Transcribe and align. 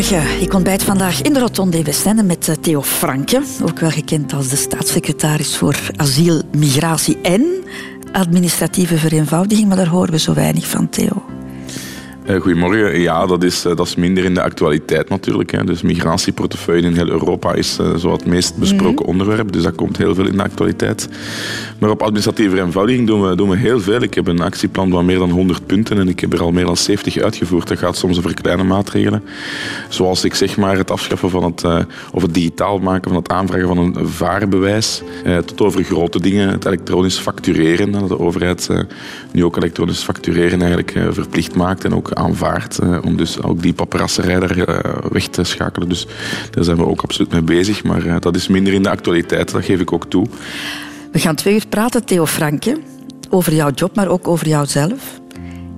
Goedemorgen. 0.00 0.40
Ik 0.40 0.54
ontbijt 0.54 0.82
vandaag 0.82 1.22
in 1.22 1.32
de 1.32 1.38
Rotonde 1.38 1.82
Westende 1.82 2.22
met 2.22 2.48
eh, 2.48 2.54
Theo 2.54 2.82
Franke, 2.82 3.42
ook 3.62 3.78
wel 3.78 3.90
gekend 3.90 4.32
als 4.32 4.48
de 4.48 4.56
staatssecretaris 4.56 5.56
voor 5.56 5.76
asiel, 5.96 6.42
migratie 6.56 7.20
en 7.20 7.64
administratieve 8.12 8.98
vereenvoudiging, 8.98 9.68
maar 9.68 9.76
daar 9.76 9.86
horen 9.86 10.10
we 10.10 10.18
zo 10.18 10.34
weinig 10.34 10.66
van, 10.66 10.88
Theo. 10.88 11.29
Uh, 12.30 12.40
goedemorgen. 12.40 13.00
Ja, 13.00 13.26
dat 13.26 13.42
is, 13.42 13.66
uh, 13.66 13.76
dat 13.76 13.86
is 13.86 13.94
minder 13.94 14.24
in 14.24 14.34
de 14.34 14.42
actualiteit 14.42 15.08
natuurlijk. 15.08 15.50
Hè. 15.50 15.64
Dus 15.64 15.82
migratieportefeuille 15.82 16.86
in 16.86 16.94
heel 16.94 17.08
Europa 17.08 17.54
is 17.54 17.78
uh, 17.80 17.96
zo 17.96 18.12
het 18.12 18.26
meest 18.26 18.56
besproken 18.56 19.04
mm. 19.04 19.10
onderwerp. 19.10 19.52
Dus 19.52 19.62
dat 19.62 19.74
komt 19.74 19.96
heel 19.96 20.14
veel 20.14 20.26
in 20.26 20.36
de 20.36 20.42
actualiteit. 20.42 21.08
Maar 21.78 21.90
op 21.90 22.02
administratieve 22.02 22.50
vereenvoudiging 22.50 23.06
doen 23.06 23.28
we, 23.28 23.34
doen 23.34 23.48
we 23.48 23.56
heel 23.56 23.80
veel. 23.80 24.02
Ik 24.02 24.14
heb 24.14 24.26
een 24.26 24.40
actieplan 24.40 24.90
van 24.90 25.04
meer 25.04 25.18
dan 25.18 25.30
100 25.30 25.66
punten 25.66 25.98
en 25.98 26.08
ik 26.08 26.20
heb 26.20 26.32
er 26.32 26.42
al 26.42 26.52
meer 26.52 26.64
dan 26.64 26.76
70 26.76 27.18
uitgevoerd. 27.18 27.68
Dat 27.68 27.78
gaat 27.78 27.96
soms 27.96 28.18
over 28.18 28.34
kleine 28.34 28.64
maatregelen. 28.64 29.22
Zoals 29.88 30.24
ik 30.24 30.34
zeg 30.34 30.56
maar 30.56 30.76
het 30.76 30.90
afschaffen 30.90 31.30
van 31.30 31.44
het, 31.44 31.64
of 32.12 32.22
het 32.22 32.34
digitaal 32.34 32.78
maken 32.78 33.10
van 33.10 33.22
het 33.22 33.30
aanvragen 33.30 33.66
van 33.66 33.78
een 33.78 34.08
vaarbewijs. 34.08 35.02
tot 35.44 35.60
over 35.60 35.82
grote 35.82 36.20
dingen, 36.20 36.48
het 36.48 36.64
elektronisch 36.64 37.18
factureren. 37.18 37.92
Dat 37.92 38.08
de 38.08 38.18
overheid 38.18 38.68
nu 39.32 39.44
ook 39.44 39.56
elektronisch 39.56 40.02
factureren 40.02 40.60
eigenlijk 40.60 40.98
verplicht 41.10 41.54
maakt 41.54 41.84
en 41.84 41.94
ook 41.94 42.12
aanvaard. 42.20 42.78
Eh, 42.78 42.98
om 43.04 43.16
dus 43.16 43.42
ook 43.42 43.62
die 43.62 43.72
paparasserij 43.72 44.40
daar 44.40 44.58
eh, 44.58 44.94
weg 45.12 45.26
te 45.26 45.44
schakelen. 45.44 45.88
Dus 45.88 46.06
daar 46.50 46.64
zijn 46.64 46.76
we 46.76 46.86
ook 46.86 47.02
absoluut 47.02 47.32
mee 47.32 47.42
bezig. 47.42 47.84
Maar 47.84 48.06
eh, 48.06 48.16
dat 48.20 48.36
is 48.36 48.48
minder 48.48 48.72
in 48.72 48.82
de 48.82 48.90
actualiteit, 48.90 49.52
dat 49.52 49.64
geef 49.64 49.80
ik 49.80 49.92
ook 49.92 50.06
toe. 50.06 50.26
We 51.12 51.18
gaan 51.18 51.34
twee 51.34 51.54
uur 51.54 51.66
praten, 51.68 52.04
Theo 52.04 52.26
Franke, 52.26 52.80
over 53.30 53.54
jouw 53.54 53.70
job, 53.74 53.96
maar 53.96 54.08
ook 54.08 54.28
over 54.28 54.48
jouzelf. 54.48 55.20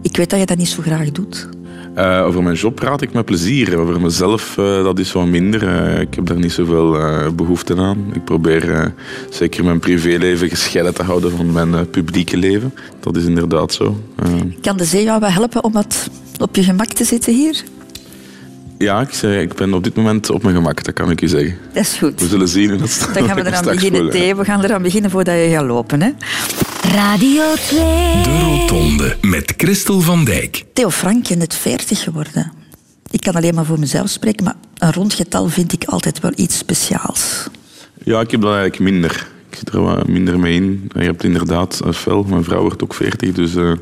Ik 0.02 0.16
weet 0.16 0.30
dat 0.30 0.38
je 0.38 0.46
dat 0.46 0.57
niet 0.57 0.68
zo 0.68 0.82
graag 0.82 1.10
doet. 1.10 1.49
Uh, 1.96 2.24
over 2.24 2.43
mijn 2.43 2.56
job 2.56 2.74
praat 2.74 3.02
ik 3.02 3.12
met 3.12 3.24
plezier. 3.24 3.79
Over 3.79 4.01
mezelf, 4.01 4.56
uh, 4.56 4.84
dat 4.84 4.99
is 4.99 5.12
wat 5.12 5.27
minder. 5.27 5.62
Uh, 5.62 6.01
ik 6.01 6.15
heb 6.15 6.27
daar 6.27 6.38
niet 6.38 6.52
zoveel 6.52 6.96
behoefte 7.34 7.77
aan. 7.77 8.10
Ik 8.12 8.24
probeer 8.24 8.95
zeker 9.30 9.65
mijn 9.65 9.79
privéleven 9.79 10.49
gescheiden 10.49 10.95
te 10.95 11.02
houden 11.02 11.30
van 11.30 11.52
mijn 11.52 11.90
publieke 11.90 12.37
leven. 12.37 12.74
Dat 13.01 13.16
is 13.16 13.24
inderdaad 13.24 13.73
zo. 13.73 13.96
Kan 14.60 14.77
de 14.77 14.84
zee 14.84 15.04
jou 15.04 15.21
wel 15.21 15.30
helpen 15.30 15.65
om 15.65 15.73
wat 15.73 16.10
op 16.43 16.57
je 16.57 16.62
gemak 16.62 16.93
te 16.93 17.04
zitten 17.04 17.35
hier? 17.35 17.62
Ja, 18.79 19.01
ik, 19.01 19.12
zeg, 19.12 19.40
ik 19.40 19.54
ben 19.54 19.74
op 19.74 19.85
dit 19.85 19.95
moment 19.95 20.30
op 20.30 20.43
mijn 20.43 20.54
gemak, 20.54 20.84
dat 20.84 20.95
kan 20.95 21.10
ik 21.10 21.21
je 21.21 21.29
zeggen. 21.29 21.59
Dat 21.73 21.82
is 21.82 21.93
goed. 21.93 22.21
We 22.21 22.29
zullen 22.29 22.49
zien. 22.49 22.68
Dat 22.79 23.09
Dan 23.15 23.26
gaan 23.26 23.37
we 23.37 23.46
eraan 23.51 23.65
beginnen, 23.65 24.10
Theo. 24.10 24.37
We 24.37 24.45
gaan 24.45 24.65
eraan 24.65 24.82
beginnen 24.82 25.10
voordat 25.10 25.34
je 25.34 25.49
gaat 25.51 25.65
lopen. 25.65 26.02
Hè? 26.02 26.10
Radio 26.95 27.43
2. 27.54 27.79
De 28.23 28.38
Rotonde 28.40 29.16
met 29.21 29.54
Christel 29.57 30.01
van 30.01 30.24
Dijk. 30.24 30.65
Theo 30.73 30.90
Frank, 30.90 31.26
je 31.26 31.37
net 31.37 31.54
40 31.54 32.02
geworden. 32.02 32.52
Ik 33.10 33.21
kan 33.21 33.34
alleen 33.34 33.54
maar 33.54 33.65
voor 33.65 33.79
mezelf 33.79 34.09
spreken, 34.09 34.45
maar 34.45 34.54
een 34.79 34.93
rond 34.93 35.15
getal 35.15 35.49
vind 35.49 35.73
ik 35.73 35.84
altijd 35.84 36.21
wel 36.21 36.32
iets 36.34 36.59
speciaals. 36.59 37.49
Ja, 38.04 38.21
ik 38.21 38.30
heb 38.30 38.40
dat 38.40 38.54
eigenlijk 38.54 38.82
minder. 38.82 39.27
Ik 39.51 39.56
zit 39.56 39.68
er 39.68 39.82
wat 39.82 40.09
minder 40.09 40.38
mee 40.38 40.54
in. 40.54 40.90
Je 40.95 41.02
hebt 41.04 41.24
inderdaad 41.24 41.80
een 41.84 41.95
fel. 41.95 42.23
Mijn 42.23 42.45
vrouw 42.45 42.60
wordt 42.60 42.82
ook 42.82 42.95
40, 42.95 43.32
dus 43.32 43.54
uh, 43.54 43.73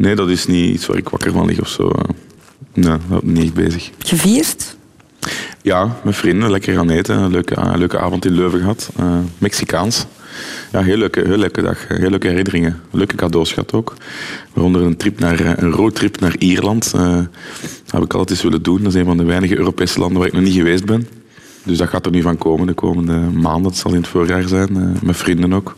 nee, 0.00 0.14
dat 0.14 0.28
is 0.28 0.46
niet 0.46 0.74
iets 0.74 0.86
waar 0.86 0.96
ik 0.96 1.08
wakker 1.08 1.32
van 1.32 1.46
lig 1.46 1.60
of 1.60 1.68
zo. 1.68 1.92
Nee, 2.74 2.96
dat 3.08 3.22
niet 3.22 3.44
echt 3.44 3.54
bezig. 3.54 3.90
Gevierd? 3.98 4.76
Ja, 5.62 5.96
met 6.04 6.16
vrienden. 6.16 6.50
Lekker 6.50 6.74
gaan 6.74 6.90
eten. 6.90 7.18
Een 7.18 7.30
leuke, 7.30 7.56
een 7.56 7.78
leuke 7.78 7.98
avond 7.98 8.24
in 8.24 8.32
Leuven 8.32 8.58
gehad. 8.58 8.90
Uh, 9.00 9.18
Mexicaans. 9.38 10.06
Ja, 10.72 10.82
heel 10.82 10.96
leuke, 10.96 11.20
heel 11.26 11.36
leuke 11.36 11.62
dag. 11.62 11.88
Heel 11.88 12.10
leuke 12.10 12.28
herinneringen. 12.28 12.80
Leuke 12.90 13.16
cadeaus 13.16 13.52
gehad 13.52 13.72
ook. 13.72 13.94
Waaronder 14.52 14.82
een, 14.82 14.96
trip 14.96 15.18
naar, 15.18 15.40
eh, 15.40 15.52
een 15.56 15.70
roadtrip 15.70 16.20
naar 16.20 16.36
Ierland. 16.38 16.92
Uh, 16.96 17.02
dat 17.02 17.26
heb 17.86 18.02
ik 18.02 18.12
altijd 18.12 18.30
eens 18.30 18.42
willen 18.42 18.62
doen. 18.62 18.82
Dat 18.82 18.94
is 18.94 19.00
een 19.00 19.06
van 19.06 19.16
de 19.16 19.24
weinige 19.24 19.56
Europese 19.56 19.98
landen 19.98 20.18
waar 20.18 20.26
ik 20.26 20.34
nog 20.34 20.42
niet 20.42 20.54
geweest 20.54 20.84
ben. 20.84 21.08
Dus 21.62 21.78
dat 21.78 21.88
gaat 21.88 22.06
er 22.06 22.12
nu 22.12 22.22
van 22.22 22.38
komen 22.38 22.66
de 22.66 22.72
komende 22.72 23.18
maanden. 23.18 23.62
Dat 23.62 23.76
zal 23.76 23.90
in 23.90 24.00
het 24.00 24.08
voorjaar 24.08 24.48
zijn. 24.48 24.76
Uh, 24.76 25.02
met 25.02 25.16
vrienden 25.16 25.52
ook. 25.52 25.76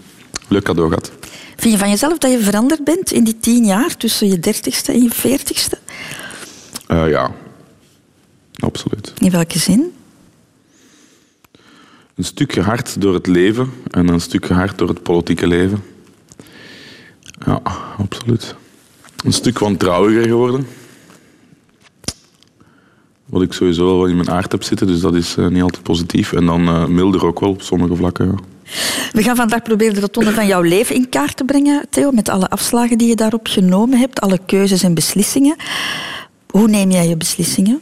Leuk 0.49 0.63
cadeau 0.63 0.89
gehad. 0.89 1.13
Vind 1.57 1.73
je 1.73 1.79
van 1.79 1.91
jezelf 1.91 2.19
dat 2.19 2.31
je 2.31 2.41
veranderd 2.41 2.85
bent 2.85 3.13
in 3.13 3.25
die 3.25 3.39
tien 3.39 3.65
jaar 3.65 3.97
tussen 3.97 4.29
je 4.29 4.39
dertigste 4.39 4.93
en 4.93 5.03
je 5.03 5.11
veertigste? 5.11 5.79
Uh, 6.89 7.11
ja, 7.11 7.35
absoluut. 8.59 9.13
In 9.19 9.31
welke 9.31 9.59
zin? 9.59 9.93
Een 12.15 12.25
stukje 12.25 12.61
hard 12.61 13.01
door 13.01 13.15
het 13.15 13.27
leven 13.27 13.73
en 13.91 14.09
een 14.09 14.21
stukje 14.21 14.55
hard 14.55 14.79
door 14.79 14.89
het 14.89 15.03
politieke 15.03 15.47
leven. 15.47 15.85
Ja, 17.47 17.61
absoluut. 17.99 18.55
Een 19.25 19.33
stuk 19.33 19.59
wantrouwiger 19.59 20.25
geworden. 20.25 20.67
Wat 23.25 23.43
ik 23.43 23.53
sowieso 23.53 23.87
wel 23.87 24.07
in 24.07 24.17
mijn 24.17 24.31
aard 24.31 24.53
heb 24.53 24.63
zitten, 24.63 24.87
dus 24.87 25.01
dat 25.01 25.15
is 25.15 25.37
uh, 25.37 25.49
niet 25.49 25.63
altijd 25.63 25.83
positief. 25.83 26.33
En 26.33 26.47
dan 26.47 26.63
uh, 26.63 26.87
milder 26.87 27.27
ook 27.27 27.41
wel 27.41 27.51
op 27.51 27.63
sommige 27.63 27.97
vlakken. 27.97 28.27
Ja. 28.27 28.52
We 29.13 29.23
gaan 29.23 29.37
vandaag 29.37 29.63
proberen 29.63 29.95
de 29.95 30.01
rotonde 30.01 30.33
van 30.33 30.47
jouw 30.47 30.63
leven 30.63 30.95
in 30.95 31.09
kaart 31.09 31.37
te 31.37 31.45
brengen, 31.45 31.87
Theo, 31.91 32.11
met 32.11 32.29
alle 32.29 32.49
afslagen 32.49 32.99
die 32.99 33.09
je 33.09 33.17
daarop 33.17 33.47
genomen 33.47 33.99
hebt, 33.99 34.21
alle 34.21 34.39
keuzes 34.47 34.83
en 34.83 34.95
beslissingen. 34.95 35.57
Hoe 36.51 36.69
neem 36.69 36.91
jij 36.91 37.09
je 37.09 37.17
beslissingen? 37.17 37.81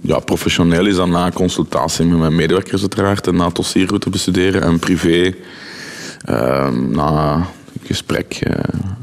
Ja, 0.00 0.18
professioneel 0.18 0.86
is 0.86 0.96
dat 0.96 1.08
na 1.08 1.30
consultatie 1.30 2.04
met 2.04 2.18
mijn 2.18 2.34
medewerkers 2.34 2.80
uiteraard 2.80 3.26
en 3.26 3.36
na 3.36 3.48
dossierroute 3.48 4.10
bestuderen 4.10 4.62
en 4.62 4.78
privé 4.78 5.34
uh, 6.28 6.70
na 6.70 7.46
gesprek 7.82 8.40
uh, 8.46 8.54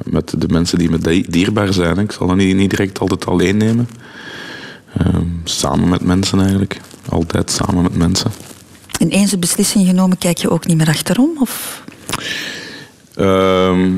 met 0.04 0.34
de 0.38 0.48
mensen 0.48 0.78
die 0.78 0.90
me 0.90 1.26
dierbaar 1.30 1.74
zijn. 1.74 1.98
Ik 1.98 2.12
zal 2.12 2.28
dat 2.28 2.36
niet, 2.36 2.56
niet 2.56 2.70
direct 2.70 3.00
altijd 3.00 3.26
alleen 3.26 3.58
nemen. 3.58 3.90
Uh, 5.02 5.16
samen 5.44 5.90
met 5.90 6.02
mensen 6.02 6.40
eigenlijk. 6.40 6.82
Altijd 7.10 7.52
samen 7.52 7.84
met 7.84 7.96
mensen. 7.96 8.32
En 9.00 9.10
eens 9.10 9.32
een 9.32 9.40
beslissing 9.40 9.88
genomen, 9.88 10.18
kijk 10.18 10.38
je 10.38 10.50
ook 10.50 10.66
niet 10.66 10.78
meer 10.78 10.88
achterom? 10.88 11.30
Of? 11.40 11.84
Ehm, 13.16 13.96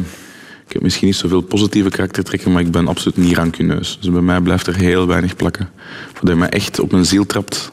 ik 0.68 0.74
heb 0.74 0.82
misschien 0.82 1.08
niet 1.08 1.16
zoveel 1.16 1.42
positieve 1.42 1.90
karaktertrekken, 1.90 2.52
maar 2.52 2.62
ik 2.62 2.72
ben 2.72 2.88
absoluut 2.88 3.18
niet 3.18 3.36
rancuneus. 3.36 3.98
Dus 4.02 4.12
bij 4.12 4.22
mij 4.22 4.42
blijft 4.42 4.68
er 4.68 4.76
heel 4.76 5.08
weinig 5.08 5.36
plakken. 5.36 5.70
Voordat 6.14 6.30
je 6.30 6.36
me 6.36 6.46
echt 6.48 6.80
op 6.80 6.92
mijn 6.92 7.06
ziel 7.06 7.26
trapt 7.26 7.72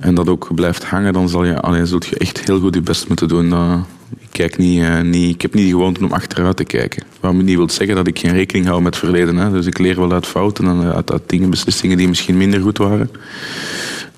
en 0.00 0.14
dat 0.14 0.28
ook 0.28 0.54
blijft 0.54 0.84
hangen, 0.84 1.12
dan 1.12 1.28
zal 1.28 1.44
je, 1.44 1.60
alleen 1.60 1.86
zult 1.86 2.06
je 2.06 2.18
echt 2.18 2.46
heel 2.46 2.60
goed 2.60 2.74
je 2.74 2.80
best 2.80 3.08
moeten 3.08 3.28
doen. 3.28 3.52
ik, 4.18 4.28
kijk 4.30 4.58
niet, 4.58 4.78
uh, 4.78 5.00
niet, 5.00 5.34
ik 5.34 5.42
heb 5.42 5.54
niet 5.54 5.64
de 5.64 5.70
gewoonte 5.70 6.04
om 6.04 6.12
achteruit 6.12 6.56
te 6.56 6.64
kijken. 6.64 7.02
Wat 7.20 7.32
niet 7.32 7.56
wil 7.56 7.70
zeggen 7.70 7.96
dat 7.96 8.06
ik 8.06 8.18
geen 8.18 8.32
rekening 8.32 8.66
hou 8.66 8.82
met 8.82 8.94
het 8.94 9.04
verleden. 9.04 9.36
Hè. 9.36 9.50
Dus 9.50 9.66
ik 9.66 9.78
leer 9.78 9.96
wel 9.96 10.12
uit 10.12 10.26
fouten 10.26 10.66
en 10.66 10.94
uit, 10.94 11.12
uit 11.12 11.22
dingen, 11.26 11.50
beslissingen 11.50 11.96
die 11.96 12.08
misschien 12.08 12.36
minder 12.36 12.60
goed 12.60 12.78
waren. 12.78 13.10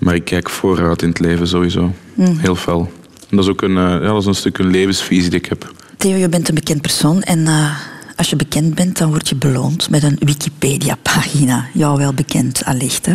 Maar 0.03 0.15
ik 0.15 0.25
kijk 0.25 0.51
vooruit 0.51 1.03
in 1.03 1.09
het 1.09 1.19
leven 1.19 1.49
sowieso. 1.49 1.93
Mm. 2.15 2.39
Heel 2.39 2.55
fel. 2.55 2.91
En 3.29 3.37
dat 3.37 3.45
is 3.45 3.51
ook 3.51 3.63
een, 3.63 3.71
uh, 3.71 3.77
ja, 3.77 3.99
dat 3.99 4.21
is 4.21 4.27
een 4.27 4.35
stuk 4.35 4.59
een 4.59 4.71
levensvisie 4.71 5.31
die 5.31 5.39
ik 5.39 5.47
heb. 5.47 5.73
Theo, 5.97 6.17
je 6.17 6.29
bent 6.29 6.49
een 6.49 6.55
bekend 6.55 6.83
persoon 6.83 7.23
en 7.23 7.39
uh, 7.39 7.79
als 8.17 8.31
je 8.31 8.37
bekend 8.37 8.75
bent, 8.75 8.99
dan 8.99 9.11
word 9.11 9.29
je 9.29 9.35
beloond 9.35 9.91
met 9.91 10.03
een 10.03 10.17
Wikipedia-pagina. 10.19 11.67
Jou 11.73 11.99
wel 11.99 12.15
bekend 12.15 12.65
allicht. 12.65 13.07
Hè? 13.07 13.13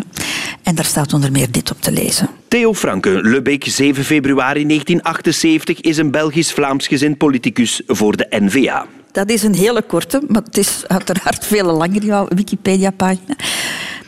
En 0.64 0.76
daar 0.76 0.86
staat 0.86 1.14
onder 1.14 1.32
meer 1.32 1.52
dit 1.52 1.72
op 1.72 1.82
te 1.82 1.92
lezen. 1.92 2.30
Theo 2.48 2.74
Franke, 2.74 3.10
Lebeek, 3.10 3.66
7 3.68 4.04
februari 4.04 4.66
1978, 4.66 5.82
is 5.82 5.98
een 5.98 6.12
Belgisch-Vlaams 6.12 6.88
gezind 6.88 7.18
politicus 7.18 7.82
voor 7.88 8.18
de 8.18 8.28
NVA. 8.30 8.86
Dat 9.12 9.30
is 9.30 9.44
een 9.44 9.56
hele 9.56 9.82
korte, 9.82 10.22
maar 10.28 10.42
het 10.42 10.58
is 10.58 10.84
uiteraard 10.88 11.46
veel 11.46 11.78
langer, 11.78 12.04
jouw 12.04 12.28
Wikipedia-pagina. 12.30 13.36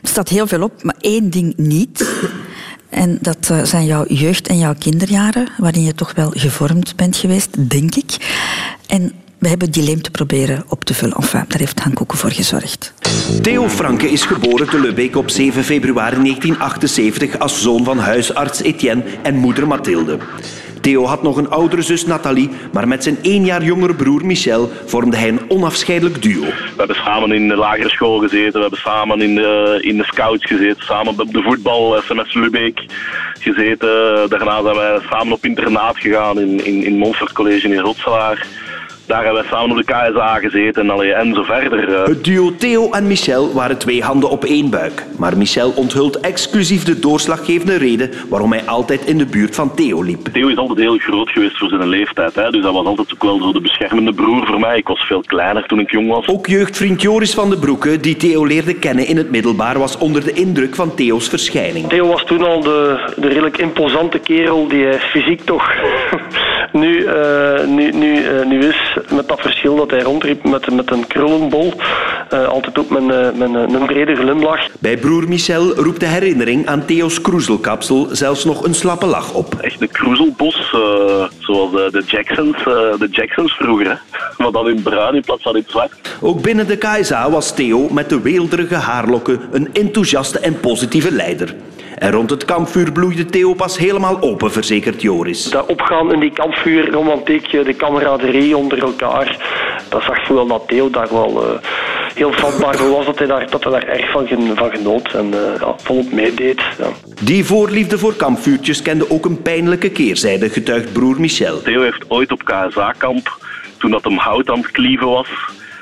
Er 0.01 0.09
staat 0.09 0.29
heel 0.29 0.47
veel 0.47 0.61
op, 0.61 0.83
maar 0.83 0.95
één 0.99 1.29
ding 1.29 1.53
niet. 1.57 2.09
En 2.89 3.17
dat 3.21 3.49
uh, 3.51 3.63
zijn 3.63 3.85
jouw 3.85 4.05
jeugd- 4.07 4.47
en 4.47 4.57
jouw 4.57 4.73
kinderjaren, 4.79 5.47
waarin 5.57 5.83
je 5.83 5.95
toch 5.95 6.13
wel 6.15 6.31
gevormd 6.35 6.95
bent 6.95 7.17
geweest, 7.17 7.69
denk 7.69 7.95
ik. 7.95 8.17
En 8.87 9.11
we 9.37 9.47
hebben 9.47 9.71
die 9.71 9.83
leemte 9.83 10.11
proberen 10.11 10.63
op 10.67 10.83
te 10.83 10.93
vullen. 10.93 11.15
Enfin, 11.15 11.45
daar 11.47 11.59
heeft 11.59 11.79
Han 11.79 11.93
Koeken 11.93 12.17
voor 12.17 12.31
gezorgd. 12.31 12.93
Theo 13.41 13.69
Franke 13.69 14.11
is 14.11 14.25
geboren 14.25 14.69
te 14.69 14.79
Lebeek 14.79 15.15
op 15.15 15.29
7 15.29 15.63
februari 15.63 16.21
1978 16.21 17.39
als 17.39 17.61
zoon 17.61 17.83
van 17.83 17.97
huisarts 17.97 18.61
Etienne 18.61 19.03
en 19.23 19.35
moeder 19.35 19.67
Mathilde. 19.67 20.17
Theo 20.89 21.05
had 21.05 21.23
nog 21.23 21.37
een 21.37 21.49
oudere 21.49 21.81
zus 21.81 22.05
Nathalie, 22.05 22.49
maar 22.73 22.87
met 22.87 23.03
zijn 23.03 23.17
één 23.21 23.45
jaar 23.45 23.63
jongere 23.63 23.95
broer 23.95 24.25
Michel 24.25 24.69
vormde 24.85 25.17
hij 25.17 25.27
een 25.27 25.41
onafscheidelijk 25.47 26.21
duo. 26.21 26.41
We 26.41 26.73
hebben 26.77 26.95
samen 26.95 27.31
in 27.31 27.47
de 27.47 27.55
lagere 27.55 27.89
school 27.89 28.19
gezeten, 28.19 28.53
we 28.53 28.59
hebben 28.59 28.79
samen 28.79 29.21
in 29.21 29.35
de, 29.35 29.79
in 29.81 29.97
de 29.97 30.03
scouts 30.03 30.45
gezeten, 30.45 30.85
samen 30.85 31.19
op 31.19 31.33
de 31.33 31.41
voetbal, 31.41 32.01
SMS 32.01 32.33
Lubeek 32.33 32.85
gezeten. 33.39 34.29
Daarna 34.29 34.61
zijn 34.61 34.75
wij 34.75 34.99
samen 35.09 35.33
op 35.33 35.45
internaat 35.45 35.97
gegaan 35.97 36.39
in, 36.39 36.65
in, 36.65 36.83
in 36.83 37.13
College 37.33 37.67
in 37.67 37.79
Rotselaar. 37.79 38.47
Daar 39.09 39.23
hebben 39.23 39.41
wij 39.41 39.51
samen 39.51 39.71
op 39.71 39.85
de 39.85 39.93
KSA 39.93 40.35
gezeten 40.39 40.81
en, 40.83 40.89
allee, 40.89 41.13
en 41.13 41.33
zo 41.33 41.43
verder. 41.43 41.93
eh. 41.93 42.03
Het 42.07 42.23
duo 42.23 42.55
Theo 42.57 42.91
en 42.91 43.07
Michel 43.07 43.53
waren 43.53 43.77
twee 43.77 44.03
handen 44.03 44.29
op 44.29 44.43
één 44.45 44.69
buik. 44.69 45.05
Maar 45.17 45.37
Michel 45.37 45.71
onthult 45.75 46.19
exclusief 46.19 46.83
de 46.83 46.99
doorslaggevende 46.99 47.77
reden 47.77 48.09
waarom 48.29 48.51
hij 48.51 48.61
altijd 48.65 49.05
in 49.05 49.17
de 49.17 49.25
buurt 49.25 49.55
van 49.55 49.75
Theo 49.75 50.01
liep. 50.01 50.25
Theo 50.33 50.47
is 50.47 50.57
altijd 50.57 50.79
heel 50.79 50.97
groot 50.97 51.29
geweest 51.29 51.57
voor 51.57 51.69
zijn 51.69 51.87
leeftijd. 51.87 52.35
Hè? 52.35 52.51
Dus 52.51 52.63
dat 52.63 52.73
was 52.73 52.85
altijd 52.85 53.13
ook 53.13 53.23
wel 53.23 53.41
zo 53.41 53.51
de 53.51 53.61
beschermende 53.61 54.13
broer 54.13 54.45
voor 54.45 54.59
mij. 54.59 54.77
Ik 54.77 54.87
was 54.87 54.99
veel 54.99 55.23
kleiner 55.25 55.65
toen 55.67 55.79
ik 55.79 55.91
jong 55.91 56.09
was. 56.09 56.27
Ook 56.27 56.47
jeugdvriend 56.47 57.01
Joris 57.01 57.33
van 57.33 57.49
den 57.49 57.59
Broeke, 57.59 57.99
die 57.99 58.15
Theo 58.15 58.45
leerde 58.45 58.73
kennen 58.73 59.07
in 59.07 59.17
het 59.17 59.31
middelbaar, 59.31 59.79
was 59.79 59.97
onder 59.97 60.23
de 60.23 60.33
indruk 60.33 60.75
van 60.75 60.95
Theo's 60.95 61.29
verschijning. 61.29 61.87
Theo 61.87 62.07
was 62.07 62.23
toen 62.23 62.43
al 62.43 62.61
de, 62.61 62.99
de 63.17 63.27
redelijk 63.27 63.57
imposante 63.57 64.19
kerel 64.19 64.67
die 64.67 64.83
hij 64.83 64.99
fysiek 64.99 65.41
toch 65.45 65.73
nu, 66.71 67.03
eh, 67.05 67.48
nu, 67.67 67.91
nu, 67.91 68.23
eh, 68.25 68.45
nu 68.45 68.59
is. 68.67 68.97
Met 69.13 69.27
dat 69.27 69.41
verschil 69.41 69.75
dat 69.75 69.89
hij 69.91 70.01
rondriep 70.01 70.43
met, 70.43 70.71
met 70.73 70.91
een 70.91 71.07
krullenbol. 71.07 71.73
Eh, 72.29 72.47
altijd 72.47 72.79
ook 72.79 72.89
met, 72.89 73.01
een- 73.01 73.37
met 73.37 73.53
een, 73.53 73.73
een 73.73 73.85
brede 73.85 74.15
glimlach. 74.15 74.67
Bij 74.79 74.97
broer 74.97 75.27
Michel 75.27 75.73
roept 75.75 75.99
de 75.99 76.05
herinnering 76.05 76.67
aan 76.67 76.85
Theo's 76.85 77.21
kroezelkapsel 77.21 78.07
zelfs 78.11 78.45
nog 78.45 78.63
een 78.65 78.73
slappe 78.75 79.05
lach 79.05 79.33
op. 79.33 79.53
Echt 79.61 79.79
de 79.79 79.87
kroezelbos, 79.87 80.55
eh, 80.73 81.23
zoals 81.39 81.71
de, 81.71 81.87
de 81.91 82.03
Jacksons, 82.07 82.57
eh, 82.57 82.63
de 82.99 83.07
Jacksons 83.11 83.53
vroeger. 83.53 83.87
Hè? 83.87 83.95
Maar 84.43 84.51
dan 84.51 84.69
in 84.69 84.81
bruin 84.81 85.15
in 85.15 85.21
plaats 85.21 85.43
van 85.43 85.55
in 85.55 85.63
zwart. 85.67 85.91
Ook 86.21 86.41
binnen 86.41 86.67
de 86.67 86.77
KSA 86.77 87.29
was 87.31 87.51
Theo 87.55 87.87
met 87.91 88.09
de 88.09 88.21
weelderige 88.21 88.75
haarlokken 88.75 89.39
een 89.51 89.69
enthousiaste 89.73 90.39
en 90.39 90.59
positieve 90.59 91.11
leider. 91.11 91.55
En 91.99 92.11
rond 92.11 92.29
het 92.29 92.45
kampvuur 92.45 92.91
bloeide 92.91 93.25
Theo 93.25 93.53
pas 93.53 93.77
helemaal 93.77 94.21
open, 94.21 94.51
verzekert 94.51 95.01
Joris. 95.01 95.43
Dat 95.43 95.65
opgaan 95.65 96.13
in 96.13 96.19
die 96.19 96.31
kampvuurromantiek, 96.31 97.53
eh, 97.53 97.65
de 97.65 97.73
kameraderie 97.73 98.57
onder 98.57 98.81
elkaar. 98.83 99.37
Dat 99.89 100.03
zag 100.03 100.27
je 100.27 100.33
wel 100.33 100.47
dat 100.47 100.63
Theo 100.67 100.89
daar 100.89 101.07
wel 101.11 101.43
eh, 101.43 101.59
heel 102.15 102.33
vatbaar 102.33 102.75
voor 102.75 102.89
was. 102.89 103.05
Dat 103.05 103.17
hij 103.17 103.27
daar, 103.27 103.49
dat 103.49 103.63
hij 103.63 103.71
daar 103.71 103.83
erg 103.87 104.11
van, 104.11 104.27
gen- 104.27 104.55
van 104.55 104.69
genoot 104.71 105.13
en 105.13 105.33
eh, 105.33 105.59
ja, 105.61 105.73
volop 105.77 106.11
meedeed. 106.11 106.61
Ja. 106.77 106.87
Die 107.21 107.45
voorliefde 107.45 107.97
voor 107.97 108.13
kampvuurtjes 108.15 108.81
kende 108.81 109.09
ook 109.09 109.25
een 109.25 109.41
pijnlijke 109.41 109.89
keerzijde, 109.89 110.49
getuigt 110.49 110.93
broer 110.93 111.19
Michel. 111.19 111.61
Theo 111.61 111.81
heeft 111.81 112.05
ooit 112.07 112.31
op 112.31 112.43
KSA-kamp, 112.43 113.37
toen 113.77 113.91
dat 113.91 114.03
hem 114.03 114.17
hout 114.17 114.49
aan 114.49 114.57
het 114.59 114.71
klieven 114.71 115.07
was, 115.07 115.27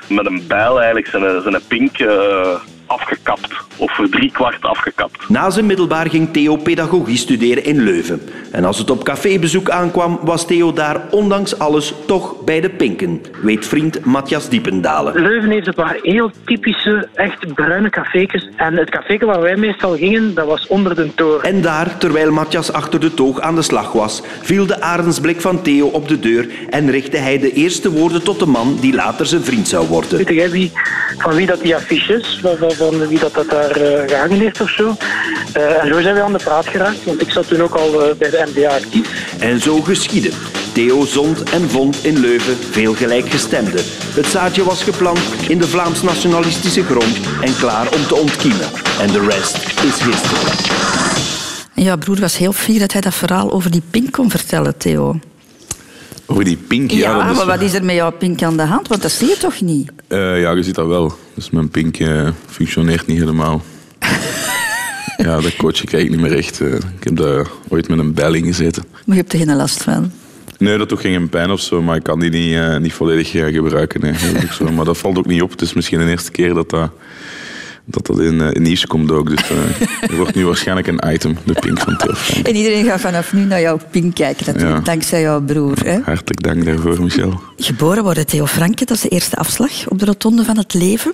met 0.08 0.26
een 0.26 0.44
bijl 0.48 0.76
eigenlijk 0.76 1.06
zijn, 1.06 1.42
zijn 1.42 1.60
pink 1.68 1.98
eh, 1.98 2.54
afgekapt. 2.88 3.52
Of 3.76 3.94
voor 3.94 4.08
drie 4.08 4.30
kwart 4.32 4.62
afgekapt. 4.62 5.28
Na 5.28 5.50
zijn 5.50 5.66
middelbaar 5.66 6.10
ging 6.10 6.32
Theo 6.32 6.56
pedagogie 6.56 7.16
studeren 7.16 7.64
in 7.64 7.82
Leuven. 7.82 8.20
En 8.52 8.64
als 8.64 8.78
het 8.78 8.90
op 8.90 9.04
cafébezoek 9.04 9.70
aankwam, 9.70 10.18
was 10.22 10.46
Theo 10.46 10.72
daar 10.72 11.00
ondanks 11.10 11.58
alles 11.58 11.94
toch 12.06 12.44
bij 12.44 12.60
de 12.60 12.70
pinken, 12.70 13.22
weet 13.42 13.66
vriend 13.66 14.04
Matthias 14.04 14.48
Diependalen. 14.48 15.22
Leuven 15.22 15.50
heeft 15.50 15.66
een 15.66 15.74
paar 15.74 15.98
heel 16.02 16.30
typische, 16.44 17.08
echt 17.14 17.54
bruine 17.54 17.90
cafékes. 17.90 18.48
En 18.56 18.76
het 18.76 18.90
café 18.90 19.18
waar 19.18 19.40
wij 19.40 19.56
meestal 19.56 19.96
gingen, 19.96 20.34
dat 20.34 20.46
was 20.46 20.66
onder 20.66 20.94
de 20.94 21.14
toren. 21.14 21.42
En 21.42 21.60
daar, 21.60 21.98
terwijl 21.98 22.32
Matthias 22.32 22.72
achter 22.72 23.00
de 23.00 23.14
toog 23.14 23.40
aan 23.40 23.54
de 23.54 23.62
slag 23.62 23.92
was, 23.92 24.22
viel 24.42 24.66
de 24.66 24.80
arendsblik 24.80 25.40
van 25.40 25.62
Theo 25.62 25.86
op 25.86 26.08
de 26.08 26.20
deur 26.20 26.48
en 26.70 26.90
richtte 26.90 27.16
hij 27.16 27.38
de 27.38 27.52
eerste 27.52 27.90
woorden 27.90 28.22
tot 28.22 28.38
de 28.38 28.46
man 28.46 28.76
die 28.80 28.94
later 28.94 29.26
zijn 29.26 29.42
vriend 29.42 29.68
zou 29.68 29.86
worden. 29.86 30.16
Weet 30.18 30.28
jij 30.28 30.50
wie, 30.50 30.72
van 31.18 31.34
wie 31.34 31.46
dat 31.46 31.60
die 31.60 31.76
affiche 31.76 32.14
is? 32.14 32.38
Van, 32.42 32.56
van, 32.56 32.72
van 32.78 33.08
wie 33.08 33.18
dat, 33.18 33.34
dat 33.34 33.50
daar 33.50 33.70
eh, 33.70 34.08
gehangen 34.08 34.38
heeft 34.38 34.60
of 34.60 34.70
zo? 34.70 34.96
Eh, 35.52 35.82
en 35.82 35.88
zo 35.88 36.00
zijn 36.00 36.14
we 36.14 36.22
aan 36.22 36.32
de 36.32 36.44
praat 36.44 36.66
geraakt, 36.66 37.04
want 37.04 37.20
ik 37.20 37.30
zat 37.30 37.48
toen 37.48 37.62
ook 37.62 37.74
al 37.74 38.02
eh, 38.02 38.14
bij 38.16 38.30
de 38.30 38.46
MBA 38.54 38.68
actief. 38.68 39.36
En 39.40 39.60
zo 39.60 39.80
geschiedde. 39.80 40.30
Theo 40.72 41.04
zond 41.04 41.42
en 41.42 41.70
vond 41.70 42.04
in 42.04 42.18
Leuven 42.18 42.56
veel 42.70 42.94
gelijkgestemden. 42.94 43.84
Het 44.14 44.26
zaadje 44.26 44.64
was 44.64 44.82
geplant 44.82 45.20
in 45.48 45.58
de 45.58 45.66
Vlaams-nationalistische 45.66 46.82
grond 46.82 47.16
en 47.40 47.56
klaar 47.56 47.92
om 47.94 48.06
te 48.06 48.14
ontkiemen. 48.14 48.66
En 49.00 49.12
de 49.12 49.26
rest 49.28 49.56
is 49.56 50.02
history. 50.02 50.76
Jouw 51.74 51.96
broer 51.96 52.20
was 52.20 52.36
heel 52.36 52.52
fier 52.52 52.78
dat 52.78 52.92
hij 52.92 53.00
dat 53.00 53.14
verhaal 53.14 53.52
over 53.52 53.70
die 53.70 53.82
pink 53.90 54.12
kon 54.12 54.30
vertellen, 54.30 54.76
Theo. 54.76 55.18
Over 56.30 56.44
die 56.44 56.56
pink, 56.56 56.90
Ja, 56.90 56.98
ja. 57.16 57.30
is- 57.30 57.36
maar 57.36 57.46
wat 57.46 57.60
is 57.60 57.74
er 57.74 57.84
met 57.84 57.94
jouw 57.94 58.10
pink 58.12 58.42
aan 58.42 58.56
de 58.56 58.62
hand? 58.62 58.88
Want 58.88 59.02
dat 59.02 59.10
zie 59.10 59.28
je 59.28 59.36
toch 59.36 59.60
niet? 59.60 59.90
Eh, 60.08 60.40
ja, 60.40 60.52
je 60.52 60.62
ziet 60.62 60.74
dat 60.74 60.86
wel. 60.86 61.18
Dus 61.34 61.50
mijn 61.50 61.68
pink 61.68 61.96
eh, 61.98 62.28
functioneert 62.46 63.06
niet 63.06 63.18
helemaal. 63.18 63.62
ja, 65.16 65.40
dat 65.40 65.56
coach 65.56 65.82
ik 65.82 65.92
eigenlijk 65.92 66.10
niet 66.10 66.30
meer 66.30 66.36
echt. 66.38 66.60
eh. 66.60 66.74
ik 66.74 67.04
heb 67.04 67.16
daar 67.16 67.46
ooit 67.68 67.88
met 67.88 67.98
een 67.98 68.14
bijl 68.14 68.34
in 68.34 68.44
gezeten. 68.44 68.84
Maar 69.04 69.16
je 69.16 69.20
hebt 69.22 69.32
er 69.32 69.38
geen 69.38 69.56
last 69.56 69.82
van. 69.82 70.12
Nee, 70.58 70.78
dat 70.78 70.88
doet 70.88 71.00
geen 71.00 71.28
pijn 71.28 71.50
of 71.50 71.60
zo, 71.60 71.82
maar 71.82 71.96
ik 71.96 72.02
kan 72.02 72.20
die 72.20 72.30
niet, 72.30 72.78
niet 72.80 72.92
volledig 72.92 73.30
gebruiken. 73.30 74.00
Dat 74.00 74.52
zo. 74.52 74.72
Maar 74.72 74.84
dat 74.84 74.98
valt 74.98 75.18
ook 75.18 75.26
niet 75.26 75.42
op. 75.42 75.50
Het 75.50 75.62
is 75.62 75.72
misschien 75.72 75.98
de 75.98 76.06
eerste 76.10 76.30
keer 76.30 76.54
dat 76.54 76.70
dat, 76.70 76.90
dat, 77.90 78.06
dat 78.06 78.18
in 78.20 78.40
eh, 78.40 78.48
in 78.52 78.62
nieuws 78.62 78.86
komt 78.86 79.10
ook. 79.10 79.28
Dus 79.30 79.50
eh, 79.50 79.56
er 80.10 80.16
wordt 80.16 80.34
nu 80.34 80.44
waarschijnlijk 80.46 80.86
een 80.86 81.12
item, 81.12 81.36
de 81.44 81.52
pink 81.52 81.78
van 81.80 81.94
Frank. 82.16 82.46
En 82.46 82.56
iedereen 82.56 82.84
gaat 82.84 83.00
vanaf 83.00 83.32
nu 83.32 83.44
naar 83.44 83.60
jouw 83.60 83.78
pink 83.90 84.14
kijken, 84.14 84.46
natuurlijk, 84.46 84.76
Ja. 84.76 84.84
dankzij 84.84 85.20
jouw 85.20 85.40
broer. 85.40 85.78
Hè? 85.84 85.98
Hartelijk 86.04 86.42
dank 86.42 86.64
daarvoor, 86.64 87.02
Michel. 87.02 87.40
Geboren 87.56 88.02
worden 88.02 88.26
Theo 88.26 88.46
Franke, 88.46 88.84
dat 88.84 88.96
is 88.96 89.02
de 89.02 89.08
eerste 89.08 89.36
afslag 89.36 89.88
op 89.88 89.98
de 89.98 90.04
rotonde 90.04 90.44
van 90.44 90.56
het 90.56 90.74
leven. 90.74 91.12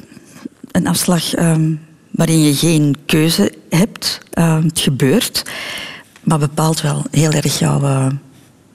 Een 0.71 0.87
afslag 0.87 1.35
ehm, 1.35 1.71
waarin 2.11 2.43
je 2.45 2.55
geen 2.55 2.97
keuze 3.07 3.53
hebt. 3.69 4.21
Ehm, 4.31 4.63
het 4.63 4.81
gebeurt, 4.81 5.43
maar 6.25 6.39
bepaalt 6.39 6.81
wel 6.81 7.05
heel 7.11 7.31
erg 7.31 7.59
jouw, 7.59 7.83
eh, 7.83 8.07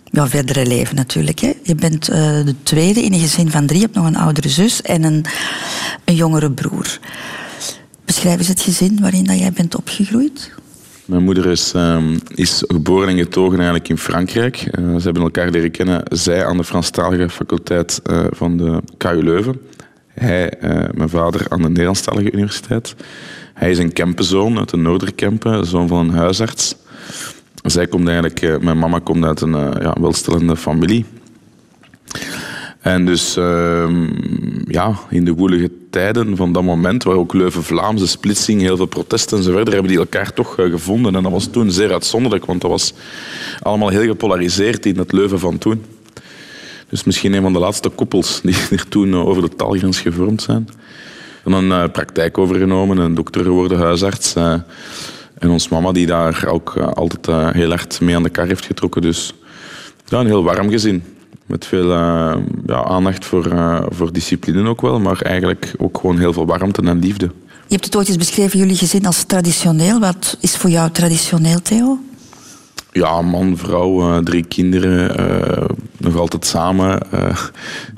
jouw 0.03 0.27
verdere 0.27 0.65
leven 0.65 0.95
natuurlijk. 0.95 1.39
Hè. 1.39 1.51
Je 1.63 1.75
bent 1.75 2.07
eh, 2.09 2.17
de 2.45 2.55
tweede 2.63 3.01
in 3.03 3.13
een 3.13 3.19
gezin 3.19 3.51
van 3.51 3.65
drie. 3.65 3.79
Je 3.79 3.85
hebt 3.85 3.97
nog 3.97 4.07
een 4.07 4.17
oudere 4.17 4.49
zus 4.49 4.81
en 4.81 5.03
een, 5.03 5.25
een 6.05 6.15
jongere 6.15 6.51
broer. 6.51 6.99
Beschrijf 8.09 8.37
eens 8.37 8.47
het 8.47 8.61
gezin 8.61 8.97
waarin 9.01 9.23
dat 9.23 9.39
jij 9.39 9.51
bent 9.51 9.75
opgegroeid. 9.75 10.51
Mijn 11.05 11.23
moeder 11.23 11.45
is, 11.45 11.71
ehm, 11.73 12.17
is 12.35 12.63
geboren 12.67 13.07
en 13.07 13.17
getogen 13.17 13.55
eigenlijk 13.55 13.89
in 13.89 13.97
Frankrijk. 13.97 14.57
Eh, 14.57 14.95
ze 14.95 15.03
hebben 15.03 15.21
elkaar 15.21 15.49
leren 15.49 15.71
kennen. 15.71 16.03
Zij 16.07 16.45
aan 16.45 16.57
de 16.57 16.63
Franstalige 16.63 17.29
faculteit 17.29 17.99
eh, 18.03 18.25
van 18.31 18.57
de 18.57 18.81
KU 18.97 19.23
Leuven. 19.23 19.61
Hij, 20.07 20.49
eh, 20.49 20.89
mijn 20.93 21.09
vader, 21.09 21.45
aan 21.49 21.61
de 21.61 21.67
Nederlandstalige 21.67 22.31
universiteit. 22.31 22.95
Hij 23.53 23.71
is 23.71 23.77
een 23.77 23.93
Kempenzoon 23.93 24.57
uit 24.57 24.69
de 24.69 24.77
Noorderkempen, 24.77 25.65
zoon 25.65 25.87
van 25.87 26.09
een 26.09 26.15
huisarts. 26.15 26.75
Zij 27.63 27.87
komt 27.87 28.07
eigenlijk, 28.07 28.61
mijn 28.63 28.79
mama 28.79 28.99
komt 28.99 29.25
uit 29.25 29.41
een 29.41 29.55
ja, 29.81 29.95
welstellende 29.99 30.57
familie. 30.57 31.05
En 32.79 33.05
dus 33.05 33.37
ehm, 33.37 34.07
ja, 34.67 34.93
in 35.09 35.25
de 35.25 35.33
woelige 35.33 35.71
tijden 35.89 36.35
van 36.35 36.53
dat 36.53 36.63
moment, 36.63 37.03
waar 37.03 37.15
ook 37.15 37.33
Leuven-Vlaamse 37.33 38.07
splitsing, 38.07 38.61
heel 38.61 38.77
veel 38.77 38.85
protesten 38.85 39.37
en 39.37 39.43
zo 39.43 39.51
verder, 39.51 39.73
hebben 39.73 39.91
die 39.91 39.99
elkaar 39.99 40.33
toch 40.33 40.57
eh, 40.57 40.69
gevonden. 40.71 41.15
En 41.15 41.23
dat 41.23 41.31
was 41.31 41.47
toen 41.47 41.71
zeer 41.71 41.91
uitzonderlijk, 41.91 42.45
want 42.45 42.61
dat 42.61 42.69
was 42.69 42.93
allemaal 43.61 43.89
heel 43.89 44.05
gepolariseerd 44.05 44.85
in 44.85 44.97
het 44.97 45.11
Leuven 45.11 45.39
van 45.39 45.57
toen. 45.57 45.85
Dus 46.89 47.03
misschien 47.03 47.33
een 47.33 47.41
van 47.41 47.53
de 47.53 47.59
laatste 47.59 47.89
koppels 47.89 48.41
die 48.41 48.55
er 48.77 48.87
toen 48.87 49.13
eh, 49.13 49.27
over 49.27 49.41
de 49.41 49.55
taalgrens 49.55 49.99
gevormd 49.99 50.41
zijn. 50.41 50.69
Dan 51.43 51.53
een 51.53 51.71
eh, 51.71 51.91
praktijk 51.91 52.37
overgenomen, 52.37 52.97
een 52.97 53.15
dokter 53.15 53.43
geworden, 53.43 53.77
huisarts. 53.77 54.35
en 54.35 55.49
ons 55.49 55.69
mama 55.69 55.91
die 55.91 56.05
daar 56.05 56.47
ook 56.47 56.77
altijd 56.77 57.55
heel 57.55 57.69
hard 57.69 58.01
mee 58.01 58.15
aan 58.15 58.23
de 58.23 58.29
kar 58.29 58.47
heeft 58.47 58.65
getrokken. 58.65 59.01
Dus 59.01 59.33
ja, 60.05 60.19
een 60.19 60.25
heel 60.25 60.43
warm 60.43 60.69
gezin. 60.69 61.03
Met 61.49 61.65
veel 61.65 61.91
eh, 61.91 62.35
ja, 62.65 62.83
aandacht 62.83 63.25
voor, 63.25 63.45
eh, 63.45 63.81
voor 63.89 64.13
discipline 64.13 64.69
ook 64.69 64.81
wel, 64.81 64.99
maar 64.99 65.21
eigenlijk 65.21 65.73
ook 65.77 65.97
gewoon 65.97 66.17
heel 66.17 66.33
veel 66.33 66.45
warmte 66.45 66.81
en 66.81 66.99
liefde. 66.99 67.25
Je 67.47 67.75
hebt 67.75 67.85
het 67.85 67.95
ooit 67.95 68.07
eens 68.07 68.17
beschreven, 68.17 68.59
jullie 68.59 68.75
gezin, 68.75 69.05
als 69.05 69.23
traditioneel. 69.23 69.99
Wat 69.99 70.37
is 70.39 70.57
voor 70.57 70.69
jou 70.69 70.91
traditioneel, 70.91 71.61
Theo? 71.61 71.99
Ja, 72.91 73.21
man, 73.21 73.57
vrouw, 73.57 74.01
eh, 74.01 74.17
drie 74.17 74.43
kinderen, 74.43 75.15
nog 75.97 76.17
altijd 76.17 76.45
samen. 76.45 77.01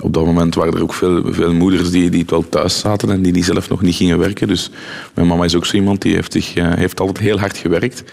Op 0.04 0.14
dat 0.14 0.26
moment 0.26 0.56
waren 0.56 0.74
er 0.74 0.82
ook 0.82 0.94
veel, 0.94 1.34
veel 1.34 1.54
moeders 1.54 1.92
die, 1.92 2.10
die 2.10 2.26
wel 2.28 2.50
thuis 2.50 2.80
zaten 2.80 3.10
en 3.10 3.22
die, 3.22 3.34
die 3.34 3.44
zelf 3.44 3.70
nog 3.70 3.82
niet 3.82 3.96
gingen 3.96 4.18
werken. 4.18 4.48
Dus 4.48 4.72
mijn 5.14 5.28
mama 5.28 5.44
is 5.44 5.56
ook 5.56 5.66
zo 5.66 5.76
iemand 5.76 6.02
die 6.02 6.14
heeft, 6.14 6.32
zich, 6.32 6.54
heeft 6.54 7.00
altijd 7.00 7.20
heel 7.20 7.40
hard 7.40 7.58
gewerkt. 7.58 8.04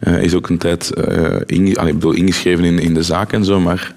Is 0.00 0.34
ook 0.34 0.48
een 0.48 0.58
tijd 0.58 0.90
inge- 1.46 1.76
allee, 1.76 1.92
ik 1.92 1.98
bedoel, 1.98 2.12
ingeschreven 2.12 2.64
in, 2.64 2.78
in 2.78 2.94
de 2.94 3.02
zaak 3.02 3.32
en 3.32 3.44
zo, 3.44 3.60
maar 3.60 3.94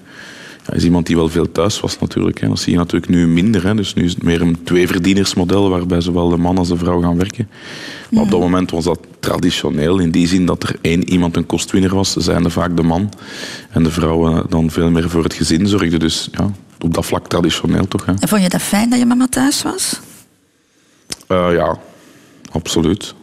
ja, 0.68 0.74
is 0.74 0.84
iemand 0.84 1.06
die 1.06 1.16
wel 1.16 1.28
veel 1.28 1.52
thuis 1.52 1.80
was 1.80 1.98
natuurlijk. 1.98 2.40
Hè. 2.40 2.48
Dat 2.48 2.58
zie 2.58 2.72
je 2.72 2.78
natuurlijk 2.78 3.12
nu 3.12 3.26
minder. 3.26 3.64
Hè. 3.66 3.74
Dus 3.74 3.94
nu 3.94 4.04
is 4.04 4.12
het 4.12 4.22
meer 4.22 4.40
een 4.40 4.64
tweeverdienersmodel 4.64 5.70
waarbij 5.70 6.00
zowel 6.00 6.28
de 6.28 6.36
man 6.36 6.58
als 6.58 6.68
de 6.68 6.76
vrouw 6.76 7.00
gaan 7.00 7.16
werken. 7.16 7.48
Maar 8.10 8.22
op 8.22 8.30
dat 8.30 8.40
moment 8.40 8.70
was 8.70 8.84
dat 8.84 8.98
traditioneel 9.20 9.98
in 9.98 10.10
die 10.10 10.26
zin 10.26 10.46
dat 10.46 10.62
er 10.62 10.76
één 10.80 11.10
iemand 11.10 11.36
een 11.36 11.46
kostwinner 11.46 11.94
was, 11.94 12.12
zijnde 12.12 12.50
vaak 12.50 12.76
de 12.76 12.82
man. 12.82 13.12
En 13.70 13.82
de 13.82 13.90
vrouw 13.90 14.46
dan 14.48 14.70
veel 14.70 14.90
meer 14.90 15.10
voor 15.10 15.22
het 15.22 15.34
gezin 15.34 15.66
zorgde. 15.66 15.98
Dus 15.98 16.28
ja, 16.32 16.50
op 16.80 16.94
dat 16.94 17.06
vlak 17.06 17.28
traditioneel 17.28 17.88
toch. 17.88 18.06
Hè. 18.06 18.12
En 18.18 18.28
vond 18.28 18.42
je 18.42 18.48
dat 18.48 18.62
fijn 18.62 18.90
dat 18.90 18.98
je 18.98 19.06
mama 19.06 19.26
thuis 19.26 19.62
was? 19.62 20.00
Eh, 21.26 21.48
ja, 21.52 21.78
absoluut. 22.50 23.14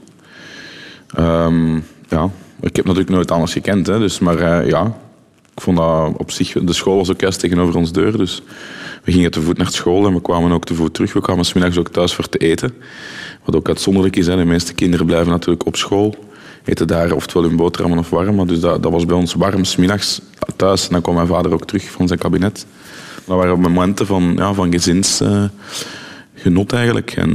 Ehm, 1.15 1.75
ja. 2.09 2.29
Ik 2.61 2.75
heb 2.75 2.85
natuurlijk 2.85 3.15
nooit 3.15 3.31
anders 3.31 3.51
gekend, 3.51 3.87
hè, 3.87 3.99
dus, 3.99 4.19
maar 4.19 4.37
eh, 4.37 4.69
ja, 4.69 4.97
Ik 5.55 5.61
vond 5.61 5.77
dat 5.77 6.17
op 6.17 6.31
zich... 6.31 6.51
De 6.51 6.73
school 6.73 6.97
was 6.97 7.11
ook 7.11 7.21
juist 7.21 7.39
tegenover 7.39 7.75
ons 7.75 7.91
deur, 7.91 8.17
dus 8.17 8.41
we 9.03 9.11
gingen 9.11 9.31
te 9.31 9.41
voet 9.41 9.57
naar 9.57 9.71
school 9.71 10.05
en 10.05 10.13
we 10.13 10.21
kwamen 10.21 10.51
ook 10.51 10.65
te 10.65 10.75
voet 10.75 10.93
terug. 10.93 11.13
We 11.13 11.21
kwamen 11.21 11.45
smiddags 11.45 11.77
ook 11.77 11.89
thuis 11.89 12.13
voor 12.13 12.29
te 12.29 12.37
eten. 12.37 12.73
Wat 13.43 13.55
ook 13.55 13.67
uitzonderlijk 13.67 14.15
is, 14.15 14.27
hè. 14.27 14.35
de 14.35 14.45
meeste 14.45 14.73
kinderen 14.73 15.05
blijven 15.05 15.31
natuurlijk 15.31 15.65
op 15.65 15.75
school. 15.75 16.15
Eten 16.63 16.87
daar 16.87 17.11
oftewel 17.11 17.43
hun 17.47 17.55
boterhammen 17.55 17.99
of 17.99 18.09
warm. 18.09 18.35
Maar 18.35 18.45
dus 18.45 18.59
dat, 18.59 18.83
dat 18.83 18.91
was 18.91 19.05
bij 19.05 19.15
ons 19.15 19.33
warm, 19.33 19.63
smiddags 19.63 20.21
thuis. 20.55 20.85
En 20.85 20.91
dan 20.91 21.01
kwam 21.01 21.15
mijn 21.15 21.27
vader 21.27 21.53
ook 21.53 21.65
terug 21.65 21.91
van 21.91 22.07
zijn 22.07 22.19
kabinet. 22.19 22.65
Dat 23.25 23.37
waren 23.37 23.59
momenten 23.59 24.05
van, 24.05 24.33
ja, 24.35 24.53
van 24.53 24.71
gezinsgenot 24.71 25.51
eigenlijk. 26.73 27.11
En 27.11 27.31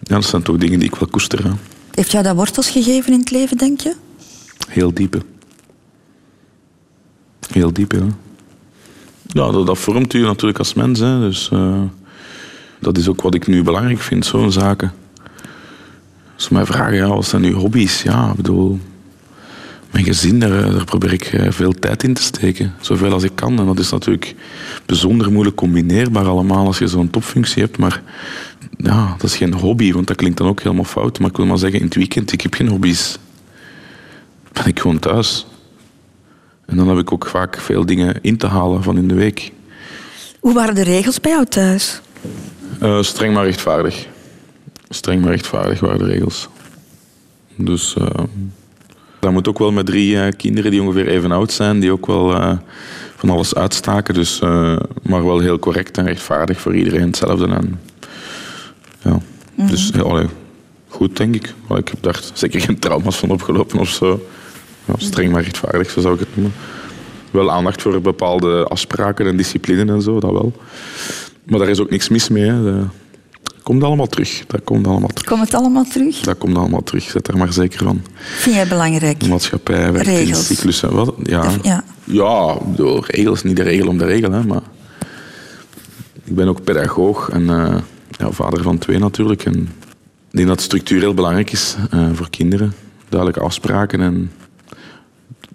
ja, 0.00 0.14
dat 0.14 0.24
zijn 0.24 0.42
toch 0.42 0.56
dingen 0.56 0.78
die 0.78 0.88
ik 0.88 0.94
wel 0.94 1.08
koester. 1.08 1.44
Hè. 1.44 1.50
Heeft 1.94 2.10
jou 2.10 2.24
dat 2.24 2.36
wortels 2.36 2.70
gegeven 2.70 3.12
in 3.12 3.18
het 3.18 3.30
leven, 3.30 3.56
denk 3.56 3.80
je? 3.80 3.94
Heel 4.68 4.94
diepe. 4.94 5.20
Heel 7.52 7.72
diep, 7.72 7.92
ja. 7.92 8.06
Ja, 9.26 9.50
dat, 9.50 9.78
vormt 9.78 10.14
u 10.14 10.22
natuurlijk 10.22 10.58
als 10.58 10.74
mens. 10.74 10.98
Hè. 10.98 11.20
Dus 11.20 11.50
uh, 11.52 11.82
dat 12.78 12.98
is 12.98 13.08
ook 13.08 13.22
wat 13.22 13.34
ik 13.34 13.46
nu 13.46 13.62
belangrijk 13.62 14.00
vind, 14.00 14.26
zo'n 14.26 14.52
zaken. 14.52 14.92
Als 16.34 16.44
ze 16.44 16.54
mij 16.54 16.66
vragen, 16.66 16.94
ja, 16.94 17.08
wat 17.08 17.26
zijn 17.26 17.44
uw 17.44 17.54
hobby's? 17.54 18.02
Ja, 18.02 18.30
ik 18.30 18.36
bedoel, 18.36 18.78
mijn 19.90 20.04
gezin, 20.04 20.40
daar, 20.40 20.72
daar, 20.72 20.84
probeer 20.84 21.12
ik 21.12 21.24
eh, 21.24 21.50
veel 21.50 21.72
tijd 21.72 22.02
in 22.02 22.14
te 22.14 22.22
steken. 22.22 22.74
Zoveel 22.80 23.12
als 23.12 23.22
ik 23.22 23.34
kan. 23.34 23.58
En 23.58 23.66
dat 23.66 23.78
is 23.78 23.90
natuurlijk 23.90 24.34
bijzonder 24.86 25.32
moeilijk 25.32 25.56
combineerbaar 25.56 26.26
allemaal 26.26 26.66
als 26.66 26.78
je 26.78 26.86
zo'n 26.86 27.10
topfunctie 27.10 27.62
hebt. 27.62 27.78
Maar 27.78 28.02
ja, 28.76 29.14
dat 29.18 29.30
is 29.30 29.36
geen 29.36 29.54
hobby, 29.54 29.92
want 29.92 30.06
dat 30.06 30.16
klinkt 30.16 30.38
dan 30.38 30.48
ook 30.48 30.62
helemaal 30.62 30.84
fout. 30.84 31.18
Maar 31.18 31.30
ik 31.30 31.36
wil 31.36 31.46
maar 31.46 31.58
zeggen, 31.58 31.78
in 31.78 31.84
het 31.84 31.94
weekend, 31.94 32.32
ik 32.32 32.40
heb 32.40 32.54
geen 32.54 32.68
hobby's. 32.68 33.18
Ben 34.52 34.66
ik 34.66 34.80
gewoon 34.80 34.98
thuis. 34.98 35.46
En 36.70 36.76
dan 36.76 36.88
heb 36.88 36.98
ik 36.98 37.12
ook 37.12 37.26
vaak 37.26 37.60
veel 37.60 37.86
dingen 37.86 38.18
in 38.20 38.36
te 38.36 38.46
halen 38.46 38.82
van 38.82 38.96
in 38.96 39.08
de 39.08 39.14
week. 39.14 39.52
Hoe 40.40 40.54
waren 40.54 40.74
de 40.74 40.82
regels 40.82 41.20
bij 41.20 41.30
jou 41.32 41.44
thuis? 41.44 42.00
Uh, 42.82 43.02
streng 43.02 43.34
maar 43.34 43.44
rechtvaardig. 43.44 44.06
Streng 44.88 45.22
maar 45.22 45.30
rechtvaardig 45.30 45.80
waren 45.80 45.98
de 45.98 46.04
regels. 46.04 46.48
Dus 47.56 47.94
uh, 47.98 48.06
dat 49.18 49.32
moet 49.32 49.48
ook 49.48 49.58
wel 49.58 49.72
met 49.72 49.86
drie 49.86 50.14
uh, 50.14 50.28
kinderen 50.36 50.70
die 50.70 50.82
ongeveer 50.82 51.08
even 51.08 51.32
oud 51.32 51.52
zijn, 51.52 51.80
die 51.80 51.92
ook 51.92 52.06
wel 52.06 52.58
van 53.16 53.30
alles 53.30 53.54
uitstaken. 53.54 54.14
Dus, 54.14 54.40
maar 55.02 55.24
wel 55.24 55.38
heel 55.38 55.58
correct 55.58 55.98
en 55.98 56.06
rechtvaardig 56.06 56.60
voor 56.60 56.76
iedereen 56.76 57.06
hetzelfde. 57.06 57.46
En, 57.46 57.80
ja. 59.02 59.10
Mm 59.10 59.22
-hmm. 59.54 59.66
Dus 59.66 59.92
allee, 60.02 60.26
goed, 60.88 61.16
denk 61.16 61.34
ik. 61.34 61.54
ik 61.76 61.88
heb 61.88 62.02
daar 62.02 62.20
zeker 62.32 62.60
geen 62.60 62.78
trauma's 62.78 63.16
van 63.16 63.30
opgelopen 63.30 63.78
of 63.78 63.88
zo. 63.88 64.20
Ja, 64.84 64.94
streng 64.96 65.32
maar 65.32 65.42
rechtvaardig, 65.42 65.90
zo 65.90 66.00
zou 66.00 66.14
ik 66.14 66.20
het 66.20 66.28
noemen. 66.34 66.52
Wel 67.30 67.50
aandacht 67.50 67.82
voor 67.82 68.00
bepaalde 68.00 68.64
afspraken 68.64 69.26
en 69.26 69.36
discipline 69.36 69.92
en 69.92 70.02
zo, 70.02 70.20
dat 70.20 70.32
wel. 70.32 70.52
Maar 71.44 71.58
daar 71.58 71.68
is 71.68 71.80
ook 71.80 71.90
niks 71.90 72.08
mis 72.08 72.28
mee. 72.28 72.50
Hè. 72.50 72.62
Dat 72.62 73.62
komt 73.62 73.82
allemaal 73.82 74.06
terug. 74.06 74.44
Dat 74.46 74.64
komt 74.64 74.86
allemaal 74.86 75.08
terug. 75.08 75.28
Komt 75.28 75.40
het 75.40 75.54
allemaal 75.54 75.84
terug? 75.84 76.20
Dat 76.20 76.38
komt 76.38 76.56
allemaal 76.56 76.82
terug. 76.82 77.02
Zet 77.02 77.28
er 77.28 77.36
maar 77.36 77.52
zeker 77.52 77.84
van. 77.84 78.02
Vind 78.14 78.54
jij 78.54 78.66
belangrijk? 78.66 79.20
De 79.20 79.28
maatschappij 79.28 79.90
regels. 79.90 80.28
in 80.28 80.56
cyclussen. 80.56 80.94
Wat? 80.94 81.14
Ja, 81.22 81.50
ja. 81.62 81.84
ja 82.04 82.56
bedoel, 82.64 83.04
regels, 83.06 83.42
niet 83.42 83.56
de 83.56 83.62
regel 83.62 83.88
om 83.88 83.98
de 83.98 84.04
regel. 84.04 84.32
Hè, 84.32 84.44
maar 84.44 84.62
ik 86.24 86.34
ben 86.34 86.48
ook 86.48 86.64
pedagoog 86.64 87.28
en 87.28 87.42
uh, 87.42 87.76
ja, 88.18 88.30
vader 88.30 88.62
van 88.62 88.78
twee 88.78 88.98
natuurlijk. 88.98 89.44
En 89.44 89.54
ik 90.30 90.36
denk 90.36 90.48
dat 90.48 90.60
structuur 90.60 91.00
heel 91.00 91.14
belangrijk 91.14 91.52
is 91.52 91.76
uh, 91.94 92.08
voor 92.12 92.30
kinderen. 92.30 92.72
Duidelijke 93.08 93.44
afspraken 93.44 94.00
en 94.00 94.30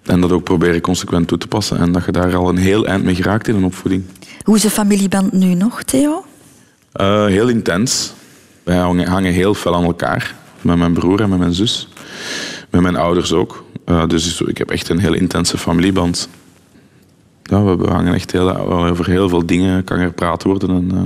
en 0.06 0.20
dat 0.20 0.32
ook 0.32 0.44
proberen 0.44 0.80
consequent 0.80 1.28
toe 1.28 1.38
te 1.38 1.46
passen. 1.46 1.78
En 1.78 1.92
dat 1.92 2.04
je 2.04 2.12
daar 2.12 2.36
al 2.36 2.48
een 2.48 2.56
heel 2.56 2.86
eind 2.86 3.04
mee 3.04 3.14
geraakt 3.14 3.48
in 3.48 3.54
een 3.54 3.64
opvoeding. 3.64 4.04
Hoe 4.42 4.56
is 4.56 4.62
de 4.62 4.70
familieband 4.70 5.32
nu 5.32 5.54
nog, 5.54 5.82
Theo? 5.82 6.24
Uh, 7.00 7.24
heel 7.24 7.48
intens. 7.48 8.12
Wij 8.62 8.76
hangen 8.76 9.32
heel 9.32 9.54
veel 9.54 9.74
aan 9.74 9.84
elkaar. 9.84 10.34
Met 10.60 10.76
mijn 10.76 10.92
broer 10.92 11.20
en 11.20 11.28
met 11.28 11.38
mijn 11.38 11.54
zus. 11.54 11.88
Met 12.70 12.80
mijn 12.80 12.96
ouders 12.96 13.32
ook. 13.32 13.64
Uh, 13.86 14.06
dus 14.06 14.40
ik 14.40 14.58
heb 14.58 14.70
echt 14.70 14.88
een 14.88 14.98
heel 14.98 15.14
intense 15.14 15.58
familieband. 15.58 16.28
Ja, 17.42 17.76
we 17.76 17.86
hangen 17.88 18.14
echt 18.14 18.32
heel, 18.32 18.56
over 18.56 19.06
heel 19.06 19.28
veel 19.28 19.46
dingen 19.46 19.84
kan 19.84 19.98
er 19.98 20.12
praat 20.12 20.42
worden. 20.42 20.70
En, 20.70 20.90
uh, 20.94 21.00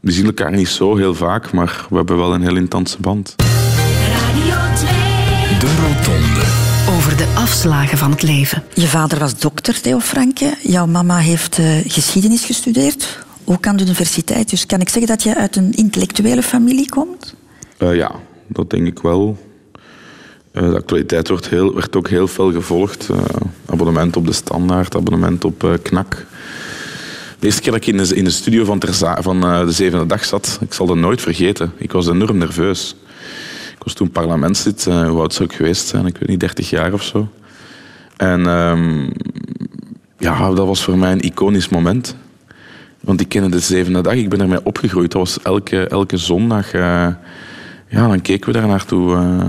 we 0.00 0.10
zien 0.10 0.24
elkaar 0.24 0.52
niet 0.52 0.68
zo 0.68 0.96
heel 0.96 1.14
vaak, 1.14 1.52
maar 1.52 1.86
we 1.90 1.96
hebben 1.96 2.16
wel 2.16 2.34
een 2.34 2.42
heel 2.42 2.56
intense 2.56 3.00
band. 3.00 3.34
Radio 4.12 4.74
2. 4.74 4.88
De 5.58 5.66
Rotonde 5.80 6.69
over 7.00 7.16
de 7.16 7.32
afslagen 7.34 7.98
van 7.98 8.10
het 8.10 8.22
leven. 8.22 8.62
Je 8.74 8.86
vader 8.86 9.18
was 9.18 9.38
dokter, 9.38 9.80
Theo 9.80 10.00
Franke. 10.00 10.54
Jouw 10.62 10.86
mama 10.86 11.18
heeft 11.18 11.58
uh, 11.58 11.76
geschiedenis 11.86 12.44
gestudeerd, 12.44 13.18
ook 13.44 13.66
aan 13.66 13.76
de 13.76 13.82
universiteit. 13.82 14.50
Dus 14.50 14.66
kan 14.66 14.80
ik 14.80 14.88
zeggen 14.88 15.06
dat 15.06 15.22
je 15.22 15.36
uit 15.36 15.56
een 15.56 15.72
intellectuele 15.72 16.42
familie 16.42 16.88
komt? 16.88 17.34
Uh, 17.78 17.94
ja, 17.94 18.12
dat 18.46 18.70
denk 18.70 18.86
ik 18.86 18.98
wel. 18.98 19.38
Uh, 20.52 20.70
de 20.70 20.76
actualiteit 20.76 21.28
wordt, 21.28 21.48
heel, 21.48 21.74
werd 21.74 21.96
ook 21.96 22.08
heel 22.08 22.28
veel 22.28 22.52
gevolgd. 22.52 23.08
abonnement 23.66 24.16
op 24.16 24.26
de 24.26 24.32
Standaard, 24.32 24.96
abonnement 24.96 25.44
op 25.44 25.78
KNAK. 25.82 26.26
De 27.38 27.46
eerste 27.46 27.60
keer 27.60 27.72
dat 27.72 27.80
ik 27.80 27.86
in 27.86 27.96
de, 27.96 28.14
in 28.14 28.24
de 28.24 28.30
studio 28.30 28.64
van, 28.64 28.78
Terza, 28.78 29.22
van 29.22 29.40
de 29.40 29.72
zevende 29.72 30.06
dag 30.06 30.24
zat, 30.24 30.58
ik 30.60 30.72
zal 30.72 30.86
dat 30.86 30.96
nooit 30.96 31.20
vergeten. 31.20 31.72
Ik 31.76 31.92
was 31.92 32.08
enorm 32.08 32.38
nerveus. 32.38 32.94
Ik 33.80 33.86
was 33.86 33.94
toen 33.94 34.10
parlementslid, 34.10 34.86
uh, 34.88 35.08
hoe 35.08 35.20
oud 35.20 35.34
zou 35.34 35.48
ik 35.48 35.56
geweest 35.56 35.86
zijn? 35.86 36.06
Ik 36.06 36.16
weet 36.16 36.28
niet, 36.28 36.40
30 36.40 36.70
jaar 36.70 36.92
of 36.92 37.02
zo. 37.02 37.28
En 38.16 38.46
um, 38.46 39.12
ja, 40.18 40.50
dat 40.52 40.66
was 40.66 40.82
voor 40.82 40.98
mij 40.98 41.12
een 41.12 41.20
iconisch 41.20 41.68
moment. 41.68 42.16
Want 43.00 43.20
ik 43.20 43.28
kende 43.28 43.48
de 43.48 43.58
zevende 43.58 44.00
dag, 44.00 44.14
ik 44.14 44.28
ben 44.28 44.40
ermee 44.40 44.64
opgegroeid. 44.64 45.10
Dat 45.10 45.20
was 45.20 45.42
elke, 45.42 45.86
elke 45.86 46.16
zondag. 46.16 46.74
Uh, 46.74 46.82
ja, 47.88 48.08
dan 48.08 48.20
keken 48.20 48.52
we 48.52 48.58
daar 48.58 48.68
naartoe. 48.68 49.12
Uh, 49.12 49.44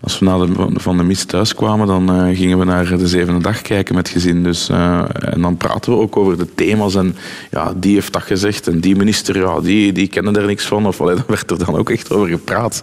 als 0.00 0.18
we 0.18 0.24
na 0.24 0.38
de, 0.38 0.68
van 0.74 0.96
de 0.96 1.02
mis 1.02 1.24
thuis 1.24 1.54
kwamen, 1.54 1.86
dan 1.86 2.16
uh, 2.16 2.36
gingen 2.36 2.58
we 2.58 2.64
naar 2.64 2.98
de 2.98 3.08
zevende 3.08 3.40
dag 3.40 3.62
kijken 3.62 3.94
met 3.94 4.08
gezin. 4.08 4.42
Dus, 4.42 4.68
en 4.68 5.40
dan 5.40 5.56
praten 5.56 5.92
we 5.92 5.98
ook 5.98 6.16
over 6.16 6.38
de 6.38 6.54
thema's. 6.54 6.94
En 6.94 7.16
ja, 7.50 7.72
die 7.76 7.94
heeft 7.94 8.12
dat 8.12 8.22
gezegd. 8.22 8.68
En 8.68 8.80
die 8.80 8.96
minister, 8.96 9.38
ja, 9.38 9.60
die, 9.60 9.92
die 9.92 10.08
kende 10.08 10.40
er 10.40 10.46
niks 10.46 10.66
van. 10.66 10.86
Of 10.86 11.00
allee, 11.00 11.14
daar 11.20 11.24
werd 11.26 11.50
er 11.50 11.64
dan 11.64 11.76
ook 11.76 11.90
echt 11.90 12.12
over 12.12 12.28
gepraat 12.28 12.82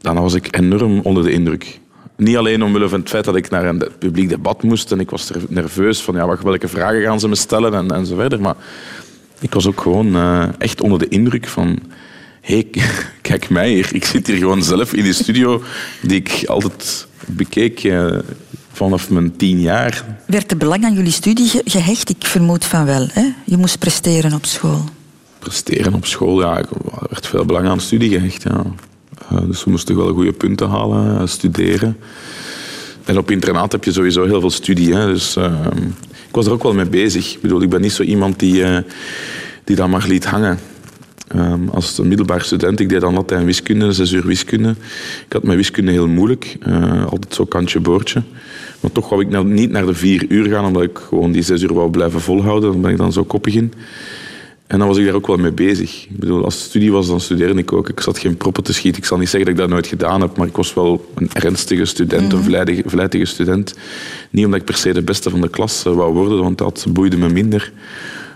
dan 0.00 0.14
was 0.14 0.34
ik 0.34 0.56
enorm 0.56 1.00
onder 1.00 1.22
de 1.22 1.30
indruk. 1.30 1.80
Niet 2.16 2.36
alleen 2.36 2.62
omwille 2.62 2.88
van 2.88 3.00
het 3.00 3.08
feit 3.08 3.24
dat 3.24 3.36
ik 3.36 3.50
naar 3.50 3.64
een 3.64 3.82
publiek 3.98 4.28
debat 4.28 4.62
moest 4.62 4.92
en 4.92 5.00
ik 5.00 5.10
was 5.10 5.30
nerveus 5.48 6.02
van 6.02 6.14
ja, 6.14 6.36
welke 6.42 6.68
vragen 6.68 7.02
gaan 7.02 7.20
ze 7.20 7.28
me 7.28 7.34
stellen 7.34 7.74
en, 7.74 7.90
en 7.90 8.06
zo 8.06 8.16
verder. 8.16 8.40
Maar 8.40 8.54
ik 9.40 9.54
was 9.54 9.66
ook 9.66 9.80
gewoon 9.80 10.06
uh, 10.06 10.44
echt 10.58 10.80
onder 10.80 10.98
de 10.98 11.08
indruk 11.08 11.46
van 11.46 11.78
hey, 12.40 12.66
kijk 13.22 13.50
mij 13.50 13.70
hier. 13.70 13.88
Ik 13.92 14.04
zit 14.04 14.26
hier 14.26 14.36
gewoon 14.36 14.62
zelf 14.62 14.92
in 14.92 15.02
die 15.02 15.12
studio 15.12 15.62
die 16.02 16.16
ik 16.16 16.42
altijd 16.46 17.06
bekeek 17.26 17.84
uh, 17.84 18.18
vanaf 18.72 19.10
mijn 19.10 19.36
tien 19.36 19.60
jaar. 19.60 20.04
Werd 20.26 20.50
er 20.50 20.56
belang 20.56 20.84
aan 20.84 20.94
jullie 20.94 21.12
studie 21.12 21.50
gehecht? 21.64 22.08
Ik 22.08 22.26
vermoed 22.26 22.64
van 22.64 22.84
wel. 22.84 23.06
Hè? 23.12 23.28
Je 23.44 23.56
moest 23.56 23.78
presteren 23.78 24.32
op 24.32 24.44
school. 24.44 24.84
Presteren 25.38 25.94
op 25.94 26.06
school, 26.06 26.40
ja. 26.40 26.58
Er 26.58 26.66
werd 27.10 27.26
veel 27.26 27.44
belang 27.44 27.68
aan 27.68 27.80
studie 27.80 28.10
gehecht, 28.10 28.42
ja. 28.42 28.64
Eh, 29.28 29.38
dus 29.46 29.64
we 29.64 29.70
moesten 29.70 29.96
wel 29.96 30.12
goede 30.12 30.32
punten 30.32 30.68
halen, 30.68 31.20
eh, 31.20 31.26
studeren. 31.26 31.96
En 33.04 33.18
op 33.18 33.30
internaat 33.30 33.72
heb 33.72 33.84
je 33.84 33.92
sowieso 33.92 34.24
heel 34.24 34.40
veel 34.40 34.50
studie. 34.50 34.94
Hè. 34.94 35.06
Dus 35.06 35.36
ehm, 35.36 35.86
ik 36.28 36.34
was 36.34 36.46
er 36.46 36.52
ook 36.52 36.62
wel 36.62 36.74
mee 36.74 36.88
bezig. 36.88 37.34
Ik 37.34 37.40
bedoel, 37.40 37.62
ik 37.62 37.68
ben 37.70 37.80
niet 37.80 37.92
zo 37.92 38.02
iemand 38.02 38.38
die, 38.38 38.54
uh, 38.54 38.78
die 39.64 39.76
dat 39.76 39.88
maar 39.88 40.06
liet 40.06 40.24
hangen. 40.24 40.58
Um, 41.36 41.68
als 41.68 41.98
een 41.98 42.08
middelbaar 42.08 42.42
student, 42.42 42.80
ik 42.80 42.88
deed 42.88 43.00
dan 43.00 43.16
altijd 43.16 43.44
wiskunde, 43.44 43.92
zes 43.92 44.12
uur 44.12 44.26
wiskunde. 44.26 44.70
Ik 45.26 45.32
had 45.32 45.42
mijn 45.42 45.56
wiskunde 45.56 45.90
heel 45.90 46.08
moeilijk, 46.08 46.56
altijd 47.08 47.34
zo 47.34 47.44
kantje 47.44 47.80
boordje. 47.80 48.22
Maar 48.80 48.92
toch 48.92 49.08
wou 49.08 49.22
ik 49.22 49.28
nou 49.28 49.46
niet 49.46 49.70
naar 49.70 49.86
de 49.86 49.94
vier 49.94 50.24
uur 50.28 50.50
gaan, 50.50 50.64
omdat 50.64 50.82
ik 50.82 50.98
gewoon 50.98 51.32
die 51.32 51.42
zes 51.42 51.62
uur 51.62 51.74
wou 51.74 51.90
blijven 51.90 52.20
volhouden. 52.20 52.72
Dan 52.72 52.80
ben 52.80 52.90
ik 52.90 52.96
dan 52.96 53.12
zo 53.12 53.24
koppig 53.24 53.54
in. 53.54 53.72
En 54.66 54.78
dan 54.78 54.88
was 54.88 54.96
ik 54.96 55.04
daar 55.04 55.14
ook 55.14 55.26
wel 55.26 55.36
mee 55.36 55.52
bezig. 55.52 56.06
Ik 56.10 56.18
bedoel, 56.18 56.44
als 56.44 56.54
het 56.54 56.62
studie 56.62 56.92
was, 56.92 57.06
dan 57.06 57.20
studeerde 57.20 57.60
ik 57.60 57.72
ook. 57.72 57.88
Ik 57.88 58.00
zat 58.00 58.18
geen 58.18 58.36
proppen 58.36 58.62
te 58.62 58.72
schieten. 58.72 59.00
Ik 59.00 59.06
zal 59.08 59.18
niet 59.18 59.28
zeggen 59.28 59.50
dat 59.50 59.54
ik 59.54 59.60
dat 59.60 59.70
nooit 59.70 59.86
gedaan 59.86 60.20
heb, 60.20 60.36
maar 60.36 60.46
ik 60.46 60.56
was 60.56 60.74
wel 60.74 61.10
een 61.14 61.30
ernstige 61.32 61.84
student, 61.84 62.32
een 62.32 62.42
vlijtige, 62.42 62.82
vlijtige 62.86 63.24
student. 63.24 63.74
Niet 64.30 64.44
omdat 64.44 64.60
ik 64.60 64.66
per 64.66 64.76
se 64.76 64.92
de 64.92 65.02
beste 65.02 65.30
van 65.30 65.40
de 65.40 65.48
klas 65.48 65.84
eh, 65.84 65.92
wou 65.92 66.14
worden, 66.14 66.38
want 66.38 66.58
dat 66.58 66.86
boeide 66.88 67.16
me 67.16 67.28
minder. 67.28 67.72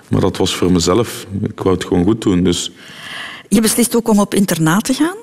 Maar 0.08 0.20
dat 0.20 0.36
was 0.36 0.56
voor 0.56 0.72
mezelf. 0.72 1.26
Ik 1.42 1.60
wou 1.60 1.74
het 1.74 1.84
gewoon 1.84 2.04
goed 2.04 2.22
doen. 2.22 2.42
Dus... 2.42 2.70
Je 3.48 3.60
beslist 3.60 3.96
ook 3.96 4.08
om 4.08 4.18
op 4.18 4.34
internaat 4.34 4.84
te 4.84 4.94
gaan. 4.94 5.16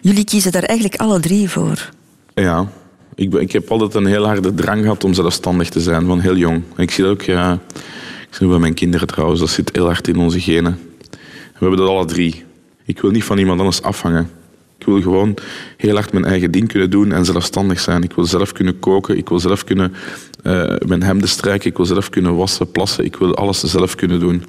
Jullie 0.00 0.24
kiezen 0.24 0.52
daar 0.52 0.62
eigenlijk 0.62 1.00
alle 1.00 1.20
drie 1.20 1.48
voor. 1.48 1.90
Ja. 2.34 2.72
Ik, 3.14 3.30
ben, 3.30 3.40
ik 3.40 3.52
heb 3.52 3.70
altijd 3.70 3.94
een 3.94 4.06
heel 4.06 4.26
harde 4.26 4.54
drang 4.54 4.82
gehad 4.82 5.04
om 5.04 5.14
zelfstandig 5.14 5.68
te 5.68 5.80
zijn, 5.80 6.06
van 6.06 6.20
heel 6.20 6.36
jong. 6.36 6.62
Ik 6.76 6.90
zie 6.90 7.04
dat 7.04 7.12
ook... 7.12 7.22
Ja, 7.22 7.58
ik 8.28 8.38
zie 8.38 8.48
bij 8.48 8.58
mijn 8.58 8.74
kinderen 8.74 9.06
trouwens, 9.06 9.40
dat 9.40 9.50
zit 9.50 9.70
heel 9.72 9.86
hard 9.86 10.08
in 10.08 10.16
onze 10.16 10.40
genen. 10.40 10.78
We 11.10 11.58
hebben 11.58 11.78
dat 11.78 11.88
alle 11.88 12.04
drie. 12.04 12.44
Ik 12.84 13.00
wil 13.00 13.10
niet 13.10 13.24
van 13.24 13.38
iemand 13.38 13.58
anders 13.58 13.82
afhangen. 13.82 14.30
Ik 14.78 14.86
wil 14.86 15.02
gewoon 15.02 15.34
heel 15.76 15.94
hard 15.94 16.12
mijn 16.12 16.24
eigen 16.24 16.50
ding 16.50 16.68
kunnen 16.68 16.90
doen 16.90 17.12
en 17.12 17.24
zelfstandig 17.24 17.80
zijn. 17.80 18.02
Ik 18.02 18.12
wil 18.12 18.24
zelf 18.24 18.52
kunnen 18.52 18.78
koken, 18.78 19.16
ik 19.16 19.28
wil 19.28 19.40
zelf 19.40 19.64
kunnen 19.64 19.94
uh, 20.42 20.74
mijn 20.86 21.02
hemden 21.02 21.28
strijken, 21.28 21.70
ik 21.70 21.76
wil 21.76 21.86
zelf 21.86 22.10
kunnen 22.10 22.36
wassen, 22.36 22.70
plassen. 22.70 23.04
Ik 23.04 23.16
wil 23.16 23.34
alles 23.34 23.60
zelf 23.60 23.94
kunnen 23.94 24.20
doen. 24.20 24.44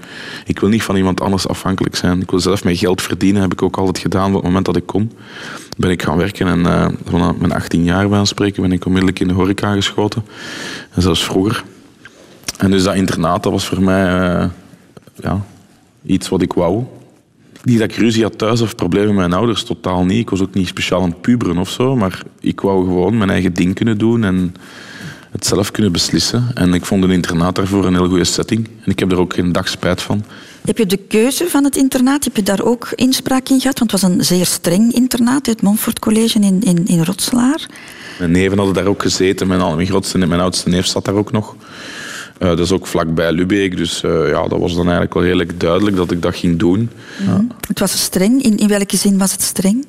Ik 0.45 0.59
wil 0.59 0.69
niet 0.69 0.83
van 0.83 0.95
iemand 0.95 1.21
anders 1.21 1.47
afhankelijk 1.47 1.95
zijn. 1.95 2.21
Ik 2.21 2.31
wil 2.31 2.39
zelf 2.39 2.63
mijn 2.63 2.75
geld 2.75 3.01
verdienen, 3.01 3.41
heb 3.41 3.51
ik 3.51 3.61
ook 3.61 3.77
altijd 3.77 3.97
gedaan 3.97 4.27
op 4.27 4.33
het 4.33 4.43
moment 4.43 4.65
dat 4.65 4.75
ik 4.75 4.85
kon. 4.85 5.11
Ben 5.77 5.91
ik 5.91 6.03
gaan 6.03 6.17
werken 6.17 6.47
en 6.47 6.59
uh, 6.59 6.87
vanaf 7.05 7.37
mijn 7.37 7.51
18 7.51 7.83
jaar 7.83 8.09
bij 8.09 8.25
spreken 8.25 8.61
ben 8.61 8.71
ik 8.71 8.85
onmiddellijk 8.85 9.19
in 9.19 9.27
de 9.27 9.33
horeca 9.33 9.73
geschoten. 9.73 10.25
En 10.91 11.01
zelfs 11.01 11.23
vroeger. 11.23 11.63
En 12.57 12.71
dus 12.71 12.83
dat 12.83 12.95
internaat, 12.95 13.43
dat 13.43 13.51
was 13.51 13.65
voor 13.65 13.81
mij 13.81 14.03
uh, 14.05 14.45
ja, 15.15 15.45
iets 16.05 16.29
wat 16.29 16.41
ik 16.41 16.53
wou. 16.53 16.83
Niet 17.63 17.79
dat 17.79 17.91
ik 17.91 17.95
ruzie 17.95 18.23
had 18.23 18.37
thuis 18.37 18.61
of 18.61 18.75
problemen 18.75 19.15
met 19.15 19.27
mijn 19.27 19.39
ouders, 19.39 19.63
totaal 19.63 20.05
niet. 20.05 20.19
Ik 20.19 20.29
was 20.29 20.41
ook 20.41 20.53
niet 20.53 20.67
speciaal 20.67 21.01
aan 21.01 21.09
het 21.09 21.21
puberen 21.21 21.57
of 21.57 21.69
zo, 21.69 21.95
maar 21.95 22.21
ik 22.39 22.61
wou 22.61 22.85
gewoon 22.85 23.17
mijn 23.17 23.29
eigen 23.29 23.53
ding 23.53 23.75
kunnen 23.75 23.97
doen 23.97 24.23
en 24.23 24.55
het 25.33 25.45
zelf 25.45 25.71
kunnen 25.71 25.91
beslissen. 25.91 26.51
En 26.53 26.73
ik 26.73 26.85
vond 26.85 27.03
een 27.03 27.11
internaat 27.11 27.55
daarvoor 27.55 27.85
een 27.85 27.93
heel 27.93 28.07
goede 28.07 28.23
setting. 28.23 28.67
En 28.85 28.91
ik 28.91 28.99
heb 28.99 29.11
er 29.11 29.19
ook 29.19 29.33
geen 29.33 29.51
dag 29.51 29.67
spijt 29.67 30.01
van. 30.01 30.23
Heb 30.65 30.77
je 30.77 30.85
de 30.85 30.97
keuze 30.97 31.49
van 31.49 31.63
het 31.63 31.75
internaat, 31.75 32.23
heb 32.23 32.35
je 32.35 32.43
daar 32.43 32.63
ook 32.63 32.91
inspraak 32.95 33.49
in 33.49 33.59
gehad? 33.59 33.79
Want 33.79 33.91
het 33.91 34.01
was 34.01 34.11
een 34.11 34.25
zeer 34.25 34.45
streng 34.45 34.93
internaat, 34.93 35.45
het 35.45 35.61
Montfort 35.61 35.99
College 35.99 36.39
in, 36.39 36.61
in, 36.61 36.85
in 36.85 37.03
Rotselaar. 37.03 37.65
Mijn 38.19 38.31
neven 38.31 38.57
hadden 38.57 38.75
daar 38.75 38.85
ook 38.85 39.01
gezeten, 39.01 39.47
mijn, 39.47 39.75
mijn 39.75 39.87
grootste 39.87 40.19
en 40.19 40.27
mijn 40.27 40.41
oudste 40.41 40.69
neef 40.69 40.85
zat 40.85 41.05
daar 41.05 41.15
ook 41.15 41.31
nog. 41.31 41.55
Uh, 42.39 42.47
dat 42.47 42.59
is 42.59 42.71
ook 42.71 42.87
vlakbij 42.87 43.31
Lubeek, 43.31 43.77
dus 43.77 44.03
uh, 44.03 44.29
ja, 44.29 44.47
dat 44.47 44.59
was 44.59 44.73
dan 44.73 44.83
eigenlijk 44.83 45.13
wel 45.13 45.23
redelijk 45.23 45.59
duidelijk 45.59 45.95
dat 45.95 46.11
ik 46.11 46.21
dat 46.21 46.35
ging 46.35 46.59
doen. 46.59 46.89
Mm. 47.27 47.51
Het 47.67 47.79
was 47.79 48.01
streng. 48.01 48.43
In, 48.43 48.57
in 48.57 48.67
welke 48.67 48.97
zin 48.97 49.17
was 49.17 49.31
het 49.31 49.41
streng? 49.41 49.85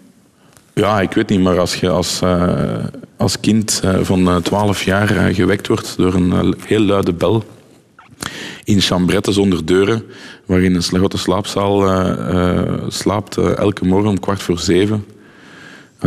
Ja, 0.75 1.01
ik 1.01 1.13
weet 1.13 1.29
niet, 1.29 1.41
maar 1.41 1.59
als 1.59 1.75
je 1.75 1.89
als, 1.89 2.21
uh, 2.23 2.85
als 3.17 3.41
kind 3.41 3.83
van 4.03 4.43
12 4.43 4.83
jaar 4.83 5.35
gewekt 5.35 5.69
wordt 5.69 5.97
door 5.97 6.15
een 6.15 6.55
heel 6.67 6.81
luide 6.81 7.13
bel 7.13 7.45
in 8.65 8.81
chambretten 8.81 9.33
zonder 9.33 9.67
deuren, 9.67 10.05
waarin 10.47 10.75
een 10.75 10.83
grote 10.83 11.19
slaapzaal 11.19 11.81
slaapt 12.89 13.37
elke 13.37 13.85
morgen 13.85 14.11
om 14.11 14.21
kwart 14.21 14.43
voor 14.43 14.59
zeven, 14.59 15.05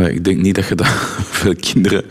ik 0.06 0.24
denk 0.24 0.40
niet 0.40 0.54
dat 0.54 0.66
je 0.66 0.74
dat 0.74 0.86
veel 1.40 1.54
kinderen. 1.60 2.04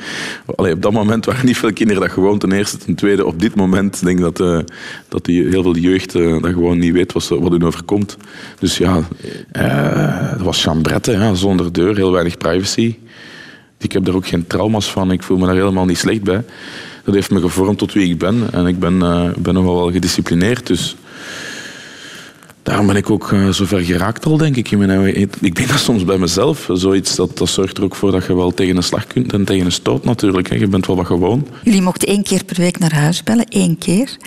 Allee, 0.56 0.74
op 0.74 0.82
dat 0.82 0.91
moment 0.91 1.25
waren 1.25 1.46
niet 1.46 1.58
veel 1.58 1.74
kinderen 1.74 2.01
dat 2.01 2.12
gewoon 2.12 2.38
ten 2.38 2.51
eerste. 2.51 2.77
Ten 2.77 2.96
tweede, 2.96 3.25
op 3.25 3.39
dit 3.39 3.56
moment 3.56 4.03
denk 4.03 4.17
ik 4.17 4.24
dat, 4.24 4.39
uh, 4.39 4.60
dat 5.08 5.25
die, 5.25 5.48
heel 5.48 5.63
veel 5.63 5.77
jeugd 5.77 6.15
uh, 6.15 6.41
dat 6.41 6.51
gewoon 6.51 6.77
niet 6.77 6.94
weet 6.94 7.13
wat, 7.13 7.27
wat 7.27 7.53
er 7.53 7.65
overkomt. 7.65 8.17
Dus 8.60 8.77
ja, 8.77 9.08
uh, 9.51 10.32
dat 10.32 10.41
was 10.41 10.63
chambrette, 10.63 11.12
ja, 11.12 11.34
zonder 11.34 11.74
deur, 11.74 11.96
heel 11.96 12.12
weinig 12.12 12.38
privacy. 12.38 12.96
Ik 13.79 13.91
heb 13.91 14.06
daar 14.06 14.15
ook 14.15 14.27
geen 14.27 14.48
trauma's 14.48 14.91
van. 14.91 15.12
Ik 15.12 15.24
voel 15.24 15.38
me 15.38 15.46
daar 15.46 15.56
helemaal 15.56 15.86
niet 15.86 15.98
slecht 15.98 16.24
bij. 16.24 16.44
Dat 17.03 17.13
heeft 17.13 17.32
me 17.32 17.39
gevormd 17.39 17.77
tot 17.77 17.94
wie 17.94 18.10
ik 18.10 18.17
ben. 18.17 18.48
En 18.51 18.65
ik 18.65 18.79
ben, 18.79 19.00
ben 19.38 19.53
nogal 19.53 19.75
wel 19.75 19.91
gedisciplineerd. 19.91 20.67
Dus 20.67 20.96
daarom 22.68 22.88
ben 22.88 22.96
ik 22.96 23.10
ook 23.10 23.32
uh, 23.32 23.50
zover 23.50 23.80
geraakt 23.80 24.26
al, 24.26 24.38
denk 24.38 24.56
ik. 24.56 24.72
Ik 24.72 25.56
denk 25.56 25.68
dat 25.68 25.80
soms 25.80 26.06
bij 26.06 26.18
mezelf. 26.18 26.70
Zoiets, 26.74 27.16
dat, 27.16 27.38
dat 27.38 27.50
zorgt 27.50 27.78
er 27.78 27.84
ook 27.84 27.96
voor 27.96 28.12
dat 28.12 28.26
je 28.26 28.36
wel 28.36 28.54
tegen 28.54 28.76
een 28.78 28.84
slag 28.84 29.08
kunt 29.08 29.34
en 29.34 29.46
tegen 29.46 29.66
een 29.66 29.72
stoot 29.72 30.04
natuurlijk. 30.04 30.50
Hè. 30.50 30.56
Je 30.56 30.68
bent 30.68 30.86
wel 30.86 30.96
wat 30.96 31.06
gewoon. 31.06 31.48
Jullie 31.64 31.82
mochten 31.82 32.08
één 32.08 32.24
keer 32.24 32.44
per 32.44 32.56
week 32.56 32.80
naar 32.80 32.94
huis 32.94 33.24
bellen, 33.24 33.46
één 33.46 33.78
keer. 33.78 34.18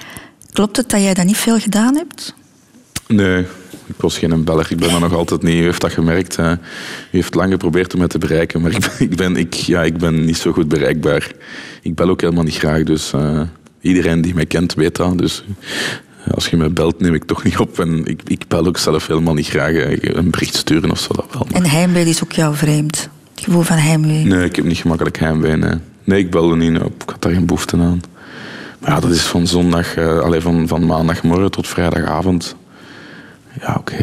Klopt 0.52 0.76
het 0.76 0.90
dat 0.90 1.00
jij 1.00 1.14
dat 1.14 1.24
niet 1.24 1.36
veel 1.36 1.58
gedaan 1.58 1.96
hebt? 1.96 2.34
Nee, 3.06 3.40
ik 3.86 3.96
was 3.96 4.18
geen 4.18 4.44
beller. 4.44 4.66
Ik 4.70 4.76
ben 4.76 4.90
dat 4.90 5.00
nog 5.00 5.14
altijd 5.14 5.42
niet. 5.42 5.60
U 5.60 5.62
heeft 5.62 5.80
dat 5.80 5.92
gemerkt. 5.92 6.36
Hè. 6.36 6.52
U 6.52 6.58
heeft 7.10 7.34
lang 7.34 7.50
geprobeerd 7.50 7.92
om 7.92 7.98
mij 7.98 8.08
te 8.08 8.18
bereiken, 8.18 8.60
maar 8.60 8.70
ik 8.70 8.80
ben, 8.80 9.08
ik 9.08 9.16
ben, 9.16 9.36
ik, 9.36 9.54
ja, 9.54 9.82
ik 9.82 9.98
ben 9.98 10.24
niet 10.24 10.38
zo 10.38 10.52
goed 10.52 10.68
bereikbaar. 10.68 11.32
Ik 11.82 11.94
bel 11.94 12.08
ook 12.08 12.20
helemaal 12.20 12.44
niet 12.44 12.58
graag, 12.58 12.82
dus... 12.82 13.12
Uh, 13.14 13.40
iedereen 13.80 14.20
die 14.20 14.34
mij 14.34 14.46
kent 14.46 14.74
weet 14.74 14.96
dat. 14.96 15.18
Dus 15.18 15.44
als 16.34 16.48
je 16.48 16.56
me 16.56 16.68
belt, 16.68 17.00
neem 17.00 17.14
ik 17.14 17.24
toch 17.24 17.44
niet 17.44 17.58
op. 17.58 17.78
En 17.78 18.06
ik, 18.06 18.22
ik 18.26 18.44
bel 18.48 18.66
ook 18.66 18.78
zelf 18.78 19.06
helemaal 19.06 19.34
niet 19.34 19.48
graag 19.48 19.72
eh, 19.72 20.14
een 20.14 20.30
bericht 20.30 20.54
sturen 20.54 20.90
of 20.90 20.98
zo. 20.98 21.12
Dat 21.14 21.26
wel. 21.32 21.46
En 21.52 21.66
heimwee 21.66 22.04
is 22.04 22.22
ook 22.22 22.32
jou 22.32 22.54
vreemd? 22.54 23.08
Het 23.34 23.44
gevoel 23.44 23.62
van 23.62 23.76
heimwee? 23.76 24.24
Nee, 24.24 24.44
ik 24.44 24.56
heb 24.56 24.64
niet 24.64 24.78
gemakkelijk 24.78 25.18
heimwee. 25.18 25.56
Nee, 25.56 25.74
nee 26.04 26.18
ik 26.18 26.30
belde 26.30 26.56
niet 26.56 26.80
op. 26.80 27.02
Ik 27.02 27.10
had 27.10 27.22
daar 27.22 27.32
geen 27.32 27.46
behoefte 27.46 27.76
aan. 27.76 28.00
Maar 28.78 28.90
ja, 28.90 29.00
dat 29.00 29.10
is 29.10 29.22
van 29.22 29.46
zondag, 29.46 29.96
uh, 29.96 30.18
allez, 30.18 30.42
van, 30.42 30.68
van 30.68 30.86
maandagmorgen 30.86 31.50
tot 31.50 31.68
vrijdagavond. 31.68 32.56
Ja, 33.60 33.76
oké. 33.78 33.96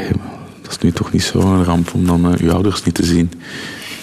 Dat 0.62 0.72
is 0.72 0.78
nu 0.78 0.92
toch 0.92 1.12
niet 1.12 1.24
zo'n 1.24 1.64
ramp 1.64 1.94
om 1.94 2.06
dan 2.06 2.32
uh, 2.32 2.40
uw 2.40 2.52
ouders 2.52 2.84
niet 2.84 2.96
te 2.96 3.06
zien. 3.06 3.32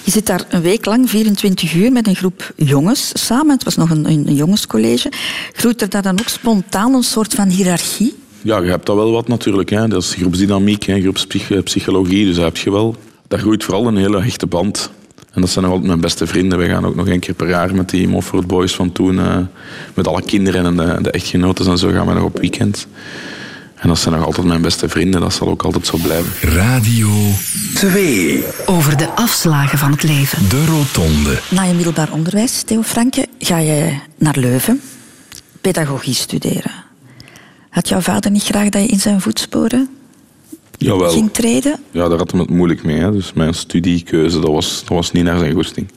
Je 0.05 0.11
zit 0.11 0.25
daar 0.25 0.45
een 0.49 0.61
week 0.61 0.85
lang, 0.85 1.09
24 1.09 1.73
uur, 1.73 1.91
met 1.91 2.07
een 2.07 2.15
groep 2.15 2.53
jongens 2.55 3.11
samen. 3.13 3.53
Het 3.53 3.63
was 3.63 3.75
nog 3.75 3.89
een, 3.89 4.05
een 4.05 4.35
jongenscollege. 4.35 5.11
Groeit 5.53 5.81
er 5.81 5.89
daar 5.89 6.01
dan 6.01 6.19
ook 6.19 6.27
spontaan 6.27 6.93
een 6.93 7.03
soort 7.03 7.33
van 7.33 7.49
hiërarchie? 7.49 8.15
Ja, 8.41 8.61
je 8.61 8.69
hebt 8.69 8.85
dat 8.85 8.95
wel 8.95 9.11
wat 9.11 9.27
natuurlijk. 9.27 9.69
Hè. 9.69 9.87
Dat 9.87 10.01
is 10.01 10.13
groepsdynamiek, 10.13 10.83
hè, 10.83 11.01
groepspsychologie, 11.01 12.25
dus 12.25 12.35
dat 12.35 12.45
heb 12.45 12.57
je 12.57 12.71
wel. 12.71 12.95
Daar 13.27 13.39
groeit 13.39 13.63
vooral 13.63 13.87
een 13.87 13.97
hele 13.97 14.21
hechte 14.21 14.47
band. 14.47 14.91
En 15.31 15.41
dat 15.41 15.49
zijn 15.49 15.63
nog 15.63 15.73
altijd 15.73 15.89
mijn 15.89 16.01
beste 16.01 16.27
vrienden. 16.27 16.59
We 16.59 16.65
gaan 16.65 16.85
ook 16.85 16.95
nog 16.95 17.07
één 17.07 17.19
keer 17.19 17.33
per 17.33 17.49
jaar 17.49 17.75
met 17.75 17.89
die 17.89 18.07
Mofford 18.07 18.47
Boys 18.47 18.75
van 18.75 18.91
toen, 18.91 19.15
uh, 19.15 19.37
met 19.93 20.07
alle 20.07 20.21
kinderen 20.21 20.65
en 20.65 20.75
de, 20.75 21.01
de 21.01 21.11
echtgenoten 21.11 21.67
en 21.67 21.77
zo, 21.77 21.91
gaan 21.91 22.07
we 22.07 22.13
nog 22.13 22.23
op 22.23 22.39
weekend. 22.39 22.87
En 23.85 23.91
dat 23.91 23.99
zijn 23.99 24.15
nog 24.15 24.25
altijd 24.25 24.47
mijn 24.47 24.61
beste 24.61 24.89
vrienden. 24.89 25.21
Dat 25.21 25.33
zal 25.33 25.47
ook 25.47 25.63
altijd 25.63 25.87
zo 25.87 25.97
blijven. 25.97 26.49
Radio 26.49 27.09
2. 27.73 28.43
Over 28.65 28.97
de 28.97 29.09
afslagen 29.09 29.77
van 29.77 29.91
het 29.91 30.03
leven. 30.03 30.49
De 30.49 30.65
Rotonde. 30.65 31.39
Na 31.49 31.63
je 31.63 31.73
middelbaar 31.73 32.11
onderwijs, 32.11 32.61
Theo 32.63 32.81
Franke, 32.81 33.27
ga 33.39 33.57
je 33.57 33.97
naar 34.17 34.37
Leuven 34.37 34.81
pedagogie 35.61 36.13
studeren. 36.13 36.71
Had 37.69 37.89
jouw 37.89 37.99
vader 37.99 38.31
niet 38.31 38.43
graag 38.43 38.69
dat 38.69 38.81
je 38.81 38.87
in 38.87 38.99
zijn 38.99 39.21
voetsporen 39.21 39.89
Jawel. 40.77 41.11
ging 41.11 41.33
treden? 41.33 41.79
Ja, 41.91 42.07
daar 42.07 42.17
had 42.17 42.31
hij 42.31 42.39
het 42.39 42.49
moeilijk 42.49 42.83
mee. 42.83 42.99
Hè. 42.99 43.11
Dus 43.11 43.33
mijn 43.33 43.53
studiekeuze, 43.53 44.39
dat 44.39 44.51
was, 44.51 44.79
dat 44.79 44.89
was 44.89 45.11
niet 45.11 45.23
naar 45.23 45.39
zijn 45.39 45.53
goesting. 45.53 45.87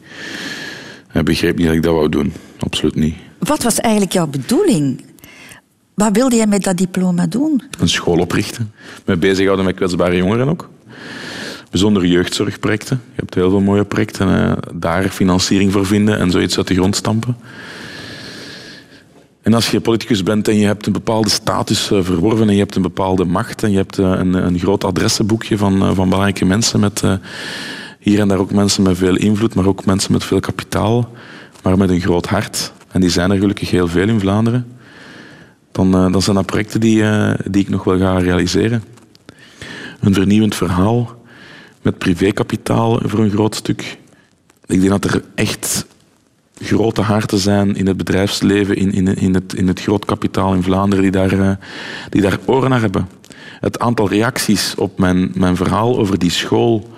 Hij 1.09 1.22
begreep 1.22 1.57
niet 1.57 1.66
dat 1.66 1.77
ik 1.77 1.83
dat 1.83 1.94
wou 1.94 2.09
doen. 2.09 2.33
Absoluut 2.59 2.94
niet. 2.94 3.14
Wat 3.38 3.62
was 3.62 3.81
eigenlijk 3.81 4.12
jouw 4.12 4.27
bedoeling? 4.27 5.07
Wat 5.99 6.17
wilde 6.17 6.37
jij 6.37 6.47
met 6.47 6.63
dat 6.63 6.77
diploma 6.77 7.27
doen? 7.27 7.63
Een 7.79 7.89
school 7.89 8.19
oprichten. 8.19 8.73
Me 9.05 9.17
bezighouden 9.17 9.65
met 9.65 9.75
kwetsbare 9.75 10.17
jongeren 10.17 10.49
ook. 10.49 10.69
Bijzondere 11.71 12.09
jeugdzorgprojecten. 12.09 13.01
Je 13.07 13.21
hebt 13.21 13.35
heel 13.35 13.51
veel 13.51 13.61
mooie 13.61 13.85
projecten. 13.85 14.29
Eh, 14.29 14.53
daar 14.75 15.09
financiering 15.09 15.73
voor 15.73 15.87
vinden 15.87 16.19
en 16.19 16.31
zoiets 16.31 16.57
uit 16.57 16.67
de 16.67 16.75
grond 16.75 16.97
stampen. 16.97 17.37
En 19.43 19.55
als 19.55 19.71
je 19.71 19.81
politicus 19.81 20.23
bent 20.23 20.49
en 20.49 20.57
je 20.57 20.67
hebt 20.67 20.87
een 20.87 20.93
bepaalde 20.93 21.29
status 21.29 21.91
eh, 21.91 22.03
verworven 22.03 22.49
en 22.49 22.55
je 22.55 22.61
hebt 22.61 22.77
een 22.77 22.83
bepaalde 22.83 23.25
macht 23.25 23.63
en 23.63 23.71
je 23.71 23.77
hebt 23.77 23.99
eh, 23.99 24.05
een, 24.05 24.35
een 24.35 24.59
groot 24.59 24.85
adressenboekje 24.85 25.57
van, 25.57 25.95
van 25.95 26.09
belangrijke 26.09 26.45
mensen 26.45 26.81
met 26.81 27.03
hier 27.99 28.21
en 28.21 28.29
daar 28.29 28.39
ook 28.39 28.53
mensen 28.53 28.83
met 28.83 28.97
veel 28.97 29.17
invloed, 29.17 29.55
maar 29.55 29.67
ook 29.67 29.85
mensen 29.85 30.13
met 30.13 30.25
veel 30.25 30.41
kapitaal, 30.41 31.11
maar 31.63 31.79
met 31.79 31.91
een 31.91 32.01
groot 32.01 32.27
hart. 32.27 32.73
En 32.91 33.01
die 33.01 33.11
zijn 33.11 33.31
er 33.31 33.39
gelukkig 33.39 33.71
heel 33.71 33.89
veel 33.89 34.09
in 34.09 34.21
Vlaanderen 34.21 34.78
dan, 35.79 36.07
uh, 36.07 36.12
dan 36.12 36.23
zijn 36.23 36.37
dat 36.37 36.47
projecten 36.47 36.81
die, 36.81 36.97
uh, 36.97 37.31
die 37.51 37.62
ik 37.62 37.69
nog 37.69 37.85
wel 37.85 37.99
ga 37.99 38.19
realiseren. 38.19 38.83
Een 40.01 40.14
vernieuwend 40.14 40.55
verhaal 40.55 41.17
met 41.83 41.99
privékapitaal 41.99 43.01
voor 43.03 43.19
een 43.19 43.31
groot 43.31 43.55
stuk. 43.55 43.99
Ik 44.67 44.81
denk 44.81 45.03
dat 45.03 45.05
er 45.05 45.23
echt 45.35 45.87
grote 46.61 47.01
harten 47.01 47.38
zijn 47.38 47.77
in 47.77 47.87
het 47.87 47.97
bedrijfsleven, 47.97 48.77
in, 48.77 48.93
in, 48.93 49.17
in, 49.17 49.35
het, 49.35 49.55
in 49.55 49.69
het 49.69 49.81
groot 49.81 50.05
kapitaal 50.05 50.55
in 50.55 50.62
Vlaanderen, 50.62 51.03
die 51.03 51.12
daar, 51.12 51.33
uh, 51.33 51.51
die 52.09 52.23
daar 52.23 52.38
oren 52.45 52.71
naar 52.71 52.81
hebben. 52.81 53.09
Het 53.61 53.79
aantal 53.79 54.09
reacties 54.09 54.75
op 54.75 54.99
mijn, 54.99 55.31
mijn 55.35 55.57
verhaal 55.57 55.99
over 55.99 56.19
die 56.19 56.31
school, 56.31 56.88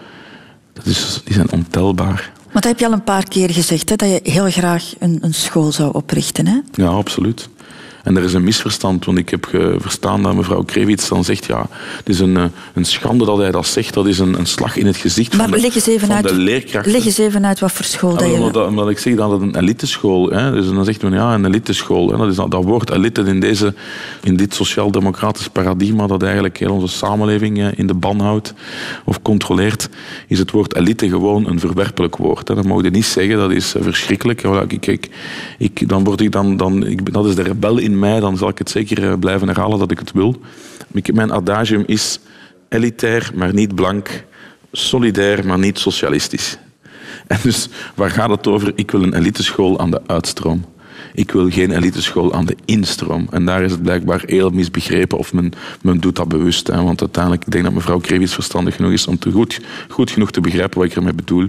dat 0.73 0.87
is, 0.87 1.21
die 1.25 1.35
zijn 1.35 1.51
ontelbaar. 1.53 2.33
Maar 2.45 2.62
dat 2.62 2.64
heb 2.64 2.79
je 2.79 2.87
al 2.87 2.93
een 2.93 3.05
paar 3.05 3.29
keer 3.29 3.51
gezegd, 3.51 3.88
hè, 3.88 3.97
dat 3.97 4.09
je 4.09 4.31
heel 4.31 4.51
graag 4.51 4.93
een, 4.99 5.19
een 5.21 5.35
school 5.35 5.73
zou 5.73 5.93
oprichten. 5.93 6.47
Hè? 6.47 6.59
Ja, 6.73 6.87
absoluut. 6.87 7.49
En 8.03 8.17
er 8.17 8.23
is 8.23 8.33
een 8.33 8.45
misverstand, 8.45 9.05
want 9.05 9.19
ik 9.19 9.29
heb 9.29 9.49
verstaan 9.79 10.23
dat 10.23 10.35
mevrouw 10.35 10.63
Krevits 10.63 11.09
dan 11.09 11.25
zegt, 11.25 11.45
ja, 11.45 11.67
het 11.97 12.09
is 12.09 12.21
een, 12.21 12.37
eh, 12.37 12.45
een 12.75 12.85
schande 12.85 13.25
dat 13.25 13.39
hij 13.39 13.51
dat 13.51 13.67
zegt, 13.67 13.95
dat 13.95 14.07
is 14.07 14.19
een, 14.19 14.39
een 14.39 14.47
slag 14.47 14.77
in 14.77 14.87
het 14.87 14.97
gezicht 14.97 15.37
maar 15.37 15.49
van, 15.49 15.57
de, 15.57 15.61
leg 15.61 15.75
eens 15.75 15.87
even 15.87 16.13
uit, 16.13 16.29
de 16.29 16.35
leerkrachten. 16.35 16.93
Leg 16.93 17.05
eens 17.05 17.19
even 17.19 17.47
uit 17.47 17.61
wat 17.61 17.73
voor 17.73 17.85
school 17.85 18.17
dat 18.17 18.31
je... 18.31 18.33
Omdat, 18.33 18.67
omdat 18.67 18.89
ik 18.89 18.99
zeg 18.99 19.15
dat 19.15 19.31
het 19.31 19.41
een 19.41 19.57
eliteschool 19.57 20.31
is. 20.31 20.53
Dus 20.53 20.67
dan 20.67 20.85
zegt 20.85 21.03
men, 21.03 21.13
ja, 21.13 21.35
een 21.35 21.45
eliteschool. 21.45 22.11
Hè. 22.11 22.17
Dat, 22.17 22.29
is 22.29 22.37
dat, 22.37 22.51
dat 22.51 22.65
woord 22.65 22.91
elite 22.91 23.21
in, 23.21 23.41
deze, 23.41 23.75
in 24.23 24.37
dit 24.37 24.55
sociaal-democratisch 24.55 25.49
paradigma 25.49 26.07
dat 26.07 26.23
eigenlijk 26.23 26.59
heel 26.59 26.73
onze 26.73 26.97
samenleving 26.97 27.59
eh, 27.59 27.69
in 27.77 27.87
de 27.87 27.95
ban 27.95 28.21
houdt 28.21 28.55
of 29.05 29.23
controleert, 29.23 29.89
is 30.29 30.39
het 30.39 30.51
woord 30.51 30.77
elite 30.77 31.09
gewoon 31.09 31.47
een 31.47 31.61
verwerpelijk 31.61 32.17
woord. 32.17 32.49
Hè. 32.49 32.55
Dat 32.55 32.65
mag 32.65 32.83
je 32.83 32.91
niet 32.91 33.05
zeggen, 33.05 33.37
dat 33.37 33.51
is 33.51 33.75
eh, 33.75 33.83
verschrikkelijk. 33.83 34.43
Ik, 34.69 34.87
ik, 34.87 35.09
ik, 35.59 35.89
dan 35.89 36.05
word 36.05 36.21
ik 36.21 36.33
dan, 36.33 36.57
dan, 36.57 36.87
ik, 36.87 37.13
dat 37.13 37.27
is 37.27 37.35
de 37.35 37.43
rebel 37.43 37.79
in 37.79 37.89
mij, 37.98 38.20
dan 38.20 38.37
zal 38.37 38.48
ik 38.48 38.59
het 38.59 38.70
zeker 38.70 39.11
eh, 39.11 39.18
blijven 39.18 39.48
herhalen 39.48 39.79
dat 39.79 39.90
ik 39.90 39.98
het 39.98 40.12
wil. 40.12 40.40
Mijn 41.12 41.33
adagium 41.33 41.83
is 41.87 42.18
elitair, 42.68 43.31
maar 43.35 43.55
niet 43.55 43.74
blank. 43.74 44.24
Solidair, 44.72 45.46
maar 45.46 45.59
niet 45.59 45.79
socialistisch. 45.79 46.59
En 47.26 47.38
dus 47.42 47.68
waar 47.94 48.11
gaat 48.11 48.31
het 48.31 48.46
over? 48.46 48.72
Ik 48.74 48.90
wil 48.90 49.03
een 49.03 49.14
eliteschool 49.14 49.79
aan 49.79 49.90
de 49.90 50.00
uitstroom. 50.07 50.64
Ik 51.14 51.31
wil 51.31 51.51
geen 51.51 51.70
eliteschool 51.70 52.33
aan 52.33 52.46
de 52.46 52.57
instroom. 52.64 53.27
En 53.31 53.44
daar 53.44 53.62
is 53.62 53.70
het 53.70 53.83
blijkbaar 53.83 54.23
heel 54.27 54.51
misbegrepen 54.51 55.18
of 55.18 55.33
men, 55.33 55.53
men 55.83 56.01
doet 56.01 56.16
dat 56.16 56.29
bewust. 56.29 56.66
Hè. 56.66 56.83
Want 56.83 57.01
uiteindelijk, 57.01 57.44
ik 57.46 57.53
denk 57.53 57.64
dat 57.64 57.73
mevrouw 57.73 57.99
Krevits 57.99 58.35
verstandig 58.35 58.77
genoeg 58.77 58.92
is 58.92 59.07
om 59.07 59.18
te 59.18 59.31
goed, 59.31 59.61
goed 59.88 60.11
genoeg 60.11 60.31
te 60.31 60.40
begrijpen 60.40 60.79
wat 60.79 60.88
ik 60.88 60.96
ermee 60.96 61.12
bedoel. 61.12 61.46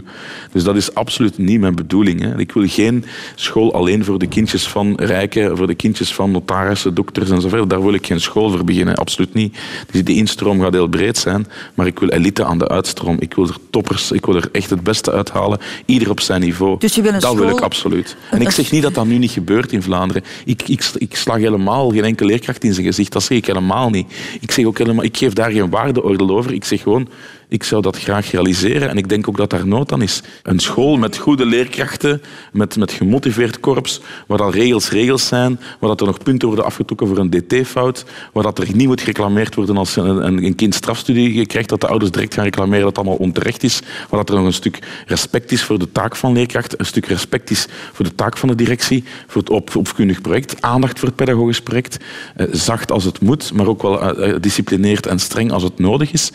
Dus 0.52 0.64
dat 0.64 0.76
is 0.76 0.94
absoluut 0.94 1.38
niet 1.38 1.60
mijn 1.60 1.76
bedoeling. 1.76 2.22
Hè. 2.22 2.40
Ik 2.40 2.52
wil 2.52 2.68
geen 2.68 3.06
school 3.36 3.74
alleen 3.74 4.06
voor 4.06 4.20
de 4.20 4.28
kindjes 4.28 4.68
van 4.68 4.94
rijken, 4.96 5.58
voor 5.58 5.68
de 5.68 5.76
kindjes 5.76 6.14
van 6.14 6.32
notarissen, 6.32 6.94
dokters 6.94 7.30
enzovoort. 7.30 7.70
Daar 7.70 7.84
wil 7.84 7.94
ik 7.94 8.06
geen 8.06 8.22
school 8.22 8.50
voor 8.50 8.64
beginnen, 8.64 8.96
absoluut 8.96 9.34
niet. 9.34 9.58
Dus 9.92 10.04
die 10.04 10.16
instroom 10.16 10.62
gaat 10.62 10.74
heel 10.74 10.88
breed 10.88 11.18
zijn, 11.18 11.48
maar 11.74 11.88
ik 11.88 12.00
wil 12.00 12.10
elite 12.10 12.44
aan 12.44 12.58
de 12.58 12.68
uitstroom. 12.68 13.16
Ik 13.20 13.34
wil 13.34 13.48
er 13.48 13.56
toppers, 13.70 14.12
ik 14.12 14.26
wil 14.26 14.36
er 14.36 14.50
echt 14.52 14.70
het 14.70 14.84
beste 14.84 15.12
uithalen, 15.12 15.60
ieder 15.86 16.10
op 16.10 16.20
zijn 16.20 16.42
niveau. 16.42 16.80
Dus 16.80 16.96
je 16.96 17.02
wil 17.02 17.14
een 17.14 17.20
dat 17.20 17.34
wil 17.34 17.44
school- 17.44 17.58
ik 17.58 17.64
absoluut. 17.64 18.16
En 18.32 18.42
ik 18.42 18.50
zeg 18.50 18.72
niet 18.72 18.82
dat 18.82 18.94
dat 18.94 19.06
nu 19.06 19.18
niet 19.18 19.32
gebeurt 19.32 19.50
in 19.60 19.82
Vlaanderen. 19.82 20.24
Ik, 20.46 20.68
ik, 20.68 20.92
ik 20.98 21.16
slag 21.16 21.38
helemaal 21.38 21.90
geen 21.90 22.04
enkele 22.04 22.30
leerkracht 22.30 22.64
in 22.64 22.74
zijn 22.74 22.86
gezicht. 22.86 23.12
Dat 23.12 23.24
zeg 23.24 23.38
ik 23.38 23.46
helemaal 23.46 23.90
niet. 23.90 24.14
Ik, 24.42 24.52
zeg 24.52 24.66
ook 24.66 24.78
helemaal, 24.78 25.04
ik 25.04 25.18
geef 25.18 25.34
daar 25.34 25.52
geen 25.52 25.70
waardeoordeel 25.70 26.30
over. 26.30 26.54
Ik 26.54 26.64
zeg 26.64 26.82
gewoon, 26.82 27.10
ik 27.52 27.64
zou 27.64 27.82
dat 27.82 27.98
graag 27.98 28.32
realiseren. 28.32 28.90
En 28.90 28.98
ik 28.98 29.10
denk 29.10 29.28
ook 29.28 29.38
dat 29.38 29.50
daar 29.50 29.68
nood 29.68 29.92
aan 29.92 30.02
is. 30.02 30.22
Een 30.44 30.60
school 30.60 30.98
met 30.98 31.18
goede 31.18 31.46
leerkrachten, 31.46 32.22
met, 32.52 32.76
met 32.76 32.92
gemotiveerd 32.92 33.60
korps, 33.60 34.02
waar 34.28 34.38
dat 34.38 34.54
regels 34.54 34.90
regels 34.90 35.28
zijn, 35.28 35.60
waar 35.80 35.90
dat 35.90 36.00
er 36.02 36.06
nog 36.06 36.24
punten 36.24 36.48
worden 36.48 36.66
afgetrokken 36.66 37.08
voor 37.08 37.18
een 37.18 37.30
dt-fout, 37.30 38.06
waar 38.34 38.44
dat 38.44 38.60
er 38.60 38.68
niet 38.74 38.88
moet 38.88 39.00
gereclameerd 39.00 39.56
worden 39.56 39.78
als 39.78 39.96
een, 39.96 40.44
een, 40.44 40.56
kind 40.56 40.76
strafstudie 40.76 41.46
krijgt, 41.46 41.70
dat 41.70 41.82
de 41.82 41.88
ouders 41.88 42.12
direct 42.12 42.34
gaan 42.34 42.44
reclameren 42.44 42.80
dat 42.80 42.96
het 42.96 42.98
allemaal 42.98 43.26
onterecht 43.26 43.64
is, 43.64 43.82
waar 44.10 44.20
dat 44.20 44.30
er 44.30 44.36
nog 44.36 44.46
een 44.46 44.54
stuk 44.54 44.80
respect 45.06 45.52
is 45.52 45.64
voor 45.64 45.80
de 45.80 45.92
taak 45.92 46.16
van 46.16 46.34
leerkrachten, 46.34 46.80
een 46.80 46.86
stuk 46.86 47.06
respect 47.06 47.50
is 47.50 47.68
voor 47.94 48.06
de 48.06 48.16
taak 48.16 48.38
van 48.38 48.50
de 48.50 48.56
directie, 48.56 49.04
voor 49.28 49.42
het 49.42 49.50
op, 49.50 49.76
opvoedkundig 49.76 50.22
project, 50.22 50.62
aandacht 50.62 51.00
voor 51.00 51.08
het 51.08 51.18
pedagogisch 51.18 51.62
project, 51.62 51.98
eh, 52.36 52.48
zacht 52.52 52.92
als 52.92 53.04
het 53.04 53.22
moet, 53.22 53.54
maar 53.54 53.68
ook 53.68 53.82
wel 53.82 54.02
eh, 54.02 54.34
gedisciplineerd 54.34 55.06
en 55.06 55.20
streng 55.20 55.52
als 55.52 55.64
het 55.64 55.80
nodig 55.80 56.12
is. 56.12 56.32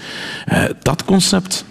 Eh, 0.46 0.64
dat 0.83 1.05
concept. 1.06 1.64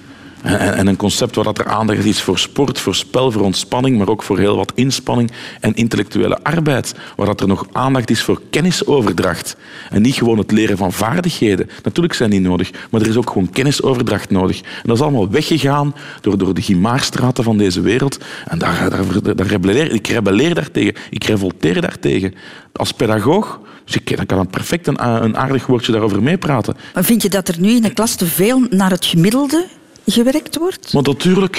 En, 0.46 0.76
en 0.76 0.88
een 0.88 0.96
concept 0.96 1.36
waar 1.36 1.44
dat 1.44 1.58
er 1.58 1.68
aandacht 1.68 2.06
is 2.06 2.22
voor 2.22 2.40
sport, 2.40 2.80
voor 2.80 2.96
spel, 2.96 3.32
voor 3.32 3.42
ontspanning, 3.42 3.98
maar 3.98 4.08
ook 4.08 4.24
voor 4.24 4.40
heel 4.40 4.56
wat 4.56 4.72
inspanning 4.76 5.32
en 5.60 5.74
intellectuele 5.74 6.44
arbeid. 6.44 6.96
Waar 7.16 7.26
dat 7.26 7.42
er 7.42 7.48
nog 7.48 7.68
aandacht 7.72 8.10
is 8.10 8.24
voor 8.24 8.42
kennisoverdracht. 8.50 9.56
En 9.90 10.02
niet 10.02 10.16
gewoon 10.16 10.38
het 10.38 10.52
leren 10.52 10.78
van 10.78 10.94
vaardigheden. 10.94 11.70
Natuurlijk 11.84 12.14
zijn 12.14 12.30
die 12.30 12.42
nodig, 12.42 12.72
maar 12.90 13.02
er 13.02 13.08
is 13.08 13.18
ook 13.18 13.30
gewoon 13.30 13.50
kennisoverdracht 13.50 14.30
nodig. 14.30 14.62
En 14.62 14.84
dat 14.84 14.96
is 14.96 15.02
allemaal 15.02 15.30
weggegaan 15.30 15.96
door, 16.22 16.38
door 16.38 16.54
de 16.54 16.62
gimaarstraten 16.62 17.44
van 17.44 17.58
deze 17.58 17.82
wereld. 17.82 18.18
En 18.48 18.60
daar, 18.60 18.90
daar, 18.90 19.36
daar 19.36 19.48
rebelleer, 19.48 19.92
ik 19.92 20.08
rebelleer 20.08 20.56
daartegen. 20.56 20.96
Ik 21.10 21.24
revolteer 21.24 21.82
daartegen. 21.82 22.34
Als 22.74 22.92
pedagoog 22.92 23.60
dus 23.86 23.96
ik 23.96 24.18
dan 24.18 24.26
kan 24.26 24.40
een 24.40 24.48
perfect 24.48 24.88
een, 24.88 25.06
een 25.24 25.38
aardig 25.38 25.66
woordje 25.66 25.92
daarover 25.92 26.24
meepraten. 26.24 26.76
Maar 26.94 27.04
vind 27.04 27.22
je 27.22 27.30
dat 27.30 27.48
er 27.48 27.60
nu 27.60 27.70
in 27.70 27.82
de 27.82 27.94
klas 27.94 28.16
te 28.16 28.26
veel 28.26 28.60
naar 28.70 28.92
het 28.92 29.06
gemiddelde 29.06 29.68
gewerkt 30.06 30.58
wordt? 30.58 30.94
Maar 30.94 31.04
natuurlijk, 31.04 31.56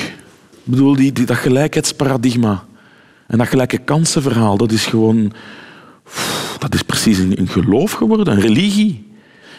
ik 0.50 0.62
bedoel, 0.64 0.96
die, 0.96 1.12
die, 1.12 1.26
dat 1.26 1.36
gelijkheidsparadigma 1.36 2.64
en 3.26 3.38
dat 3.38 3.48
gelijke 3.48 3.78
kansenverhaal, 3.78 4.56
dat 4.56 4.72
is 4.72 4.86
gewoon... 4.86 5.32
Dat 6.58 6.74
is 6.74 6.82
precies 6.82 7.18
een, 7.18 7.40
een 7.40 7.48
geloof 7.48 7.92
geworden, 7.92 8.30
een 8.30 8.40
religie. 8.40 9.06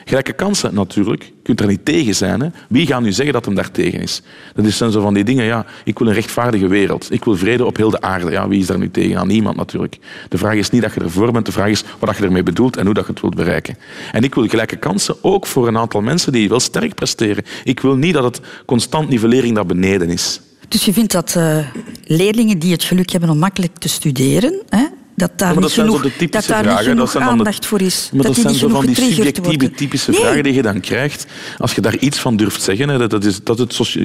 Gelijke 0.07 0.33
kansen, 0.33 0.73
natuurlijk. 0.73 1.23
Je 1.23 1.31
kunt 1.43 1.59
er 1.59 1.67
niet 1.67 1.85
tegen 1.85 2.15
zijn. 2.15 2.39
Hè? 2.39 2.47
Wie 2.69 2.87
gaat 2.87 3.01
nu 3.01 3.11
zeggen 3.11 3.33
dat 3.33 3.45
hem 3.45 3.55
daar 3.55 3.71
tegen 3.71 4.01
is? 4.01 4.21
Dat 4.55 4.65
is 4.65 4.77
zijn 4.77 4.91
zo 4.91 5.01
van 5.01 5.13
die 5.13 5.23
dingen, 5.23 5.45
ja, 5.45 5.65
ik 5.83 5.99
wil 5.99 6.07
een 6.07 6.13
rechtvaardige 6.13 6.67
wereld. 6.67 7.11
Ik 7.11 7.23
wil 7.23 7.35
vrede 7.35 7.65
op 7.65 7.77
heel 7.77 7.89
de 7.89 8.01
aarde. 8.01 8.31
Ja, 8.31 8.47
wie 8.47 8.59
is 8.59 8.65
daar 8.65 8.77
nu 8.77 8.91
tegen? 8.91 9.17
Aan 9.17 9.27
niemand 9.27 9.55
natuurlijk. 9.55 9.97
De 10.29 10.37
vraag 10.37 10.55
is 10.55 10.69
niet 10.69 10.81
dat 10.81 10.93
je 10.93 10.99
ervoor 10.99 11.31
bent, 11.31 11.45
de 11.45 11.51
vraag 11.51 11.69
is 11.69 11.83
wat 11.99 12.17
je 12.17 12.23
ermee 12.23 12.43
bedoelt 12.43 12.77
en 12.77 12.85
hoe 12.85 12.93
dat 12.93 13.05
je 13.05 13.11
het 13.11 13.21
wilt 13.21 13.35
bereiken. 13.35 13.77
En 14.11 14.23
ik 14.23 14.35
wil 14.35 14.47
gelijke 14.47 14.75
kansen 14.75 15.15
ook 15.21 15.47
voor 15.47 15.67
een 15.67 15.77
aantal 15.77 16.01
mensen 16.01 16.31
die 16.31 16.49
wel 16.49 16.59
sterk 16.59 16.95
presteren. 16.95 17.43
Ik 17.63 17.79
wil 17.79 17.95
niet 17.95 18.13
dat 18.13 18.23
het 18.23 18.41
constant 18.65 19.09
nivellering 19.09 19.53
naar 19.53 19.65
beneden 19.65 20.09
is. 20.09 20.41
Dus 20.67 20.85
je 20.85 20.93
vindt 20.93 21.11
dat 21.11 21.35
uh, 21.37 21.57
leerlingen 22.03 22.59
die 22.59 22.71
het 22.71 22.83
geluk 22.83 23.11
hebben 23.11 23.29
om 23.29 23.37
makkelijk 23.37 23.77
te 23.77 23.89
studeren, 23.89 24.61
hè, 24.69 24.85
dat 25.17 25.31
daar 25.35 25.51
niet 25.51 25.61
dat 25.61 25.71
genoeg, 25.71 26.01
de 26.01 26.09
dat 26.09 26.17
typische 26.17 26.51
daar 26.51 26.63
vragen. 26.63 26.69
niet 26.69 26.79
genoeg 26.79 26.99
dat 26.99 27.09
zijn 27.11 27.23
dan 27.23 27.31
aandacht 27.31 27.65
voor 27.65 27.81
is. 27.81 28.09
Maar 28.13 28.25
dat, 28.25 28.33
die 28.33 28.43
zijn 28.43 28.55
zo 28.55 28.69
van 28.69 28.85
die 28.85 28.95
subjectieve, 28.95 29.71
typische 29.71 30.11
Nee. 30.11 30.19
vragen 30.19 30.43
die 30.43 30.53
je 30.53 30.61
dan 30.61 30.79
krijgt. 30.79 31.25
Als 31.57 31.75
je 31.75 31.81
daar 31.81 31.97
iets 31.97 32.19
van 32.19 32.35
durft 32.35 32.61
zeggen, 32.61 32.89
hè, 32.89 32.97
dat, 32.97 33.09
dat 33.09 33.23
is, 33.23 33.43
dat 33.43 33.57
het 33.57 33.97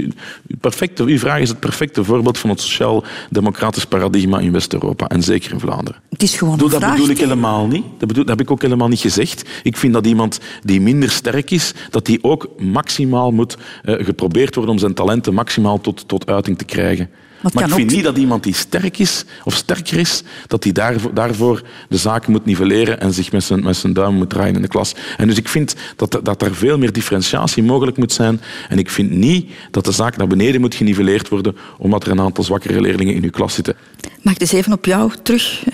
perfecte, 0.60 1.02
uw 1.02 1.18
vraag 1.18 1.40
is 1.40 1.48
het 1.48 1.60
perfecte 1.60 2.04
voorbeeld 2.04 2.38
van 2.38 2.50
het 2.50 2.60
sociaal-democratisch 2.60 3.84
paradigma 3.84 4.38
in 4.38 4.52
West-Europa. 4.52 5.06
En 5.06 5.22
zeker 5.22 5.52
in 5.52 5.60
Vlaanderen. 5.60 6.00
Het 6.10 6.22
is 6.22 6.34
gewoon 6.34 6.58
Doe, 6.58 6.74
een 6.74 6.80
dat 6.80 6.90
bedoel 6.90 7.08
ik 7.08 7.18
helemaal 7.18 7.66
niet. 7.66 7.84
Dat, 7.98 8.08
bedoel, 8.08 8.24
dat 8.24 8.38
heb 8.38 8.46
ik 8.46 8.50
ook 8.50 8.62
helemaal 8.62 8.88
niet 8.88 9.00
gezegd. 9.00 9.42
Ik 9.62 9.76
vind 9.76 9.92
dat 9.92 10.06
iemand 10.06 10.40
die 10.62 10.80
minder 10.80 11.10
sterk 11.10 11.50
is, 11.50 11.74
dat 11.90 12.06
die 12.06 12.24
ook 12.24 12.48
maximaal 12.58 13.30
moet 13.30 13.56
eh, 13.82 14.04
geprobeerd 14.04 14.54
worden 14.54 14.74
om 14.74 14.80
zijn 14.80 14.94
talenten 14.94 15.34
maximaal 15.34 15.80
tot, 15.80 16.08
tot 16.08 16.26
uiting 16.26 16.58
te 16.58 16.64
krijgen. 16.64 17.10
Maar 17.42 17.52
ik 17.52 17.58
vind 17.58 17.72
ook- 17.72 17.90
niet 17.90 18.04
dat 18.04 18.16
iemand 18.16 18.42
die 18.42 18.54
sterk 18.54 18.98
is 18.98 19.24
of 19.44 19.54
sterker 19.54 19.98
is, 19.98 20.22
dat 20.46 20.64
hij 20.64 20.72
daarvoor, 20.72 21.14
daarvoor 21.14 21.62
de 21.88 21.96
zaken 21.96 22.32
moet 22.32 22.44
nivelleren 22.44 23.00
en 23.00 23.12
zich 23.12 23.32
met 23.32 23.44
zijn, 23.44 23.62
met 23.62 23.76
zijn 23.76 23.92
duim 23.92 24.14
moet 24.14 24.30
draaien 24.30 24.54
in 24.54 24.62
de 24.62 24.68
klas. 24.68 24.94
En 25.16 25.26
dus 25.28 25.36
ik 25.36 25.48
vind 25.48 25.74
dat, 25.96 26.20
dat 26.22 26.42
er 26.42 26.54
veel 26.54 26.78
meer 26.78 26.92
differentiatie 26.92 27.62
mogelijk 27.62 27.96
moet 27.96 28.12
zijn. 28.12 28.40
En 28.68 28.78
ik 28.78 28.90
vind 28.90 29.10
niet 29.10 29.50
dat 29.70 29.84
de 29.84 29.92
zaak 29.92 30.16
naar 30.16 30.26
beneden 30.26 30.60
moet 30.60 30.74
geniveleerd 30.74 31.28
worden 31.28 31.56
omdat 31.78 32.04
er 32.04 32.10
een 32.10 32.20
aantal 32.20 32.44
zwakkere 32.44 32.80
leerlingen 32.80 33.14
in 33.14 33.22
uw 33.22 33.30
klas 33.30 33.54
zitten. 33.54 33.74
Mag 34.22 34.34
ik 34.34 34.40
eens 34.40 34.52
even 34.52 34.72
op 34.72 34.84
jou 34.84 35.12
terug 35.22 35.64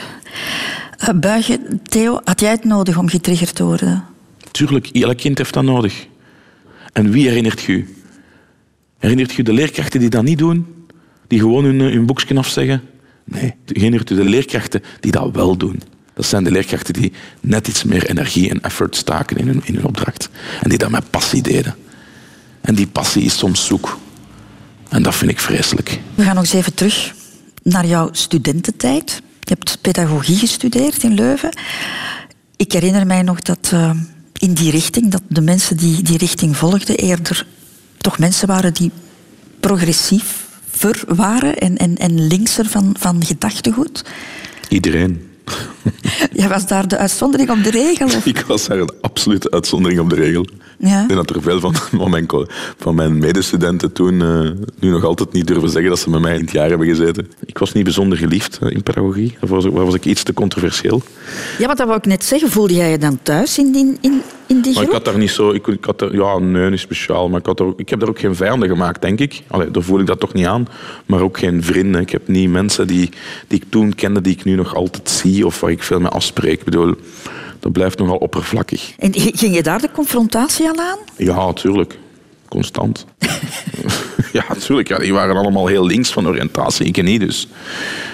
eh, 0.99 1.09
buigen? 1.15 1.81
Theo, 1.83 2.21
had 2.25 2.41
jij 2.41 2.51
het 2.51 2.65
nodig 2.65 2.99
om 2.99 3.09
getriggerd 3.09 3.55
te 3.55 3.65
worden? 3.65 4.05
Tuurlijk, 4.51 4.87
elk 4.87 5.17
kind 5.17 5.39
heeft 5.39 5.55
dat 5.55 5.65
nodig. 5.65 6.07
En 6.93 7.11
wie 7.11 7.29
herinnert 7.29 7.61
je 7.63 7.73
u? 7.73 7.95
Herinnert 8.99 9.33
je 9.33 9.43
de 9.43 9.53
leerkrachten 9.53 10.01
die 10.01 10.09
dat 10.09 10.23
niet 10.23 10.39
doen? 10.39 10.67
Die 11.29 11.39
gewoon 11.39 11.65
hun, 11.65 11.81
hun 11.81 12.07
boekje 12.07 12.39
afzeggen? 12.39 12.83
Nee, 13.25 13.55
herinnert 13.67 14.11
u 14.11 14.15
de 14.15 14.25
leerkrachten 14.25 14.83
die 15.01 15.13
dat 15.13 15.31
wel 15.33 15.57
doen? 15.57 15.83
Dat 16.15 16.27
zijn 16.27 16.45
de 16.45 16.51
leerkrachten 16.51 16.95
die 16.95 17.13
net 17.41 17.69
iets 17.69 17.85
meer 17.85 18.07
energie 18.11 18.51
en 18.51 18.63
effort 18.63 18.97
staken 18.97 19.37
in 19.37 19.47
hun, 19.47 19.61
in 19.65 19.75
hun 19.75 19.85
opdracht. 19.85 20.29
En 20.63 20.69
die 20.69 20.79
dat 20.79 20.91
met 20.91 21.11
passie 21.11 21.43
deden. 21.43 21.75
En 22.61 22.75
die 22.75 22.87
passie 22.87 23.23
is 23.23 23.39
soms 23.39 23.67
zoek. 23.67 23.99
En 24.89 25.03
dat 25.03 25.15
vind 25.15 25.31
ik 25.31 25.41
vreselijk. 25.41 26.01
We 26.15 26.23
gaan 26.23 26.35
nog 26.35 26.45
eens 26.45 26.53
even 26.53 26.75
terug 26.75 27.15
naar 27.63 27.87
jouw 27.87 28.09
studententijd. 28.13 29.23
Je 29.41 29.55
hebt 29.55 29.79
pedagogie 29.81 30.37
gestudeerd 30.37 31.03
in 31.03 31.15
Leuven. 31.15 31.57
Ik 32.57 32.73
herinner 32.73 33.07
mij 33.07 33.23
nog 33.23 33.41
dat 33.41 33.71
eh, 33.73 33.91
in 34.33 34.53
die 34.53 34.71
richting, 34.71 35.11
dat 35.11 35.23
de 35.29 35.41
mensen 35.41 35.77
die 35.77 36.03
die 36.03 36.19
richting 36.19 36.57
volgden 36.57 36.97
eerder 36.97 37.47
toch 37.99 38.19
mensen 38.19 38.47
waren 38.49 38.75
die 38.75 38.91
progressiever 40.79 41.17
waren 41.17 41.57
en, 41.57 41.77
en, 41.77 41.97
en 41.97 42.27
linkser 42.27 42.67
van, 42.67 42.95
van 42.99 43.25
gedachtegoed. 43.25 44.05
Iedereen. 44.69 45.31
Jij 46.33 46.49
was 46.49 46.67
daar 46.67 46.89
de 46.89 46.97
uitzondering 46.97 47.51
op 47.51 47.63
de 47.65 47.71
regel? 47.71 48.07
Of? 48.07 48.27
Ik 48.27 48.41
was 48.47 48.67
daar 48.67 48.79
een 48.79 48.91
absolute 49.01 49.51
uitzondering 49.51 50.01
op 50.01 50.11
de 50.11 50.17
regel. 50.17 50.47
Ja. 50.79 51.03
Ik 51.03 51.09
denk 51.09 51.27
dat 51.27 51.37
er 51.37 51.43
veel 51.43 51.61
van, 51.61 51.75
van, 51.75 52.11
mijn, 52.11 52.27
van 52.79 52.95
mijn 52.95 53.19
medestudenten 53.19 53.93
toen 53.93 54.23
eh, 54.23 54.51
nu 54.81 54.91
nog 54.91 55.05
altijd 55.05 55.33
niet 55.33 55.47
durven 55.47 55.71
zeggen 55.71 55.91
dat 55.91 55.99
ze 55.99 56.11
met 56.11 56.21
mij 56.21 56.35
in 56.35 56.41
het 56.41 56.51
jaar 56.53 56.69
hebben 56.69 56.87
gezeten. 56.87 57.29
Ik 57.45 57.59
was 57.59 57.73
niet 57.73 57.85
bijzonder 57.85 58.19
geliefd 58.19 58.59
eh, 58.63 58.71
in 58.71 58.83
pedagogie. 58.83 59.37
Daar 59.41 59.51
was, 59.51 59.65
was 59.67 59.95
ik 59.95 60.05
iets 60.05 60.23
te 60.23 60.33
controversieel. 60.33 61.03
Ja, 61.59 61.67
maar 61.67 61.77
dat 61.77 61.87
wou 61.87 61.99
ik 61.99 62.07
net 62.07 62.25
zeggen. 62.25 62.51
Voelde 62.51 62.75
jij 62.75 62.91
je 62.91 62.99
dan 62.99 63.19
thuis 63.23 63.59
in 63.59 63.73
die, 63.73 63.97
in, 64.01 64.23
in 64.47 64.61
die 64.61 64.75
Maar 64.75 64.83
ik 64.83 64.89
groep? 64.89 64.93
had 64.93 65.05
daar 65.05 65.19
niet 65.19 65.31
zo... 65.31 65.51
Ik, 65.51 65.67
ik 65.67 65.85
had 65.85 65.99
daar, 65.99 66.15
ja, 66.15 66.39
nee, 66.39 66.71
niet 66.71 66.81
speciaal. 66.81 67.29
Maar 67.29 67.41
ik, 67.41 67.47
had 67.47 67.61
ook- 67.61 67.81
ik 67.81 67.89
heb 67.89 68.01
daar 68.01 68.09
ook 68.09 68.19
geen 68.19 68.35
vijanden 68.35 68.69
gemaakt, 68.69 69.03
denk 69.03 69.19
ik. 69.21 69.43
Allee, 69.47 69.71
daar 69.71 69.83
voel 69.83 70.01
ik 70.01 70.07
dat 70.07 70.21
toch 70.21 70.33
niet 70.33 70.47
aan. 70.47 70.69
Maar 71.07 71.21
ook 71.21 71.39
geen 71.39 71.63
vrienden. 71.63 72.01
Ik 72.01 72.11
heb 72.11 72.29
niet 72.29 72.51
mensen 72.51 72.87
die, 72.87 73.11
die 73.47 73.59
ik 73.61 73.65
toen 73.69 73.95
kende, 73.95 74.21
die 74.21 74.33
ik 74.33 74.45
nu 74.45 74.55
nog 74.55 74.75
altijd 74.75 75.09
zie 75.11 75.47
of 75.47 75.61
waar 75.61 75.71
ik 75.71 75.78
veel 75.83 76.01
mee 76.01 76.09
afspreek. 76.09 76.59
Ik 76.59 76.65
bedoel, 76.65 76.95
dat 77.61 77.73
blijft 77.73 77.99
nogal 77.99 78.17
oppervlakkig. 78.17 78.93
En 78.99 79.13
ging 79.15 79.55
je 79.55 79.63
daar 79.63 79.81
de 79.81 79.91
confrontatie 79.91 80.69
al 80.69 80.79
aan? 80.79 80.99
Ja, 81.17 81.47
natuurlijk. 81.47 81.99
Constant. 82.49 83.07
ja, 84.33 84.45
natuurlijk. 84.49 84.89
Ja, 84.89 84.99
die 84.99 85.13
waren 85.13 85.37
allemaal 85.37 85.67
heel 85.67 85.87
links 85.87 86.13
van 86.13 86.27
oriëntatie. 86.27 86.87
Ik 86.87 87.03
niet, 87.03 87.21
dus. 87.21 87.49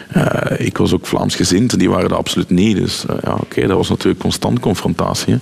Eh, 0.08 0.66
ik 0.66 0.76
was 0.76 0.92
ook 0.92 1.06
Vlaamsgezind, 1.06 1.78
die 1.78 1.90
waren 1.90 2.08
dat 2.08 2.18
absoluut 2.18 2.50
niet. 2.50 2.76
Dus 2.76 3.06
eh, 3.06 3.16
ja, 3.22 3.34
oké, 3.34 3.66
dat 3.66 3.76
was 3.76 3.88
natuurlijk 3.88 4.20
constant 4.20 4.60
confrontatie. 4.60 5.32
hè. 5.32 5.38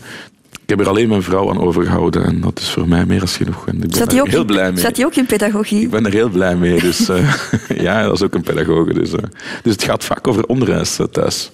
Ik 0.62 0.68
heb 0.68 0.80
er 0.80 0.88
alleen 0.88 1.08
mijn 1.08 1.22
vrouw 1.22 1.50
aan 1.50 1.60
overgehouden 1.60 2.24
en 2.24 2.40
dat 2.40 2.58
is 2.58 2.70
voor 2.70 2.88
mij 2.88 3.06
meer 3.06 3.18
dan 3.18 3.28
genoeg. 3.28 3.66
En 3.68 3.74
ik 3.74 3.80
ben 3.80 3.90
Zat 3.94 4.12
er 4.12 4.24
heel 4.26 4.40
in- 4.40 4.46
blij 4.46 4.72
mee. 4.72 4.80
zat 4.80 4.96
hij 4.96 5.04
ook 5.04 5.14
in 5.14 5.26
pedagogie? 5.26 5.80
Ik 5.82 5.90
ben 5.90 6.06
er 6.06 6.12
heel 6.12 6.28
blij 6.28 6.56
mee. 6.56 6.80
Dus, 6.80 7.08
eh, 7.08 7.34
ja, 7.86 8.02
dat 8.02 8.12
is 8.14 8.22
ook 8.22 8.34
een 8.34 8.42
pedagoge. 8.42 8.92
Dus, 8.94 9.12
eh, 9.12 9.22
dus 9.62 9.72
het 9.72 9.82
gaat 9.84 10.04
vaak 10.04 10.26
over 10.28 10.46
onderwijs 10.46 10.98
eh, 10.98 11.06
thuis. 11.06 11.50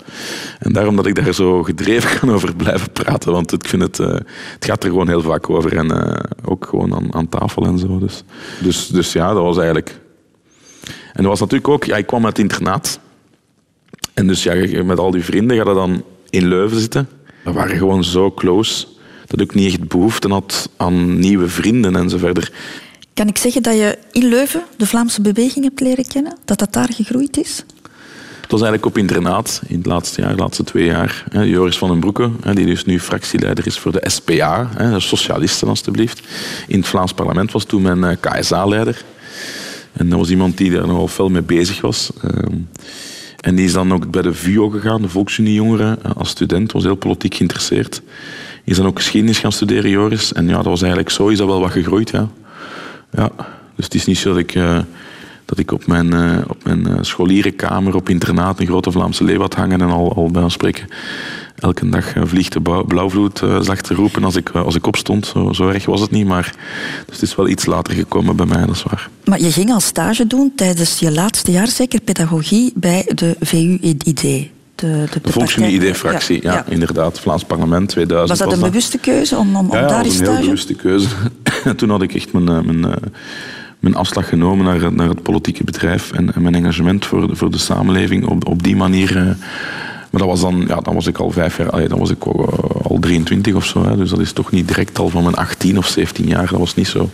En 0.59 0.73
daarom 0.73 0.97
dat 0.97 1.07
ik 1.07 1.15
daar 1.25 1.35
zo 1.35 1.63
gedreven 1.63 2.19
kan 2.19 2.31
over 2.33 2.57
blijven 2.57 2.93
praten. 2.93 3.33
Want 3.33 3.53
ik 3.53 3.67
vind 3.69 3.83
het, 3.83 3.97
het 3.97 4.65
gaat 4.65 4.85
er 4.85 4.91
gewoon 4.91 5.09
heel 5.09 5.23
vaak 5.23 5.51
over. 5.51 5.77
En 5.77 6.17
ook 6.45 6.67
gewoon 6.71 6.95
aan, 6.95 7.15
aan 7.15 7.29
tafel 7.29 7.65
en 7.65 7.79
zo. 7.79 7.99
Dus, 7.99 8.23
dus, 8.61 8.87
dus 8.89 9.13
ja, 9.13 9.33
dat 9.35 9.43
was 9.43 9.57
eigenlijk... 9.57 9.99
En 11.13 11.25
dat 11.25 11.27
was 11.27 11.41
natuurlijk 11.41 11.69
ook, 11.69 11.85
ja, 11.85 11.97
ik 11.97 12.07
kwam 12.07 12.25
uit 12.25 12.37
het 12.37 12.51
internaat. 12.51 13.01
En 14.15 14.27
dus 14.27 14.43
ja, 14.43 14.85
met 14.85 14.99
al 14.99 15.11
die 15.11 15.25
vrienden 15.25 15.57
ga 15.57 15.69
je 15.69 15.75
dan 15.75 16.03
in 16.31 16.47
Leuven 16.47 16.81
zitten. 16.81 17.09
We 17.45 17.53
waren 17.53 17.77
gewoon 17.77 18.05
zo 18.05 18.33
close 18.33 18.87
dat 19.29 19.41
ik 19.41 19.55
niet 19.55 19.67
echt 19.67 19.89
behoefte 19.89 20.29
had 20.29 20.71
aan 20.77 21.19
nieuwe 21.19 21.49
vrienden 21.49 21.97
en 21.97 22.11
zo 22.11 22.19
verder. 22.19 22.53
Kan 23.15 23.29
ik 23.29 23.39
zeggen 23.39 23.63
dat 23.63 23.75
je 23.75 23.99
in 24.13 24.29
Leuven 24.29 24.63
de 24.77 24.87
Vlaamse 24.87 25.21
beweging 25.21 25.65
hebt 25.65 25.81
leren 25.81 26.07
kennen? 26.07 26.37
Dat 26.45 26.59
dat 26.59 26.73
daar 26.73 26.93
gegroeid 26.93 27.37
is? 27.37 27.65
Het 28.41 28.59
was 28.59 28.69
eigenlijk 28.69 28.97
op 28.97 29.03
internaat 29.03 29.63
in 29.67 29.77
het 29.77 29.87
laatste 29.87 30.21
jaar, 30.21 30.31
de 30.31 30.43
laatste 30.43 30.65
twee 30.65 30.85
jaar. 30.85 31.25
Joris 31.31 31.79
van 31.79 31.89
den 31.89 32.01
Broeke, 32.01 32.31
die 32.55 32.67
dus 32.67 32.85
nu 32.85 33.01
fractieleider 33.01 33.67
is 33.67 33.79
voor 33.79 33.93
de 33.93 34.03
SPA, 34.07 34.71
de 34.79 35.01
socialisten 35.01 35.69
alstublieft. 35.69 36.23
In 36.67 36.79
het 36.79 36.89
Vlaams 36.89 37.13
parlement 37.13 37.53
was 37.53 37.65
toen 37.65 37.83
mijn 37.83 38.05
eh, 38.05 38.17
KSA-leider. 38.21 39.05
En 39.93 40.09
dat 40.09 40.19
was 40.19 40.31
iemand 40.31 40.57
die 40.57 40.71
daar 40.71 40.87
nogal 40.87 41.09
fel 41.09 41.29
mee 41.29 41.43
bezig 41.43 41.81
was. 41.81 42.11
Ehm, 42.23 42.57
en 43.41 43.55
die 43.55 43.65
is 43.65 43.73
dan 43.73 43.93
ook 43.93 44.11
bij 44.11 44.23
de 44.23 44.35
VUO 44.35 44.69
gegaan, 44.69 45.03
de 45.03 45.09
Volksunie 45.09 45.55
Jongeren, 45.55 46.03
eh, 46.03 46.11
als 46.17 46.29
student, 46.29 46.73
was 46.73 46.83
heel 46.83 46.95
politiek 46.95 47.35
geïnteresseerd. 47.35 48.03
Is 48.69 48.77
dan 48.77 48.87
ook 48.87 48.97
geschiedenis 48.97 49.39
gaan 49.39 49.53
studeren, 49.53 49.91
Joris. 49.91 50.33
En 50.33 50.49
ja, 50.49 50.55
dat 50.55 50.65
was 50.65 50.81
eigenlijk 50.81 51.11
zo, 51.11 51.29
is 51.29 51.39
dat 51.39 51.47
wel 51.47 51.61
wat 51.61 51.71
gegroeid, 51.71 52.11
ja. 52.11 52.29
ja. 53.11 53.31
Dus 53.77 53.85
het 53.85 53.95
is 53.95 54.05
niet 54.05 54.19
zo 54.19 54.29
dat 54.29 54.39
ik, 54.39 54.55
uh, 54.55 54.79
dat 55.45 55.59
ik 55.59 55.73
op 55.73 55.87
mijn, 55.87 56.15
uh, 56.15 56.39
op 56.49 56.65
mijn 56.65 57.05
scholierenkamer 57.05 57.95
op 57.95 58.09
internaat 58.09 58.61
een 58.61 58.67
grote 58.67 58.93
Vlaamse 58.93 59.25
leeuw 59.25 59.41
had 59.41 59.55
hangen 59.55 59.81
en 59.81 59.89
al, 59.89 60.15
al 60.15 60.31
bij 60.31 60.43
ons 60.43 60.53
spreken 60.53 60.89
elke 61.59 61.89
dag 61.89 62.13
vliegt 62.25 62.53
de 62.53 62.85
blauwvloed 62.87 63.43
zag 63.61 63.81
te 63.81 63.95
roepen 63.95 64.25
als 64.25 64.37
ik, 64.37 64.51
als 64.51 64.75
ik 64.75 64.87
opstond. 64.87 65.27
Zo, 65.27 65.53
zo 65.53 65.69
erg 65.69 65.87
was 65.87 66.01
het 66.01 66.11
niet, 66.11 66.27
maar 66.27 66.55
dus 67.07 67.15
het 67.15 67.29
is 67.29 67.37
wel 67.37 67.49
iets 67.49 67.67
later 67.67 67.95
gekomen 67.95 68.37
bij 68.37 68.47
mij, 68.47 68.67
dat 68.67 68.75
is 68.75 68.83
waar. 68.83 69.09
Maar 69.25 69.41
je 69.41 69.53
ging 69.53 69.71
al 69.71 69.81
stage 69.81 70.27
doen 70.27 70.53
tijdens 70.57 70.99
je 70.99 71.11
laatste 71.11 71.51
jaar, 71.51 71.69
zeker 71.69 72.01
pedagogie, 72.01 72.73
bij 72.75 73.13
de 73.15 73.37
VU-ID. 73.41 74.51
De, 74.81 75.05
de, 75.11 75.21
de, 75.23 75.33
Volksunie-ID-fractie, 75.33 76.43
ja, 76.43 76.53
ja, 76.53 76.65
inderdaad. 76.69 77.21
Vlaams 77.21 77.45
parlement 77.45 77.89
2000. 77.89 78.29
Was 78.29 78.49
dat 78.49 78.53
een 78.53 78.71
bewuste 78.71 78.99
keuze 78.99 79.37
om, 79.37 79.57
om, 79.57 79.73
ja, 79.73 79.87
daar 79.87 80.03
te 80.03 80.11
stage? 80.11 80.25
Ja, 80.25 80.31
een 80.31 80.37
heel 80.37 80.45
bewuste 80.45 80.75
keuze. 80.75 81.09
Toen 81.77 81.91
had 81.91 82.03
ik 82.03 82.15
echt 82.15 82.33
mijn, 82.33 82.45
mijn, 82.45 82.95
mijn 83.79 83.95
afslag 83.95 84.29
genomen 84.29 84.65
naar, 84.65 84.93
naar 84.93 85.09
het 85.09 85.23
politieke 85.23 85.65
bedrijf 85.65 86.13
en, 86.13 86.35
en 86.35 86.43
mijn 86.43 86.55
engagement 86.55 87.07
voor 87.07 87.29
de, 87.29 87.37
voor 87.37 87.51
de 87.51 87.59
samenleving 87.59 88.27
op, 88.27 88.47
op 88.47 88.63
die 88.63 88.77
manier 88.77 89.37
maar 90.11 90.21
dat 90.21 90.29
was 90.29 90.41
dan, 90.41 90.65
ja, 90.69 90.81
dan 90.81 90.95
was 90.95 91.07
ik 91.07 91.19
al 91.19 91.31
vijf 91.31 91.57
jaar, 91.57 91.71
allee, 91.71 91.89
dan 91.89 91.99
was 91.99 92.11
ik 92.11 92.25
al, 92.25 92.47
al 92.83 92.99
23 93.01 93.55
of 93.55 93.65
zo. 93.65 93.85
Hè, 93.85 93.97
dus 93.97 94.11
dat 94.11 94.19
is 94.19 94.33
toch 94.33 94.51
niet 94.51 94.69
direct 94.69 94.99
al 94.99 95.09
van 95.09 95.23
mijn 95.23 95.35
18 95.35 95.79
of 95.79 95.87
17 95.87 96.27
jaar, 96.27 96.49
dat 96.51 96.59
was 96.59 96.75
niet 96.75 96.89
zo. 96.89 97.11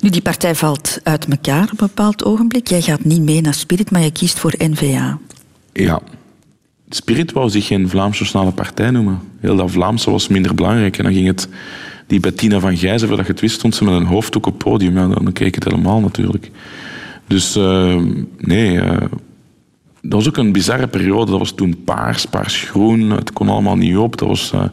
Nu, 0.00 0.10
die 0.10 0.22
partij 0.22 0.54
valt 0.54 1.00
uit 1.02 1.26
elkaar 1.26 1.62
op 1.62 1.70
een 1.70 1.76
bepaald 1.76 2.24
ogenblik. 2.24 2.68
Jij 2.68 2.80
gaat 2.80 3.04
niet 3.04 3.22
mee 3.22 3.40
naar 3.40 3.54
Spirit, 3.54 3.90
maar 3.90 4.00
je 4.00 4.10
kiest 4.10 4.38
voor 4.38 4.54
N-VA. 4.58 5.18
Ja. 5.72 6.00
Spirit 6.94 7.32
wou 7.32 7.50
zich 7.50 7.66
geen 7.66 7.88
Vlaamse 7.88 8.22
Nationale 8.22 8.52
Partij 8.52 8.90
noemen. 8.90 9.20
Heel 9.40 9.56
dat 9.56 9.70
Vlaamse 9.70 10.10
was 10.10 10.28
minder 10.28 10.54
belangrijk. 10.54 10.98
En 10.98 11.04
dan 11.04 11.12
ging 11.12 11.26
het 11.26 11.48
die 12.06 12.20
Bettina 12.20 12.60
van 12.60 12.76
Gijzen, 12.76 13.08
voordat 13.08 13.26
je 13.26 13.32
het 13.32 13.40
wist, 13.40 13.54
stond 13.54 13.74
ze 13.74 13.84
met 13.84 13.94
een 13.94 14.06
hoofddoek 14.06 14.46
op 14.46 14.52
het 14.52 14.62
podium. 14.62 14.96
Ja, 14.96 15.06
dan 15.06 15.32
keek 15.32 15.54
het 15.54 15.64
helemaal 15.64 16.00
natuurlijk. 16.00 16.50
Dus 17.26 17.56
uh, 17.56 18.00
nee, 18.38 18.72
uh, 18.72 18.90
dat 20.02 20.12
was 20.12 20.28
ook 20.28 20.36
een 20.36 20.52
bizarre 20.52 20.86
periode. 20.86 21.30
Dat 21.30 21.38
was 21.38 21.52
toen 21.52 21.84
paars, 21.84 22.26
paars-groen. 22.26 23.10
Het 23.10 23.32
kon 23.32 23.48
allemaal 23.48 23.76
niet 23.76 23.96
op. 23.96 24.16
Dat 24.16 24.28
was, 24.28 24.50
het 24.50 24.70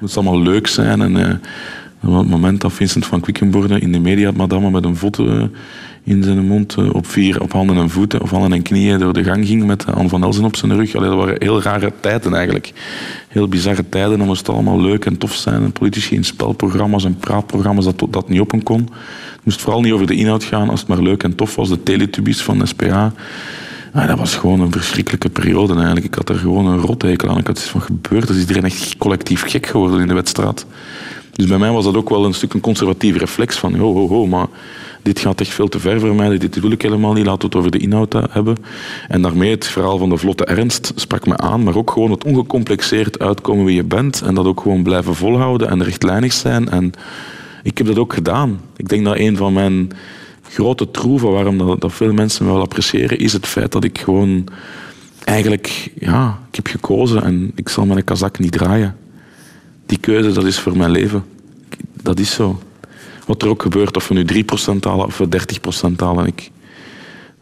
moest 0.00 0.16
allemaal 0.16 0.40
leuk 0.40 0.66
zijn. 0.66 1.00
En 1.00 1.40
op 2.02 2.18
het 2.18 2.28
moment 2.28 2.60
dat 2.60 2.72
Vincent 2.72 3.06
van 3.06 3.20
Quickenborde 3.20 3.78
in 3.78 3.92
de 3.92 3.98
media 3.98 4.24
had 4.24 4.36
madame 4.36 4.70
met 4.70 4.84
een 4.84 4.96
voet 4.96 5.18
in 6.04 6.22
zijn 6.22 6.46
mond 6.46 6.92
op, 6.92 7.06
vier, 7.06 7.40
op 7.42 7.52
handen 7.52 7.76
en 7.76 7.90
voeten, 7.90 8.20
of 8.22 8.30
handen 8.30 8.52
en 8.52 8.62
knieën 8.62 8.98
door 8.98 9.12
de 9.12 9.24
gang 9.24 9.46
ging 9.46 9.64
met 9.64 9.86
Anne 9.86 10.08
van 10.08 10.22
Elzen 10.22 10.44
op 10.44 10.56
zijn 10.56 10.76
rug. 10.76 10.94
Allee, 10.94 11.08
dat 11.08 11.18
waren 11.18 11.36
heel 11.38 11.62
rare 11.62 11.92
tijden 12.00 12.34
eigenlijk. 12.34 12.72
Heel 13.28 13.48
bizarre 13.48 13.88
tijden. 13.88 14.18
Dan 14.18 14.26
moest 14.26 14.46
het 14.46 14.54
allemaal 14.56 14.80
leuk 14.80 15.04
en 15.04 15.18
tof 15.18 15.34
zijn. 15.34 15.62
En 15.62 15.72
politici 15.72 16.14
in 16.14 16.24
spelprogramma's 16.24 17.04
en 17.04 17.16
praatprogramma's 17.16 17.84
dat 17.84 18.06
dat 18.10 18.28
niet 18.28 18.40
open 18.40 18.62
kon. 18.62 18.80
Het 18.80 19.44
moest 19.44 19.60
vooral 19.60 19.80
niet 19.80 19.92
over 19.92 20.06
de 20.06 20.14
inhoud 20.14 20.44
gaan 20.44 20.68
als 20.68 20.80
het 20.80 20.88
maar 20.88 21.02
leuk 21.02 21.22
en 21.22 21.34
tof 21.34 21.56
was. 21.56 21.68
De 21.68 21.82
Teletubbies 21.82 22.42
van 22.42 22.66
SPA. 22.66 23.12
Maar 23.92 24.06
dat 24.06 24.18
was 24.18 24.34
gewoon 24.34 24.60
een 24.60 24.72
verschrikkelijke 24.72 25.28
periode 25.28 25.74
eigenlijk. 25.74 26.06
Ik 26.06 26.14
had 26.14 26.28
er 26.28 26.36
gewoon 26.36 26.66
een 26.66 26.78
rothekel 26.78 27.28
aan. 27.28 27.38
Ik 27.38 27.46
had 27.46 27.58
iets 27.58 27.68
van 27.68 27.80
gebeurd. 27.80 28.28
Is 28.28 28.38
iedereen 28.38 28.64
echt 28.64 28.96
collectief 28.96 29.42
gek 29.42 29.66
geworden 29.66 30.00
in 30.00 30.08
de 30.08 30.14
wedstrijd. 30.14 30.66
Dus 31.32 31.46
bij 31.46 31.58
mij 31.58 31.70
was 31.70 31.84
dat 31.84 31.96
ook 31.96 32.08
wel 32.08 32.24
een 32.24 32.34
stuk 32.34 32.54
een 32.54 32.60
conservatief 32.60 33.16
reflex 33.16 33.56
van 33.56 33.74
ho, 33.74 33.92
ho, 33.92 34.08
ho, 34.08 34.26
maar 34.26 34.46
dit 35.04 35.18
gaat 35.18 35.40
echt 35.40 35.54
veel 35.54 35.68
te 35.68 35.80
ver 35.80 36.00
voor 36.00 36.14
mij, 36.14 36.38
dit 36.38 36.60
wil 36.60 36.70
ik 36.70 36.82
helemaal 36.82 37.12
niet, 37.12 37.26
laten 37.26 37.40
we 37.40 37.46
het 37.46 37.54
over 37.54 37.70
de 37.70 37.78
inhoud 37.78 38.12
hebben. 38.30 38.56
En 39.08 39.22
daarmee 39.22 39.50
het 39.50 39.66
verhaal 39.66 39.98
van 39.98 40.08
de 40.08 40.16
vlotte 40.16 40.44
ernst 40.44 40.92
sprak 40.94 41.26
me 41.26 41.36
aan, 41.36 41.62
maar 41.62 41.76
ook 41.76 41.90
gewoon 41.90 42.10
het 42.10 42.24
ongecomplexeerd 42.24 43.18
uitkomen 43.18 43.64
wie 43.64 43.74
je 43.74 43.84
bent 43.84 44.22
en 44.22 44.34
dat 44.34 44.46
ook 44.46 44.60
gewoon 44.60 44.82
blijven 44.82 45.14
volhouden 45.14 45.68
en 45.68 45.82
rechtlijnig 45.82 46.32
zijn. 46.32 46.68
En 46.68 46.92
ik 47.62 47.78
heb 47.78 47.86
dat 47.86 47.98
ook 47.98 48.12
gedaan. 48.12 48.60
Ik 48.76 48.88
denk 48.88 49.04
dat 49.04 49.18
een 49.18 49.36
van 49.36 49.52
mijn 49.52 49.90
grote 50.42 50.90
troeven 50.90 51.30
waarom 51.30 51.58
dat, 51.58 51.80
dat 51.80 51.92
veel 51.92 52.12
mensen 52.12 52.46
me 52.46 52.52
wel 52.52 52.60
appreciëren, 52.60 53.18
is 53.18 53.32
het 53.32 53.46
feit 53.46 53.72
dat 53.72 53.84
ik 53.84 53.98
gewoon 53.98 54.48
eigenlijk, 55.24 55.90
ja, 55.98 56.38
ik 56.48 56.56
heb 56.56 56.66
gekozen 56.66 57.22
en 57.22 57.52
ik 57.54 57.68
zal 57.68 57.86
mijn 57.86 58.04
kazak 58.04 58.38
niet 58.38 58.52
draaien. 58.52 58.96
Die 59.86 59.98
keuze, 59.98 60.32
dat 60.32 60.44
is 60.44 60.58
voor 60.58 60.76
mijn 60.76 60.90
leven. 60.90 61.24
Dat 62.02 62.18
is 62.18 62.34
zo. 62.34 62.58
Wat 63.26 63.42
er 63.42 63.48
ook 63.48 63.62
gebeurt, 63.62 63.96
of 63.96 64.08
we 64.08 64.14
nu 64.14 64.44
3% 64.44 64.78
halen 64.80 65.06
of 65.06 65.18
we 65.18 65.28
30% 65.90 65.94
halen, 65.96 66.26
ik, 66.26 66.50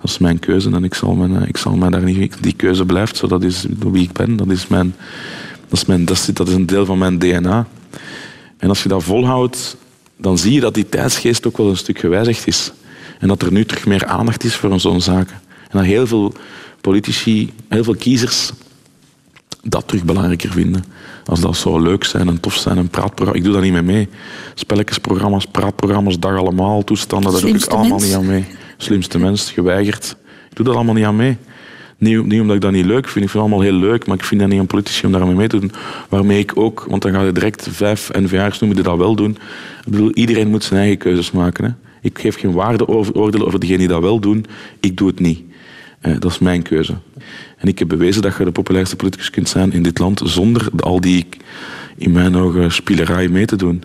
dat 0.01 0.11
is 0.11 0.19
mijn 0.19 0.39
keuze 0.39 0.71
en 0.71 0.85
ik 0.85 0.95
zal, 0.95 1.15
mijn, 1.15 1.49
ik 1.49 1.57
zal 1.57 1.77
mij 1.77 1.91
daar 1.91 2.03
niet... 2.03 2.37
Die 2.41 2.53
keuze 2.53 2.87
blijft 2.87 3.17
zo, 3.17 3.27
dat 3.27 3.43
is 3.43 3.67
wie 3.79 4.03
ik 4.03 4.13
ben, 4.13 4.37
dat 4.37 4.51
is, 4.51 4.67
mijn, 4.67 4.95
dat, 5.69 5.79
is 5.79 5.85
mijn, 5.85 6.05
dat, 6.05 6.17
is, 6.17 6.25
dat 6.27 6.49
is 6.49 6.55
een 6.55 6.67
deel 6.67 6.85
van 6.85 6.99
mijn 6.99 7.19
DNA. 7.19 7.67
En 8.57 8.69
als 8.69 8.83
je 8.83 8.89
dat 8.89 9.03
volhoudt, 9.03 9.77
dan 10.17 10.39
zie 10.39 10.53
je 10.53 10.61
dat 10.61 10.75
die 10.75 10.89
tijdsgeest 10.89 11.47
ook 11.47 11.57
wel 11.57 11.69
een 11.69 11.77
stuk 11.77 11.99
gewijzigd 11.99 12.47
is. 12.47 12.73
En 13.19 13.29
dat 13.29 13.43
er 13.43 13.53
nu 13.53 13.65
terug 13.65 13.87
meer 13.87 14.07
aandacht 14.07 14.45
is 14.45 14.55
voor 14.55 14.81
zo'n 14.81 15.01
zaken. 15.01 15.41
En 15.69 15.79
dat 15.79 15.85
heel 15.85 16.07
veel 16.07 16.33
politici, 16.81 17.53
heel 17.69 17.85
veel 17.85 17.97
kiezers 17.97 18.53
dat 19.63 19.89
terug 19.89 20.05
belangrijker 20.05 20.51
vinden. 20.51 20.85
Als 21.25 21.41
dat 21.41 21.57
zou 21.57 21.83
leuk 21.83 22.05
zijn 22.05 22.29
en 22.29 22.41
tof 22.41 22.55
zijn, 22.55 22.77
een 22.77 22.89
praatprogramma. 22.89 23.39
Ik 23.39 23.45
doe 23.45 23.53
daar 23.53 23.63
niet 23.63 23.73
mee 23.73 23.83
mee. 23.83 24.09
Spelletjesprogramma's, 24.55 25.47
praatprogramma's, 25.47 26.19
dag 26.19 26.37
allemaal, 26.37 26.85
toestanden, 26.85 27.33
daar 27.33 27.41
doe 27.41 27.51
ik 27.51 27.65
allemaal 27.65 27.99
niet 27.99 28.15
aan 28.15 28.27
mee. 28.27 28.45
Slimste 28.77 29.19
mens, 29.19 29.51
geweigerd. 29.51 30.17
Ik 30.51 30.57
doe 30.57 30.67
daar 30.67 30.75
allemaal 30.75 30.95
niet 30.95 31.05
aan 31.05 31.17
mee. 31.17 31.37
Niet, 31.99 32.27
niet, 32.27 32.41
omdat 32.41 32.57
ik 32.57 32.63
dat 32.63 32.73
niet 32.73 32.85
leuk 32.85 33.09
vind, 33.09 33.25
ik 33.25 33.31
vind 33.31 33.33
het 33.33 33.43
allemaal 33.43 33.61
heel 33.61 33.73
leuk, 33.73 34.07
maar 34.07 34.17
ik 34.17 34.25
vind 34.25 34.41
dat 34.41 34.51
niet 34.51 34.61
aan 34.61 34.67
politici 34.67 35.07
om 35.07 35.13
daarmee 35.13 35.35
mee 35.35 35.49
te 35.49 35.59
doen. 35.59 35.73
Waarmee 36.09 36.39
ik 36.39 36.57
ook, 36.57 36.85
want 36.89 37.03
dan 37.03 37.13
ga 37.13 37.23
je 37.23 37.33
direct 37.33 37.69
vijf 37.71 38.11
NVA's 38.13 38.59
noemen 38.59 38.79
die 38.79 38.89
dat 38.89 38.99
wel 38.99 39.15
doen. 39.15 39.31
Ik 39.85 39.93
bedoel, 39.93 40.13
iedereen 40.13 40.49
moet 40.49 40.65
zijn 40.65 40.81
eigen 40.81 40.99
keuzes 40.99 41.31
maken. 41.31 41.65
Hè. 41.65 41.71
Ik 42.01 42.19
geef 42.19 42.39
geen 42.39 42.53
waardeoordeel 42.53 43.47
over 43.47 43.61
degenen 43.61 43.81
die 43.81 43.89
dat 43.89 44.01
wel 44.01 44.21
doen. 44.21 44.47
Ik 44.81 44.97
doe 44.97 45.09
het 45.09 45.21
niet. 45.21 45.43
Eh, 46.01 46.13
dat 46.19 46.31
is 46.31 46.39
mijn 46.39 46.63
keuze. 46.63 46.95
En 47.63 47.69
ik 47.69 47.79
heb 47.79 47.89
bewezen 47.89 48.23
dat 48.23 48.37
je 48.37 48.45
de 48.45 48.51
populairste 48.51 48.97
politicus 48.97 49.31
kunt 49.31 49.49
zijn 49.49 49.73
in 49.73 49.83
dit 49.83 49.99
land 49.99 50.21
zonder 50.25 50.69
al 50.81 51.01
die, 51.01 51.27
in 51.97 52.13
mijn 52.13 52.37
ogen, 52.37 52.73
spielerij 52.73 53.29
mee 53.29 53.45
te 53.45 53.57
doen. 53.57 53.83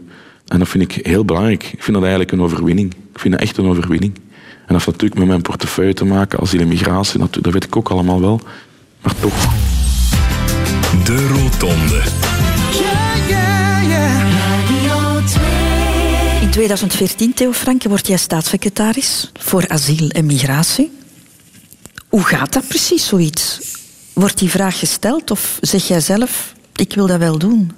En 0.48 0.60
dat 0.60 0.68
vind 0.68 0.84
ik 0.84 1.06
heel 1.06 1.26
belangrijk. 1.26 1.64
Ik 1.64 1.84
vind 1.84 1.94
dat 1.94 2.02
eigenlijk 2.02 2.32
een 2.32 2.42
overwinning. 2.42 2.94
Ik 3.14 3.20
vind 3.20 3.34
dat 3.34 3.44
echt 3.44 3.58
een 3.58 3.66
overwinning. 3.66 4.14
En 4.16 4.74
dat 4.74 4.86
heeft 4.86 4.86
natuurlijk 4.86 5.20
met 5.20 5.28
mijn 5.28 5.42
portefeuille 5.42 5.94
te 5.94 6.06
maken, 6.06 6.40
asiel 6.40 6.60
en 6.60 6.68
migratie, 6.68 7.20
dat 7.20 7.54
weet 7.54 7.64
ik 7.64 7.76
ook 7.76 7.90
allemaal 7.90 8.22
wel. 8.22 8.42
Maar 9.02 9.16
toch. 9.20 9.54
De 11.06 11.28
Rotonde. 11.28 12.02
In 16.42 16.50
2014, 16.50 17.34
Theo 17.34 17.52
Franke, 17.52 17.90
word 17.90 18.08
jij 18.08 18.18
staatssecretaris 18.18 19.32
voor 19.40 19.68
asiel 19.68 20.10
en 20.10 20.26
migratie. 20.26 20.92
Hoe 22.08 22.24
gaat 22.24 22.54
dat 22.54 22.68
precies, 22.68 23.08
zoiets? 23.08 23.60
Wordt 24.14 24.38
die 24.38 24.50
vraag 24.50 24.80
gesteld 24.80 25.32
of 25.32 25.58
zeg 25.62 25.88
jij 25.88 26.00
zelf, 26.00 26.54
ik 26.76 26.94
wil 26.94 27.08
dat 27.08 27.20
wel 27.20 27.38
doen? 27.38 27.72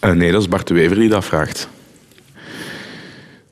Uh, 0.00 0.10
nee, 0.10 0.32
dat 0.32 0.40
is 0.40 0.48
Bart 0.48 0.68
Wever 0.68 0.96
die 0.96 1.08
dat 1.08 1.24
vraagt. 1.24 1.68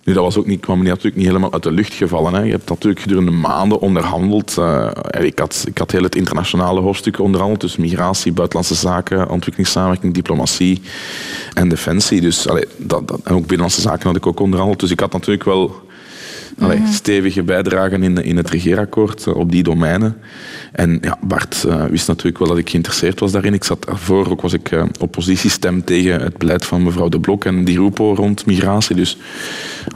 Nu, 0.04 0.12
dat 0.12 0.22
was 0.22 0.36
ook 0.36 0.46
niet, 0.46 0.60
kwam 0.60 0.82
natuurlijk 0.82 1.16
niet 1.16 1.26
helemaal 1.26 1.52
uit 1.52 1.62
de 1.62 1.72
lucht 1.72 1.92
gevallen. 1.92 2.34
Hè. 2.34 2.40
Je 2.40 2.50
hebt 2.50 2.68
natuurlijk 2.68 3.00
gedurende 3.00 3.30
maanden 3.30 3.80
onderhandeld. 3.80 4.56
Uh, 4.58 4.90
ik, 5.20 5.38
had, 5.38 5.64
ik 5.66 5.78
had 5.78 5.90
heel 5.90 6.02
het 6.02 6.14
internationale 6.14 6.80
hoofdstuk 6.80 7.18
onderhandeld. 7.18 7.60
Dus 7.60 7.76
migratie, 7.76 8.32
buitenlandse 8.32 8.74
zaken, 8.74 9.28
ontwikkelingssamenwerking, 9.30 10.14
diplomatie 10.14 10.82
en 11.54 11.68
defensie. 11.68 12.20
Dus, 12.20 12.46
dat, 12.76 13.10
en 13.24 13.34
ook 13.34 13.46
binnenlandse 13.46 13.80
zaken 13.80 14.06
had 14.06 14.16
ik 14.16 14.26
ook 14.26 14.40
onderhandeld. 14.40 14.80
Dus 14.80 14.90
ik 14.90 15.00
had 15.00 15.12
natuurlijk 15.12 15.44
wel 15.44 15.90
allee, 16.62 16.78
Mhm. 16.78 16.92
stevige 16.92 17.42
bijdragen 17.42 18.02
in, 18.02 18.16
in 18.24 18.36
het 18.36 18.50
regeerakkoord 18.50 19.26
eh, 19.26 19.34
op 19.34 19.50
die 19.50 19.62
domeinen. 19.62 20.16
En 20.72 20.98
ja, 21.00 21.18
Bart 21.20 21.64
eh, 21.64 21.84
wist 21.84 22.06
natuurlijk 22.06 22.38
wel 22.38 22.48
dat 22.48 22.58
ik 22.58 22.70
geïnteresseerd 22.70 23.20
was 23.20 23.32
daarin. 23.32 23.54
Ik 23.54 23.64
zat 23.64 23.84
daarvoor 23.86 24.30
ook 24.30 24.40
was 24.40 24.52
ik 24.52 24.70
eh, 24.70 24.84
oppositiestem 25.00 25.84
tegen 25.84 26.20
het 26.20 26.38
beleid 26.38 26.64
van 26.64 26.82
mevrouw 26.82 27.08
De 27.08 27.20
Blok 27.20 27.44
en 27.44 27.64
die 27.64 27.78
Rupo 27.78 28.14
rond 28.14 28.46
migratie. 28.46 28.96
Dus 28.96 29.16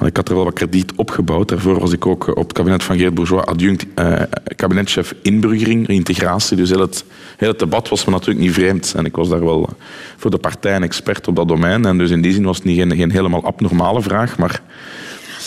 ik 0.05 0.16
had 0.16 0.29
er 0.29 0.35
wel 0.35 0.44
wat 0.44 0.55
krediet 0.55 0.92
opgebouwd. 0.96 1.48
Daarvoor 1.48 1.81
was 1.81 1.92
ik 1.92 2.07
ook 2.07 2.29
op 2.29 2.42
het 2.42 2.52
kabinet 2.52 2.83
van 2.83 2.98
Geert 2.98 3.14
Bourgeois 3.14 3.44
adjunct 3.44 3.87
kabinetchef 4.57 5.14
inburgering, 5.22 5.87
integratie. 5.88 6.57
Dus 6.57 6.68
heel 6.68 6.81
het, 6.81 7.05
heel 7.37 7.48
het 7.48 7.59
debat 7.59 7.88
was 7.88 8.05
me 8.05 8.11
natuurlijk 8.11 8.40
niet 8.40 8.55
vreemd. 8.55 8.92
En 8.96 9.05
ik 9.05 9.16
was 9.16 9.29
daar 9.29 9.44
wel 9.44 9.68
voor 10.16 10.31
de 10.31 10.38
partij 10.38 10.76
een 10.76 10.83
expert 10.83 11.29
op 11.29 11.37
dat 11.37 11.48
domein. 11.48 11.85
En 11.85 11.98
dus 11.98 12.11
in 12.11 12.20
die 12.20 12.33
zin 12.33 12.44
was 12.44 12.57
het 12.57 12.64
niet 12.64 12.79
geen, 12.79 12.96
geen 12.96 13.11
helemaal 13.11 13.44
abnormale 13.44 14.02
vraag, 14.02 14.38
maar... 14.38 14.62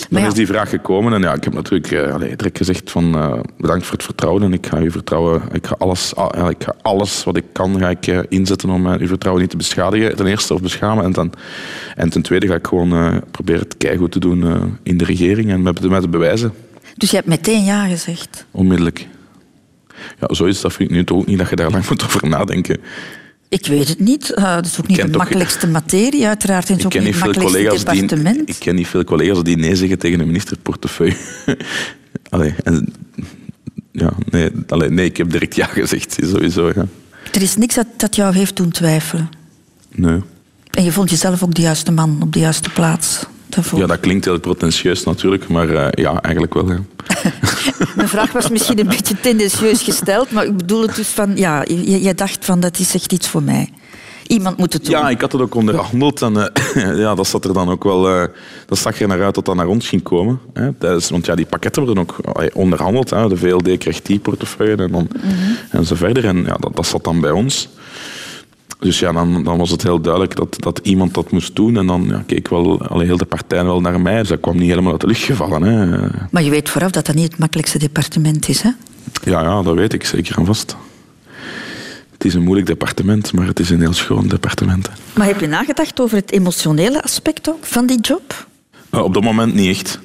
Dan 0.09 0.21
ja. 0.21 0.27
is 0.27 0.33
die 0.33 0.47
vraag 0.47 0.69
gekomen 0.69 1.13
en 1.13 1.21
ja, 1.21 1.33
ik 1.33 1.43
heb 1.43 1.53
natuurlijk 1.53 1.91
uh, 1.91 2.15
direct 2.19 2.57
gezegd 2.57 2.91
van 2.91 3.15
uh, 3.15 3.39
bedankt 3.57 3.85
voor 3.85 3.93
het 3.93 4.03
vertrouwen 4.03 4.43
en 4.43 4.53
ik 4.53 4.65
ga 4.65 4.79
u 4.79 4.91
vertrouwen, 4.91 5.41
ik 5.51 5.67
ga 5.67 5.75
alles, 5.77 6.13
uh, 6.17 6.49
ik 6.49 6.63
ga 6.63 6.75
alles 6.81 7.23
wat 7.23 7.37
ik 7.37 7.43
kan 7.51 7.79
ga 7.79 7.89
ik, 7.89 8.07
uh, 8.07 8.19
inzetten 8.29 8.69
om 8.69 8.87
uw 8.87 9.07
vertrouwen 9.07 9.41
niet 9.41 9.51
te 9.51 9.57
beschadigen, 9.57 10.15
ten 10.15 10.25
eerste 10.25 10.53
of 10.53 10.61
beschamen 10.61 11.03
en, 11.03 11.11
dan, 11.11 11.33
en 11.95 12.09
ten 12.09 12.21
tweede 12.21 12.47
ga 12.47 12.55
ik 12.55 12.67
gewoon 12.67 13.21
proberen 13.31 13.61
het 13.61 13.77
keigoed 13.77 14.11
te 14.11 14.19
doen 14.19 14.77
in 14.83 14.97
de 14.97 15.05
regering 15.05 15.49
en 15.49 15.61
met, 15.61 15.89
met 15.89 16.01
de 16.01 16.07
bewijzen. 16.07 16.53
Dus 16.97 17.09
je 17.09 17.15
hebt 17.15 17.27
meteen 17.27 17.63
ja 17.63 17.85
gezegd? 17.87 18.45
Onmiddellijk. 18.51 19.07
Ja, 20.19 20.33
zoiets 20.33 20.61
dat 20.61 20.73
vind 20.73 20.89
ik 20.89 20.95
nu 20.95 21.03
toch 21.03 21.17
ook 21.17 21.25
niet 21.25 21.37
dat 21.37 21.49
je 21.49 21.55
daar 21.55 21.71
lang 21.71 21.87
moet 21.89 22.03
over 22.03 22.27
nadenken. 22.27 22.77
Ik 23.49 23.67
weet 23.67 23.87
het 23.87 23.99
niet. 23.99 24.33
Uh, 24.35 24.55
dat 24.55 24.65
is 24.65 24.79
ook 24.79 24.87
niet 24.87 24.97
de 25.11 25.17
makkelijkste 25.17 25.67
materie, 25.67 26.27
uiteraard. 26.27 26.69
En 26.69 26.73
het 26.73 26.79
is 26.79 26.85
ook 26.85 26.93
niet 27.03 27.15
het 27.15 27.23
makkelijkste 27.23 27.85
departement. 27.85 28.35
Die, 28.35 28.55
ik 28.55 28.59
ken 28.59 28.75
niet 28.75 28.87
veel 28.87 29.03
collega's 29.03 29.43
die 29.43 29.57
nee 29.57 29.75
zeggen 29.75 29.99
tegen 29.99 30.19
een 30.19 30.27
ministerportefeuille. 30.27 31.15
allee, 32.29 32.55
en, 32.63 32.93
ja, 33.91 34.13
nee, 34.29 34.51
allee, 34.67 34.89
nee, 34.89 35.05
ik 35.05 35.17
heb 35.17 35.31
direct 35.31 35.55
ja 35.55 35.65
gezegd, 35.65 36.17
sowieso. 36.21 36.67
Ja. 36.75 36.85
Er 37.31 37.41
is 37.41 37.55
niks 37.55 37.75
dat, 37.75 37.87
dat 37.97 38.15
jou 38.15 38.35
heeft 38.35 38.55
doen 38.55 38.71
twijfelen? 38.71 39.29
Nee. 39.89 40.21
En 40.71 40.83
je 40.83 40.91
vond 40.91 41.09
jezelf 41.09 41.43
ook 41.43 41.53
de 41.53 41.61
juiste 41.61 41.91
man 41.91 42.21
op 42.21 42.33
de 42.33 42.39
juiste 42.39 42.69
plaats? 42.69 43.25
Ja, 43.75 43.85
dat 43.85 43.99
klinkt 43.99 44.25
heel 44.25 44.39
pretentieus 44.39 45.03
natuurlijk, 45.03 45.47
maar 45.47 45.69
uh, 45.69 45.87
ja, 45.91 46.21
eigenlijk 46.21 46.53
wel. 46.53 46.71
Ja. 46.71 46.79
Mijn 47.95 48.07
vraag 48.07 48.31
was 48.31 48.49
misschien 48.49 48.79
een 48.79 48.87
beetje 48.87 49.19
tendentieus 49.19 49.81
gesteld, 49.81 50.31
maar 50.31 50.45
ik 50.45 50.57
bedoel 50.57 50.81
het 50.81 50.95
dus 50.95 51.07
van, 51.07 51.35
ja, 51.35 51.63
je, 51.67 52.01
je 52.01 52.15
dacht 52.15 52.45
van, 52.45 52.59
dat 52.59 52.79
is 52.79 52.93
echt 52.93 53.13
iets 53.13 53.27
voor 53.27 53.43
mij. 53.43 53.69
Iemand 54.27 54.57
moet 54.57 54.73
het 54.73 54.85
doen. 54.85 54.91
Ja, 54.91 55.09
ik 55.09 55.21
had 55.21 55.31
het 55.31 55.41
ook 55.41 55.55
onderhandeld 55.55 56.21
en 56.21 56.33
uh, 56.33 56.97
ja, 57.03 57.15
dat 57.15 57.27
zat 57.27 57.45
er 57.45 57.53
dan 57.53 57.69
ook 57.69 57.83
wel, 57.83 58.15
uh, 58.15 58.23
dat 58.65 58.77
zag 58.77 59.01
er 59.01 59.07
naar 59.07 59.23
uit 59.23 59.35
dat 59.35 59.45
dat 59.45 59.55
naar 59.55 59.67
ons 59.67 59.87
ging 59.87 60.03
komen. 60.03 60.39
Hè. 60.53 60.73
Tijdens, 60.73 61.09
want 61.09 61.25
ja, 61.25 61.35
die 61.35 61.45
pakketten 61.45 61.85
worden 61.85 62.03
ook 62.03 62.17
onderhandeld. 62.53 63.09
Hè. 63.09 63.29
De 63.29 63.37
VLD 63.37 63.77
kreeg 63.77 64.01
die 64.01 64.19
portefeuille 64.19 64.75
en, 64.75 64.91
dan, 64.91 65.09
mm 65.13 65.21
-hmm. 65.21 65.55
en 65.69 65.85
zo 65.85 65.95
verder. 65.95 66.25
En 66.25 66.43
ja, 66.45 66.55
dat, 66.59 66.75
dat 66.75 66.85
zat 66.87 67.03
dan 67.03 67.21
bij 67.21 67.31
ons. 67.31 67.69
Dus 68.79 68.99
ja, 68.99 69.11
dan, 69.11 69.43
dan, 69.43 69.57
was 69.57 69.69
het 69.69 69.83
heel 69.83 70.01
duidelijk 70.01 70.35
dat, 70.35 70.55
dat 70.59 70.79
iemand 70.83 71.13
dat 71.13 71.31
moest 71.31 71.55
doen. 71.55 71.77
En 71.77 71.87
dan 71.87 72.05
ja, 72.07 72.23
keek 72.25 72.47
wel 72.47 72.81
allee, 72.81 73.05
heel 73.05 73.17
de 73.17 73.25
partij 73.25 73.63
wel 73.63 73.81
naar 73.81 74.01
mij. 74.01 74.19
Dus 74.19 74.27
dat 74.27 74.39
kwam 74.39 74.57
niet 74.57 74.69
helemaal 74.69 74.91
uit 74.91 75.01
de 75.01 75.07
lucht 75.07 75.21
gevallen. 75.21 75.61
Hè. 75.63 76.07
Maar 76.31 76.43
je 76.43 76.49
weet 76.49 76.69
vooraf 76.69 76.91
dat 76.91 77.05
dat 77.05 77.15
niet 77.15 77.31
het 77.31 77.37
makkelijkste 77.37 77.77
departement 77.77 78.49
is, 78.49 78.61
hè? 78.61 78.69
Ja, 79.23 79.41
ja 79.41 79.61
dat 79.61 79.75
weet 79.75 79.93
ik 79.93 80.05
zeker 80.05 80.37
en 80.37 80.45
vast. 80.45 80.75
Het 82.11 82.25
is 82.25 82.33
een 82.33 82.43
moeilijk 82.43 82.67
departement, 82.67 83.33
maar 83.33 83.47
het 83.47 83.59
is 83.59 83.69
een 83.69 83.79
heel 83.79 83.93
schoon 83.93 84.27
departement. 84.27 84.87
Hè. 84.87 84.93
Maar 85.13 85.27
heb 85.27 85.39
je 85.39 85.47
nagedacht 85.47 85.99
over 85.99 86.17
het 86.17 86.31
emotionele 86.31 87.03
aspect 87.03 87.49
ook 87.49 87.65
van 87.65 87.85
die 87.85 87.99
job? 87.99 88.47
Uh, 88.91 89.03
op 89.03 89.13
dat 89.13 89.23
moment 89.23 89.53
niet 89.53 89.69
echt. 89.69 89.99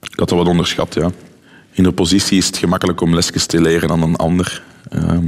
Ik 0.00 0.18
had 0.18 0.28
dat 0.28 0.38
wat 0.38 0.46
onderschat, 0.46 0.94
ja. 0.94 1.10
In 1.72 1.82
de 1.82 1.92
positie 1.92 2.38
is 2.38 2.46
het 2.46 2.56
gemakkelijk 2.56 3.00
om 3.00 3.14
lesjes 3.14 3.46
te 3.46 3.60
leren 3.60 3.90
aan 3.90 4.02
een 4.02 4.16
ander. 4.16 4.62
Uh, 4.92 5.18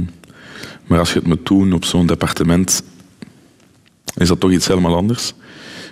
maar 0.91 0.99
als 0.99 1.13
je 1.13 1.19
het 1.19 1.27
moet 1.27 1.45
doen 1.45 1.73
op 1.73 1.85
zo'n 1.85 2.05
departement, 2.05 2.83
is 4.15 4.27
dat 4.27 4.39
toch 4.39 4.51
iets 4.51 4.67
helemaal 4.67 4.95
anders. 4.95 5.33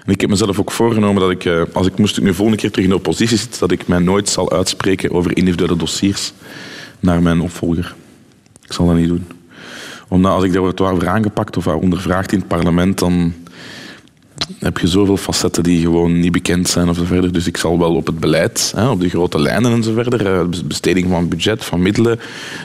En 0.05 0.13
ik 0.13 0.21
heb 0.21 0.29
mezelf 0.29 0.59
ook 0.59 0.71
voorgenomen 0.71 1.21
dat 1.21 1.31
ik, 1.31 1.67
als 1.73 1.87
ik 1.87 1.97
moest 1.97 2.17
ik 2.17 2.23
nu 2.23 2.33
volgende 2.33 2.61
keer 2.61 2.69
terug 2.69 2.85
in 2.85 2.91
de 2.91 2.97
oppositie 2.97 3.37
zitten, 3.37 3.59
dat 3.59 3.71
ik 3.71 3.87
mij 3.87 3.99
nooit 3.99 4.29
zal 4.29 4.51
uitspreken 4.51 5.11
over 5.11 5.37
individuele 5.37 5.75
dossiers 5.75 6.33
naar 6.99 7.21
mijn 7.21 7.41
opvolger. 7.41 7.95
Ik 8.65 8.73
zal 8.73 8.85
dat 8.85 8.95
niet 8.95 9.07
doen. 9.07 9.27
Omdat 10.07 10.31
als 10.31 10.43
ik 10.43 10.53
daar 10.53 11.09
aangepakt 11.09 11.57
of 11.57 11.67
ondervraagd 11.67 12.31
in 12.31 12.39
het 12.39 12.47
parlement, 12.47 12.99
dan 12.99 13.33
heb 14.59 14.77
je 14.77 14.87
zoveel 14.87 15.17
facetten 15.17 15.63
die 15.63 15.81
gewoon 15.81 16.19
niet 16.19 16.31
bekend 16.31 16.67
zijn 16.69 16.89
of 16.89 16.97
zo 16.97 17.03
verder. 17.03 17.31
Dus 17.31 17.47
ik 17.47 17.57
zal 17.57 17.79
wel 17.79 17.95
op 17.95 18.05
het 18.05 18.19
beleid, 18.19 18.71
hè, 18.75 18.89
op 18.89 18.99
de 18.99 19.09
grote 19.09 19.39
lijnen 19.39 19.71
en 19.71 19.83
zo 19.83 19.93
verder, 19.93 20.49
besteding 20.67 21.09
van 21.09 21.27
budget, 21.27 21.65
van 21.65 21.81
middelen, 21.81 22.19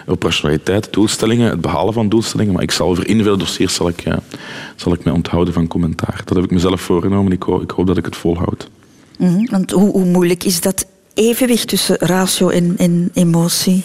operationaliteit, 0.06 0.92
doelstellingen, 0.92 1.50
het 1.50 1.60
behalen 1.60 1.92
van 1.94 2.08
doelstellingen. 2.08 2.52
Maar 2.52 2.62
ik 2.62 2.70
zal 2.70 2.88
over 2.88 3.06
individuele 3.06 3.38
dossiers 3.38 3.74
zal 3.74 3.88
ik, 3.88 4.00
ja, 4.00 4.20
zal 4.76 4.92
ik 4.92 5.04
mij 5.04 5.12
onthouden 5.12 5.54
van 5.54 5.66
commentaar. 5.66 6.22
Dat 6.24 6.36
heb 6.36 6.44
ik 6.44 6.50
mezelf 6.50 6.80
voorgenomen. 6.80 7.32
Ik 7.32 7.42
hoop, 7.42 7.62
ik 7.62 7.70
hoop 7.70 7.86
dat 7.86 7.96
ik 7.96 8.04
het 8.04 8.16
volhoud. 8.16 8.68
Mm 9.18 9.28
-hmm. 9.28 9.48
Want 9.50 9.70
hoe, 9.70 9.90
hoe, 9.90 10.04
moeilijk 10.04 10.44
is 10.44 10.60
dat 10.60 10.86
evenwicht 11.14 11.68
tussen 11.68 11.96
ratio 11.98 12.48
en, 12.48 12.74
en 12.76 13.10
emotie? 13.14 13.82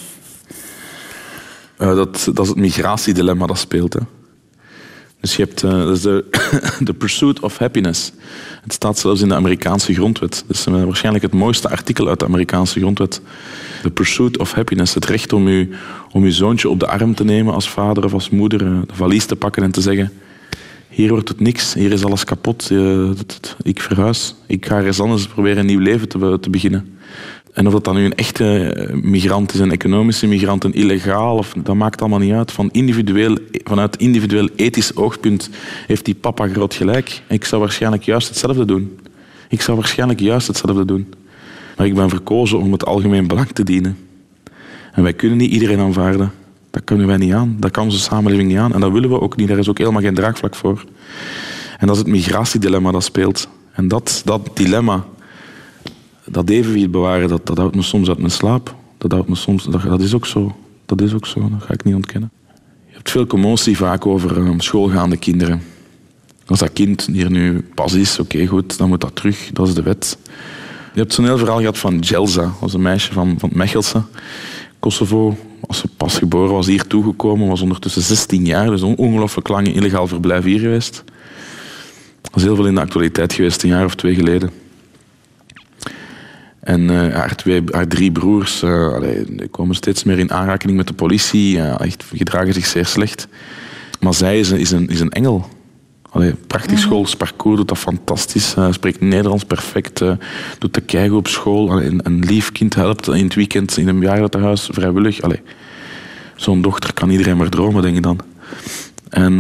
Uh, 1.78 1.96
dat, 1.96 2.30
dat 2.34 2.40
is 2.40 2.50
het 2.50 2.58
migratiedilemma 2.58 3.46
dat 3.46 3.58
speelt. 3.58 3.94
Hè. 3.94 4.00
Dus 5.22 5.36
je 5.36 5.44
hebt 5.44 5.64
is 5.64 6.02
de, 6.88 6.94
pursuit 6.98 7.40
of 7.40 7.58
happiness. 7.58 8.12
Het 8.62 8.74
staat 8.74 9.00
zelfs 9.00 9.22
in 9.22 9.28
de 9.28 9.36
Amerikaanse 9.36 9.94
grondwet. 9.94 10.44
Dat 10.48 10.56
is 10.56 10.68
uh, 10.68 10.84
waarschijnlijk 10.84 11.24
het 11.24 11.34
mooiste 11.34 11.70
artikel 11.70 12.08
uit 12.08 12.20
de 12.20 12.26
Amerikaanse 12.26 12.80
grondwet. 12.80 13.22
The 13.82 13.92
pursuit 13.92 14.38
of 14.38 14.54
happiness. 14.54 14.94
Het 14.94 15.06
recht 15.06 15.34
om 15.34 15.50
je, 15.50 15.70
om 16.12 16.30
zoontje 16.30 16.70
op 16.70 16.80
de 16.80 16.88
arm 16.88 17.16
te 17.16 17.24
nemen 17.24 17.54
als 17.54 17.70
vader 17.70 18.04
of 18.04 18.14
als 18.14 18.30
moeder. 18.30 18.62
Uh, 18.62 18.80
de 18.88 18.96
valies 18.96 19.26
te 19.26 19.36
pakken 19.36 19.64
en 19.64 19.72
te 19.72 19.82
zeggen... 19.82 20.12
Hier 20.90 21.10
wordt 21.10 21.30
het 21.30 21.40
niks, 21.40 21.74
hier 21.74 21.92
is 21.92 22.04
alles 22.04 22.24
kapot. 22.24 22.72
ik 23.62 23.82
verhuis. 23.82 24.36
Ik 24.48 24.66
ga 24.66 24.78
ergens 24.78 25.00
anders 25.00 25.28
proberen 25.28 25.58
een 25.58 25.66
nieuw 25.66 25.80
leven 25.80 26.10
te, 26.10 26.38
te 26.42 26.50
beginnen. 26.50 26.99
En 27.54 27.68
of 27.68 27.74
dat 27.74 27.84
dan 27.84 27.96
nu 27.96 28.06
een 28.06 28.16
echte 28.16 28.74
migrant 29.02 29.54
is, 29.54 29.60
een 29.60 29.72
economische 29.72 30.28
migrant, 30.28 30.64
een 30.64 30.74
illegaal, 30.74 31.38
of, 31.38 31.54
dat 31.64 31.76
maakt 31.76 32.00
allemaal 32.00 32.20
niet 32.20 32.34
uit. 32.34 32.52
Van 32.52 32.70
individueel, 32.72 33.38
vanuit 33.64 33.98
individueel 33.98 34.50
ethisch 34.56 34.96
oogpunt 34.96 35.50
heeft 35.88 36.06
die 36.06 36.16
papa 36.16 36.48
groot 36.48 36.74
gelijk. 36.74 37.22
Ik 37.28 37.46
zou 37.46 37.62
waarschijnlijk 37.62 38.04
juist 38.04 38.28
hetzelfde 38.28 38.66
doen. 38.66 39.00
Ik 39.50 39.62
zou 39.62 39.78
waarschijnlijk 39.78 40.20
juist 40.20 40.48
hetzelfde 40.48 40.86
doen. 40.86 41.14
Maar 41.78 41.88
ik 41.88 41.96
ben 41.96 42.10
verkozen 42.10 42.60
om 42.60 42.72
het 42.72 42.86
algemeen 42.86 43.28
belang 43.28 43.48
te 43.48 43.64
dienen. 43.64 43.98
En 44.92 45.04
wij 45.04 45.14
kunnen 45.14 45.38
niet 45.38 45.52
iedereen 45.52 45.80
aanvaarden. 45.80 46.32
Dat 46.70 46.84
kunnen 46.84 47.08
wij 47.08 47.18
niet 47.18 47.34
aan. 47.34 47.56
Dat 47.60 47.72
kan 47.72 47.84
onze 47.84 48.00
samenleving 48.00 48.50
niet 48.50 48.58
aan. 48.58 48.74
En 48.74 48.80
dat 48.80 48.92
willen 48.92 49.10
we 49.10 49.22
ook 49.22 49.36
niet. 49.36 49.48
Daar 49.48 49.58
is 49.58 49.70
ook 49.70 49.78
helemaal 49.78 50.02
geen 50.02 50.14
draagvlak 50.14 50.56
voor. 50.56 50.84
En 51.78 51.88
dat 51.88 51.96
is 51.96 52.02
het 52.02 52.12
migratiedilemma 52.12 52.92
dat 52.92 53.04
speelt. 53.04 53.48
En 53.72 53.88
dat, 53.88 54.22
dat 54.26 54.50
dilemma 54.54 55.06
dat 56.32 56.50
evenwicht 56.50 56.92
bewaren, 56.92 57.30
dat, 57.30 57.46
dat 57.46 57.58
houdt 57.58 57.76
me 57.76 57.82
soms 57.82 58.08
uit 58.08 58.18
mijn 58.18 58.32
slaap. 58.32 58.76
Dat, 58.98 59.12
houdt 59.12 59.30
me 59.30 59.36
soms, 59.36 59.64
dat, 59.64 59.82
dat 59.82 60.02
is 60.02 60.14
ook 60.14 60.26
zo. 60.26 60.56
Dat 60.86 61.02
is 61.02 61.14
ook 61.14 61.26
zo, 61.26 61.40
dat 61.40 61.64
ga 61.64 61.74
ik 61.74 61.84
niet 61.84 61.96
ontkennen. 61.96 62.32
Je 62.88 62.96
hebt 62.96 63.12
veel 63.12 63.28
commotie 63.28 63.78
vaak 63.78 64.06
over 64.06 64.38
um, 64.38 64.60
schoolgaande 64.60 65.18
kinderen. 65.18 65.62
Als 66.46 66.60
dat 66.60 66.74
kind 66.74 67.06
hier 67.12 67.32
nu 67.32 67.66
pas 67.76 67.94
is, 67.94 68.20
oké 68.20 68.46
goed, 68.46 68.78
dan 68.78 68.88
moet 68.88 69.02
dat 69.02 69.16
terug. 69.16 69.50
Dat 69.54 69.68
is 69.68 69.74
de 69.74 69.82
wet. 69.82 70.18
Je 70.94 71.00
hebt 71.00 71.14
zo'n 71.14 71.26
heel 71.26 71.38
verhaal 71.38 71.60
gehad 71.60 71.78
van 71.78 72.00
Jelza. 72.00 72.52
Was 72.60 72.74
een 72.74 72.82
meisje 72.82 73.14
van, 73.14 73.36
van 73.40 73.50
Mechelse, 73.54 74.02
Kosovo. 74.80 75.38
Als 75.68 75.78
ze 75.78 75.88
pas 75.98 76.18
geboren 76.18 76.54
was, 76.54 76.68
hier 76.68 76.88
toegekomen. 76.88 77.48
Was 77.48 77.62
ondertussen 77.62 78.02
16 78.02 78.46
jaar, 78.46 78.70
dus 78.70 78.82
ongelooflijk 78.82 79.48
lang 79.48 79.68
illegaal 79.76 80.08
verblijf 80.08 80.44
hier 80.44 80.60
geweest. 80.60 81.04
Dat 82.22 82.36
is 82.36 82.44
heel 82.44 82.56
veel 82.56 82.68
in 82.68 82.76
de 82.76 82.82
actualiteit 82.82 83.34
geweest, 83.34 83.64
een 83.64 83.70
jaar 83.70 83.86
of 83.86 83.96
twee 83.96 84.16
geleden. 84.16 84.50
En 86.60 86.82
uh, 86.82 87.14
haar, 87.14 87.36
twee, 87.36 87.64
haar 87.72 87.88
drie 87.88 88.12
broers 88.12 88.64
uh, 88.64 88.94
allee, 88.94 89.48
komen 89.52 89.76
steeds 89.76 90.04
meer 90.04 90.20
in 90.20 90.32
aanraking 90.32 90.76
met 90.76 90.88
de 90.88 90.94
politie. 90.94 91.58
Uh, 91.58 91.80
echt, 91.80 92.06
gedragen 92.14 92.54
zich 92.54 92.66
zeer 92.66 92.86
slecht. 92.86 93.28
Maar 94.00 94.14
zij 94.14 94.40
is 94.40 94.50
een, 94.50 94.60
is 94.60 94.72
een, 94.72 94.88
is 94.88 95.00
een 95.00 95.10
engel. 95.10 95.50
Allee, 96.10 96.34
prachtig 96.34 96.72
mm 96.72 96.78
-hmm. 96.78 96.86
schoolsparcours, 96.86 97.58
doet 97.58 97.68
dat 97.68 97.78
fantastisch. 97.78 98.56
spreekt 98.70 99.02
Nederlands 99.02 99.44
perfect. 99.44 100.00
doet 100.60 100.74
de 100.74 100.82
keigoed 100.82 101.18
op 101.18 101.28
school. 101.28 101.72
Allee, 101.72 101.88
een, 101.88 102.00
een, 102.04 102.20
lief 102.20 102.52
kind 102.52 102.76
helpt 102.76 103.08
in 103.08 103.24
het 103.24 103.36
weekend 103.36 103.78
in 103.78 103.88
een 103.88 104.00
bejaardentehuis 104.00 104.70
vrijwillig. 104.72 105.20
Zo'n 106.36 106.62
dochter 106.62 106.94
kan 106.94 107.10
iedereen 107.10 107.38
maar 107.38 107.50
dromen, 107.50 107.82
denk 107.82 107.96
ik 107.96 108.04
dan. 108.04 108.20
En... 109.10 109.40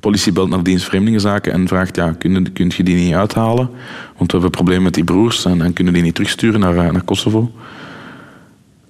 Politie 0.00 0.32
belt 0.32 0.48
naar 0.48 0.62
dienst 0.62 0.84
Vreemdelingenzaken 0.84 1.52
en 1.52 1.68
vraagt, 1.68 1.96
ja, 1.96 2.12
kun, 2.12 2.52
je 2.52 2.82
die 2.82 2.94
niet 2.94 3.14
uithalen? 3.14 3.70
Want 4.16 4.32
we 4.32 4.38
hebben 4.38 4.50
problemen 4.50 4.82
met 4.82 4.94
die 4.94 5.04
broers 5.04 5.44
en, 5.44 5.62
en 5.62 5.72
kunnen 5.72 5.92
die 5.92 6.02
niet 6.02 6.14
terugsturen 6.14 6.60
naar, 6.60 6.74
naar 6.74 7.02
Kosovo. 7.02 7.52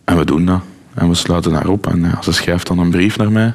En 0.04 0.16
we 0.16 0.24
doen 0.24 0.44
dat. 0.44 0.60
En 0.94 1.08
we 1.08 1.14
sluiten 1.14 1.52
haar 1.52 1.68
op. 1.68 1.86
En 1.86 2.00
ja, 2.00 2.22
ze 2.22 2.32
schrijft 2.32 2.66
dan 2.66 2.78
een 2.78 2.90
brief 2.90 3.16
naar 3.16 3.32
mij. 3.32 3.52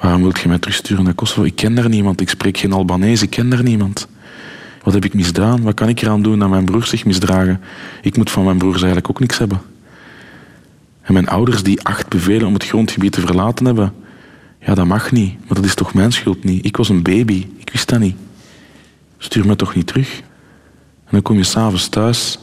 Waarom 0.00 0.22
wilt 0.22 0.40
je 0.40 0.48
mij 0.48 0.58
terugsturen 0.58 1.04
naar 1.04 1.14
Kosovo? 1.14 1.42
Ik 1.42 1.56
ken 1.56 1.74
daar 1.74 1.88
niemand. 1.88 2.20
Ik 2.20 2.28
spreek 2.28 2.58
geen 2.58 2.72
Albanese. 2.72 3.24
Ik 3.24 3.30
ken 3.30 3.48
daar 3.48 3.62
niemand. 3.62 4.08
Wat 4.82 4.94
heb 4.94 5.04
ik 5.04 5.14
misdaan? 5.14 5.62
Wat 5.62 5.74
kan 5.74 5.88
ik 5.88 6.02
eraan 6.02 6.22
doen 6.22 6.38
dat 6.38 6.48
mijn 6.48 6.64
broers 6.64 6.88
zich 6.88 7.04
misdragen? 7.04 7.60
Ik 8.02 8.16
moet 8.16 8.30
van 8.30 8.44
mijn 8.44 8.58
broers 8.58 8.76
eigenlijk 8.76 9.10
ook 9.10 9.20
niks 9.20 9.38
hebben. 9.38 9.60
En 11.02 11.12
mijn 11.12 11.28
ouders 11.28 11.62
die 11.62 11.82
acht 11.82 12.08
bevelen 12.08 12.46
om 12.46 12.54
het 12.54 12.66
grondgebied 12.66 13.12
te 13.12 13.20
verlaten 13.20 13.66
hebben, 13.66 13.92
ja, 14.64 14.74
dat 14.74 14.86
mag 14.86 15.12
niet. 15.12 15.38
Maar 15.38 15.54
dat 15.54 15.64
is 15.64 15.74
toch 15.74 15.94
mijn 15.94 16.12
schuld 16.12 16.44
niet? 16.44 16.64
Ik 16.64 16.76
was 16.76 16.88
een 16.88 17.02
baby. 17.02 17.46
Ik 17.56 17.70
wist 17.72 17.88
dat 17.88 18.00
niet. 18.00 18.16
Stuur 19.18 19.46
me 19.46 19.56
toch 19.56 19.74
niet 19.74 19.86
terug? 19.86 20.18
En 21.04 21.10
dan 21.10 21.22
kom 21.22 21.36
je 21.36 21.44
s'avonds 21.44 21.88
thuis 21.88 22.38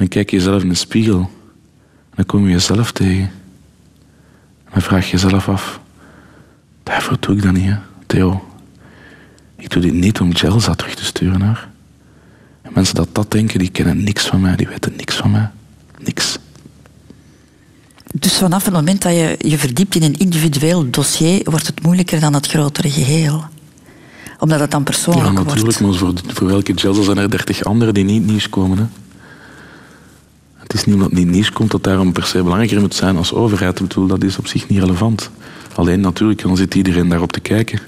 en 0.00 0.08
kijk 0.08 0.30
je 0.30 0.36
jezelf 0.36 0.62
in 0.62 0.68
de 0.68 0.74
spiegel. 0.74 1.20
En 1.20 2.16
dan 2.16 2.26
kom 2.26 2.44
je 2.44 2.50
jezelf 2.50 2.92
tegen. 2.92 3.30
En 4.64 4.72
dan 4.72 4.82
vraag 4.82 5.04
je 5.04 5.10
jezelf 5.10 5.48
af, 5.48 5.80
daarvoor 6.82 7.16
doe 7.20 7.36
ik 7.36 7.42
dat 7.42 7.52
niet, 7.52 7.64
hè, 7.64 7.76
Theo. 8.06 8.48
Ik 9.56 9.70
doe 9.70 9.82
dit 9.82 9.92
niet 9.92 10.20
om 10.20 10.30
Jelza 10.30 10.74
terug 10.74 10.94
te 10.94 11.04
sturen, 11.04 11.42
hoor. 11.42 11.68
En 12.62 12.70
mensen 12.74 12.94
dat 12.94 13.14
dat 13.14 13.30
denken, 13.30 13.58
die 13.58 13.70
kennen 13.70 14.04
niks 14.04 14.26
van 14.26 14.40
mij, 14.40 14.56
die 14.56 14.68
weten 14.68 14.92
niks 14.96 15.16
van 15.16 15.30
mij. 15.30 15.50
Niks. 15.98 16.38
Dus 18.14 18.36
vanaf 18.38 18.64
het 18.64 18.74
moment 18.74 19.02
dat 19.02 19.12
je 19.12 19.36
je 19.38 19.58
verdiept 19.58 19.94
in 19.94 20.02
een 20.02 20.18
individueel 20.18 20.90
dossier, 20.90 21.40
wordt 21.44 21.66
het 21.66 21.82
moeilijker 21.82 22.20
dan 22.20 22.34
het 22.34 22.46
grotere 22.46 22.90
geheel. 22.90 23.44
Omdat 24.38 24.60
het 24.60 24.70
dan 24.70 24.82
persoonlijk 24.82 25.26
Ja, 25.26 25.32
wordt. 25.32 25.48
natuurlijk, 25.48 25.80
maar 25.80 25.94
voor, 25.94 26.12
voor 26.26 26.50
elke 26.50 26.72
Jelza 26.72 27.02
zijn 27.02 27.18
er 27.18 27.30
dertig 27.30 27.64
anderen 27.64 27.94
die 27.94 28.04
niet 28.04 28.26
nieuws 28.26 28.48
komen. 28.48 28.78
Hè. 28.78 28.84
Het 30.56 30.74
is 30.74 30.84
niet 30.84 30.94
omdat 30.94 31.10
het 31.10 31.18
niet 31.18 31.28
nieuws 31.30 31.52
komt 31.52 31.70
dat 31.70 31.84
daarom 31.84 32.12
per 32.12 32.24
se 32.24 32.42
belangrijker 32.42 32.80
moet 32.80 32.94
zijn 32.94 33.16
als 33.16 33.32
overheid. 33.32 33.80
Ik 33.80 33.88
bedoel, 33.88 34.06
dat 34.06 34.24
is 34.24 34.38
op 34.38 34.46
zich 34.46 34.68
niet 34.68 34.78
relevant. 34.78 35.30
Alleen 35.74 36.00
natuurlijk, 36.00 36.42
dan 36.42 36.56
zit 36.56 36.74
iedereen 36.74 37.08
daarop 37.08 37.32
te 37.32 37.40
kijken. 37.40 37.80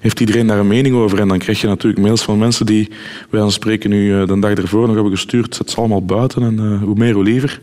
Heeft 0.00 0.20
iedereen 0.20 0.46
daar 0.46 0.58
een 0.58 0.66
mening 0.66 0.94
over? 0.94 1.20
En 1.20 1.28
dan 1.28 1.38
krijg 1.38 1.60
je 1.60 1.66
natuurlijk 1.66 2.02
mails 2.02 2.22
van 2.22 2.38
mensen 2.38 2.66
die, 2.66 2.88
wij 3.30 3.40
aan 3.40 3.52
spreken 3.52 3.90
nu 3.90 4.20
eh, 4.20 4.26
de 4.26 4.38
dag 4.38 4.52
ervoor 4.52 4.86
nog 4.86 4.94
hebben 4.94 5.12
gestuurd, 5.12 5.54
zet 5.54 5.70
ze 5.70 5.76
allemaal 5.76 6.04
buiten 6.04 6.42
en 6.42 6.58
eh, 6.58 6.82
hoe 6.82 6.94
meer 6.94 7.14
hoe 7.14 7.24
liever. 7.24 7.60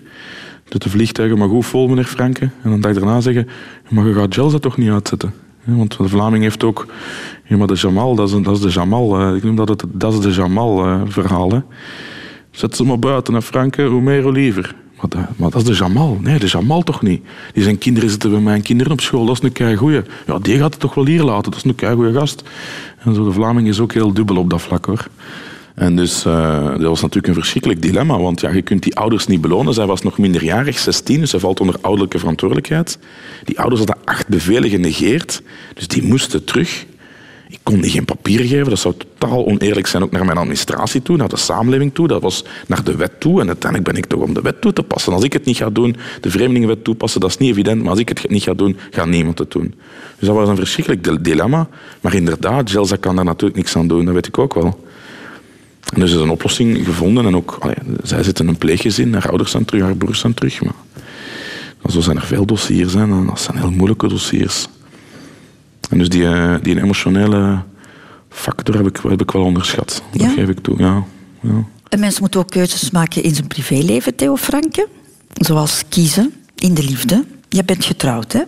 Doet 0.70 0.84
de 0.84 0.90
vliegtuigen 0.90 1.38
maar 1.38 1.48
goed 1.50 1.66
vol, 1.66 1.88
meneer 1.88 2.04
Franke. 2.04 2.50
En 2.62 2.70
dan 2.70 2.82
dag 2.82 2.94
daarna 2.94 3.22
zeggen, 3.22 3.48
maar 3.90 4.08
je 4.08 4.14
gaat 4.14 4.36
Jelza 4.36 4.60
toch 4.60 4.78
niet 4.78 4.90
uitzetten? 4.90 5.34
Want 5.64 5.98
de 5.98 6.08
Vlaming 6.08 6.44
heeft 6.44 6.64
ook, 6.64 6.86
ja, 7.46 7.58
maar 7.58 7.68
de 7.68 7.74
Jamal, 7.74 8.16
dat 8.16 8.30
is, 8.30 8.42
dat 8.44 8.56
is 8.56 8.62
de 8.62 8.70
Jamal. 8.70 9.36
ik 9.36 9.44
noem 9.44 9.56
dat 9.56 9.70
het 9.70 9.84
dat 9.92 10.14
is 10.14 10.20
de 10.20 10.32
Jamal-verhaal. 10.32 11.64
Zet 12.52 12.76
ze 12.76 12.84
maar 12.84 13.00
buiten, 13.00 13.34
hè, 13.34 13.42
Franke, 13.42 13.84
hoe 13.84 14.32
liever. 14.32 14.76
Maar, 14.98 15.10
dat- 15.10 15.38
maar 15.38 15.50
dat 15.50 15.62
is 15.62 15.68
de 15.68 15.74
Jamal. 15.84 16.18
Nee, 16.22 16.40
de 16.40 16.46
Jamal 16.48 16.82
toch 16.82 17.02
niet. 17.02 17.24
Die 17.54 17.64
zijn 17.64 17.78
kinderen 17.78 18.10
zitten 18.10 18.32
bij 18.32 18.40
mijn 18.40 18.62
kinderen 18.62 18.92
op 18.94 19.02
school. 19.02 19.26
Dat 19.26 19.36
is 19.38 19.44
een 19.44 19.52
keigoeie. 19.52 20.04
Ja, 20.28 20.40
die 20.40 20.58
gaat 20.58 20.72
het 20.72 20.80
toch 20.80 20.94
wel 20.94 21.06
hier 21.06 21.24
laten. 21.24 21.52
Dat 21.52 21.56
is 21.60 21.64
een 21.70 21.76
keigoeie 21.76 22.14
gast. 22.14 22.44
En 23.00 23.16
zo, 23.16 23.24
de 23.26 23.32
Vlaming 23.32 23.68
is 23.68 23.80
ook 23.80 23.94
heel 23.94 24.14
dubbel 24.14 24.38
op 24.38 24.50
dat 24.50 24.62
vlak, 24.62 24.86
hoor. 24.86 25.08
En 25.80 25.96
dus 25.96 26.26
eh, 26.26 26.70
dat 26.70 26.82
was 26.82 27.02
natuurlijk 27.02 27.28
een 27.28 27.34
verschrikkelijk 27.34 27.82
dilemma. 27.82 28.20
Want 28.20 28.42
ja, 28.42 28.50
je 28.50 28.62
kunt 28.62 28.84
die 28.84 28.96
ouders 28.96 29.28
niet 29.28 29.42
belonen. 29.42 29.74
Zij 29.74 29.86
was 29.86 30.02
nog 30.02 30.18
minderjarig, 30.18 30.80
16, 30.80 31.20
dus 31.20 31.30
zij 31.30 31.40
valt 31.40 31.60
onder 31.60 31.76
ouderlijke 31.82 32.20
verantwoordelijkheid. 32.20 33.00
Die 33.44 33.60
ouders 33.60 33.80
hadden 33.82 34.06
acht 34.06 34.28
bevelen 34.28 34.70
genegeerd. 34.70 35.42
Dus 35.74 35.88
die 35.88 36.04
moesten 36.04 36.44
terug. 36.44 36.86
Ik 37.50 37.60
kon 37.64 37.82
die 37.82 37.92
geen 37.92 38.06
papieren 38.06 38.48
geven. 38.48 38.70
Dat 38.70 38.80
zou 38.80 38.94
totaal 38.98 39.46
oneerlijk 39.46 39.88
zijn, 39.88 40.04
ook 40.04 40.12
naar 40.12 40.26
mijn 40.26 40.38
administratie 40.38 41.02
toe, 41.02 41.18
naar 41.18 41.30
de 41.30 41.38
samenleving 41.38 41.94
toe. 41.94 42.08
Dat 42.08 42.22
was 42.22 42.44
naar 42.68 42.84
de 42.84 42.96
wet 42.96 43.20
toe. 43.20 43.42
En 43.42 43.48
uiteindelijk 43.48 43.92
ben 43.92 44.02
ik 44.04 44.06
toch 44.10 44.22
om 44.22 44.34
de 44.34 44.42
wet 44.42 44.62
toe 44.62 44.74
te 44.74 44.84
passen. 44.84 45.14
Als 45.14 45.24
ik 45.24 45.34
het 45.34 45.46
niet 45.46 45.58
ga 45.58 45.70
doen, 45.70 45.96
de 46.22 46.30
vreemdelingenwet 46.30 46.84
toepassen, 46.84 47.22
dat 47.22 47.30
is 47.30 47.38
niet 47.38 47.50
evident. 47.52 47.82
Maar 47.82 47.90
als 47.90 48.00
ik 48.00 48.10
het 48.10 48.30
niet 48.30 48.44
ga 48.44 48.54
doen, 48.54 48.78
gaat 48.92 49.08
niemand 49.08 49.40
het 49.40 49.52
doen. 49.52 49.74
Dus 50.18 50.28
dat 50.28 50.38
was 50.38 50.50
een 50.50 50.56
verschrikkelijk 50.56 51.04
dil- 51.04 51.22
dilemma. 51.22 51.68
Maar 52.02 52.14
inderdaad, 52.14 52.72
Jelza 52.72 52.96
kan 52.96 53.16
daar 53.16 53.26
natuurlijk 53.26 53.58
niks 53.58 53.76
aan 53.76 53.88
doen. 53.88 54.06
Dat 54.06 54.14
weet 54.14 54.28
ik 54.28 54.38
ook 54.38 54.54
wel. 54.54 54.88
En 55.94 56.00
dus 56.00 56.12
is 56.12 56.18
een 56.18 56.30
oplossing 56.30 56.86
gevonden. 56.86 57.26
En 57.26 57.36
ook, 57.36 57.58
allee, 57.60 57.76
zij 58.04 58.24
zitten 58.24 58.46
in 58.46 58.52
een 58.52 58.58
pleeggezin. 58.58 59.14
Haar 59.14 59.30
ouders 59.30 59.52
zijn 59.52 59.66
terug, 59.66 59.82
haar 59.84 59.96
broers 59.96 60.20
zijn 60.20 60.34
terug. 60.34 60.62
Maar 60.62 61.92
zo 61.92 62.00
zijn 62.02 62.18
er 62.18 62.26
veel 62.26 62.46
dossiers. 62.46 62.94
Hè, 62.94 63.02
en 63.02 63.26
dat 63.26 63.40
zijn 63.42 63.58
heel 63.58 63.72
moeilijke 63.72 64.08
dossiers. 64.08 64.68
En 65.90 65.98
dus 65.98 66.10
die, 66.10 66.26
eh, 66.28 66.56
die 66.62 66.82
emotionele 66.82 67.60
factor 68.30 68.76
heb 68.76 68.88
ik, 68.88 69.00
heb 69.10 69.22
ik 69.22 69.32
wel 69.32 69.44
onderschat. 69.44 70.04
Dat 70.12 70.22
Ja? 70.22 70.30
geef 70.30 70.50
ik 70.50 70.60
toe, 70.60 70.78
ja. 70.78 71.04
ja. 71.42 71.64
Een 71.90 72.00
mens 72.00 72.20
moet 72.20 72.36
ook 72.36 72.50
keuzes 72.50 72.92
maken 72.92 73.24
in 73.24 73.36
zijn 73.36 73.48
privéleven, 73.48 74.16
Theo 74.16 74.36
Franke. 74.36 74.88
Zoals 75.34 75.84
kiezen 75.90 76.34
in 76.56 76.74
de 76.74 76.84
liefde. 76.84 77.26
Je 77.50 77.64
bent 77.64 77.86
getrouwd, 77.86 78.32
hè? 78.34 78.42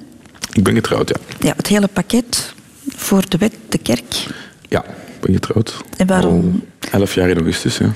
Ik 0.53 0.63
ben 0.63 0.73
getrouwd, 0.75 1.09
ja. 1.09 1.15
Ja, 1.47 1.53
het 1.57 1.67
hele 1.67 1.87
pakket 1.87 2.53
voor 2.95 3.29
de 3.29 3.37
wet, 3.37 3.53
de 3.69 3.77
kerk. 3.77 4.25
Ja, 4.69 4.85
ben 5.21 5.33
getrouwd. 5.33 5.83
En 5.97 6.07
waarom? 6.07 6.63
Al 6.91 6.99
elf 6.99 7.13
jaar 7.15 7.29
in 7.29 7.35
augustus, 7.35 7.77
ja. 7.77 7.93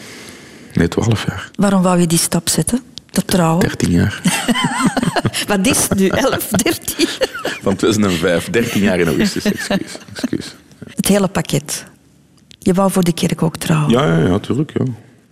Nee, 0.74 0.88
twaalf 0.88 1.26
jaar. 1.26 1.50
Waarom 1.56 1.82
wou 1.82 2.00
je 2.00 2.08
die 2.08 2.18
stap 2.18 2.50
zetten? 2.50 2.82
Dat 3.12 3.28
trouwen? 3.28 3.60
Dertien 3.60 3.92
jaar. 3.92 4.22
Wat 5.48 5.68
is 5.68 5.88
het 5.90 6.00
nu? 6.00 6.08
11, 6.08 6.48
13? 6.48 7.08
Van 7.62 7.76
2005. 7.76 8.50
Dertien 8.50 8.82
jaar 8.82 9.00
in 9.00 9.08
augustus, 9.08 9.46
excuus. 9.46 9.98
excuus. 10.14 10.56
Het 10.96 11.08
hele 11.08 11.28
pakket. 11.28 11.86
Je 12.60 12.74
wou 12.74 12.92
voor 12.92 13.04
de 13.04 13.14
kerk 13.14 13.44
ook 13.44 13.58
trouwen. 13.58 13.90
Ja, 13.92 14.18
ja, 14.18 14.28
ja, 14.28 14.40
tuurlijk, 14.40 14.72
ja. 14.78 14.86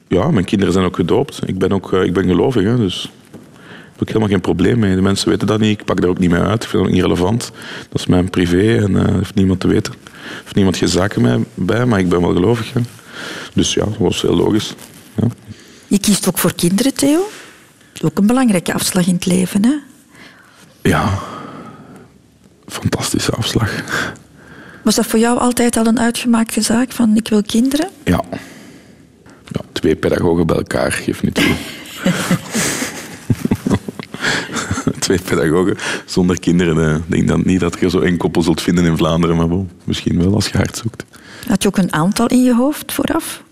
Ja, 0.07 0.31
mijn 0.31 0.45
kinderen 0.45 0.73
zijn 0.73 0.85
ook 0.85 0.95
gedoopt. 0.95 1.39
Ik 1.45 1.57
ben 1.57 1.71
ook 1.71 1.93
eh, 1.93 2.03
ik 2.03 2.13
ben 2.13 2.25
gelovig, 2.25 2.63
hè, 2.63 2.77
dus 2.77 3.01
daar 3.01 3.91
heb 3.91 4.01
ik 4.01 4.07
helemaal 4.07 4.27
geen 4.27 4.41
probleem 4.41 4.79
mee. 4.79 4.95
De 4.95 5.01
mensen 5.01 5.29
weten 5.29 5.47
dat 5.47 5.59
niet. 5.59 5.79
Ik 5.79 5.85
pak 5.85 6.01
daar 6.01 6.09
ook 6.09 6.19
niet 6.19 6.29
mee 6.29 6.41
uit. 6.41 6.63
Ik 6.63 6.69
vind 6.69 6.83
dat 6.83 6.91
ook 6.91 6.97
niet 6.97 7.01
relevant. 7.01 7.51
Dat 7.89 7.99
is 7.99 8.05
mijn 8.05 8.29
privé 8.29 8.77
en 8.83 8.95
eh 8.95 9.15
heeft 9.15 9.35
niemand 9.35 9.59
te 9.59 9.67
weten. 9.67 9.93
Heeft 10.43 10.55
niemand 10.55 10.77
geen 10.77 10.87
zaken 10.87 11.21
mee, 11.21 11.45
bij, 11.53 11.85
maar 11.85 11.99
ik 11.99 12.09
ben 12.09 12.21
wel 12.21 12.33
gelovig. 12.33 12.73
Hè. 12.73 12.81
Dus 13.53 13.73
ja, 13.73 13.85
dat 13.85 13.97
was 13.97 14.21
heel 14.21 14.35
logisch. 14.35 14.73
Ja. 15.15 15.27
Je 15.87 15.99
kiest 15.99 16.27
ook 16.27 16.37
voor 16.37 16.53
kinderen, 16.55 16.93
Theo. 16.93 17.29
Ook 18.01 18.17
een 18.17 18.27
belangrijke 18.27 18.73
afslag 18.73 19.07
in 19.07 19.13
het 19.13 19.25
leven, 19.25 19.65
hè? 19.65 19.73
ja, 20.89 21.19
fantastische 22.67 23.31
afslag. 23.31 23.71
Was 24.83 24.95
dat 24.95 25.05
voor 25.05 25.19
jou 25.19 25.39
altijd 25.39 25.77
al 25.77 25.85
een 25.85 25.99
uitgemaakte 25.99 26.61
zaak 26.61 26.91
van 26.91 27.15
ik 27.15 27.27
wil 27.27 27.43
kinderen? 27.43 27.89
Ja. 28.03 28.23
ja 29.47 29.61
twee 29.71 29.95
pedagogen 29.95 30.47
bij 30.47 30.55
elkaar, 30.55 30.91
geef 30.91 31.23
niet 31.23 31.33
toe. 31.33 31.53
twee 35.17 35.37
pedagogen 35.37 35.77
zonder 36.05 36.39
kinderen. 36.39 36.89
eh, 36.89 36.95
Ik 36.95 37.01
denk 37.07 37.27
dan 37.27 37.41
niet 37.45 37.59
dat 37.59 37.77
je 37.79 37.89
zo 37.89 37.99
één 37.99 38.17
koppel 38.17 38.41
zult 38.41 38.61
vinden 38.61 38.83
in 38.85 38.97
Vlaanderen, 38.97 39.35
maar 39.35 39.49
wel, 39.49 39.67
misschien 39.83 40.17
wel 40.23 40.33
als 40.33 40.47
je 40.47 40.57
hard 40.57 40.77
zoekt. 40.77 41.05
Had 41.47 41.61
je 41.61 41.67
ook 41.67 41.77
een 41.77 41.93
aantal 41.93 42.27
in 42.27 42.43
je 42.43 42.55
hoofd 42.55 42.91
vooraf? 42.93 43.43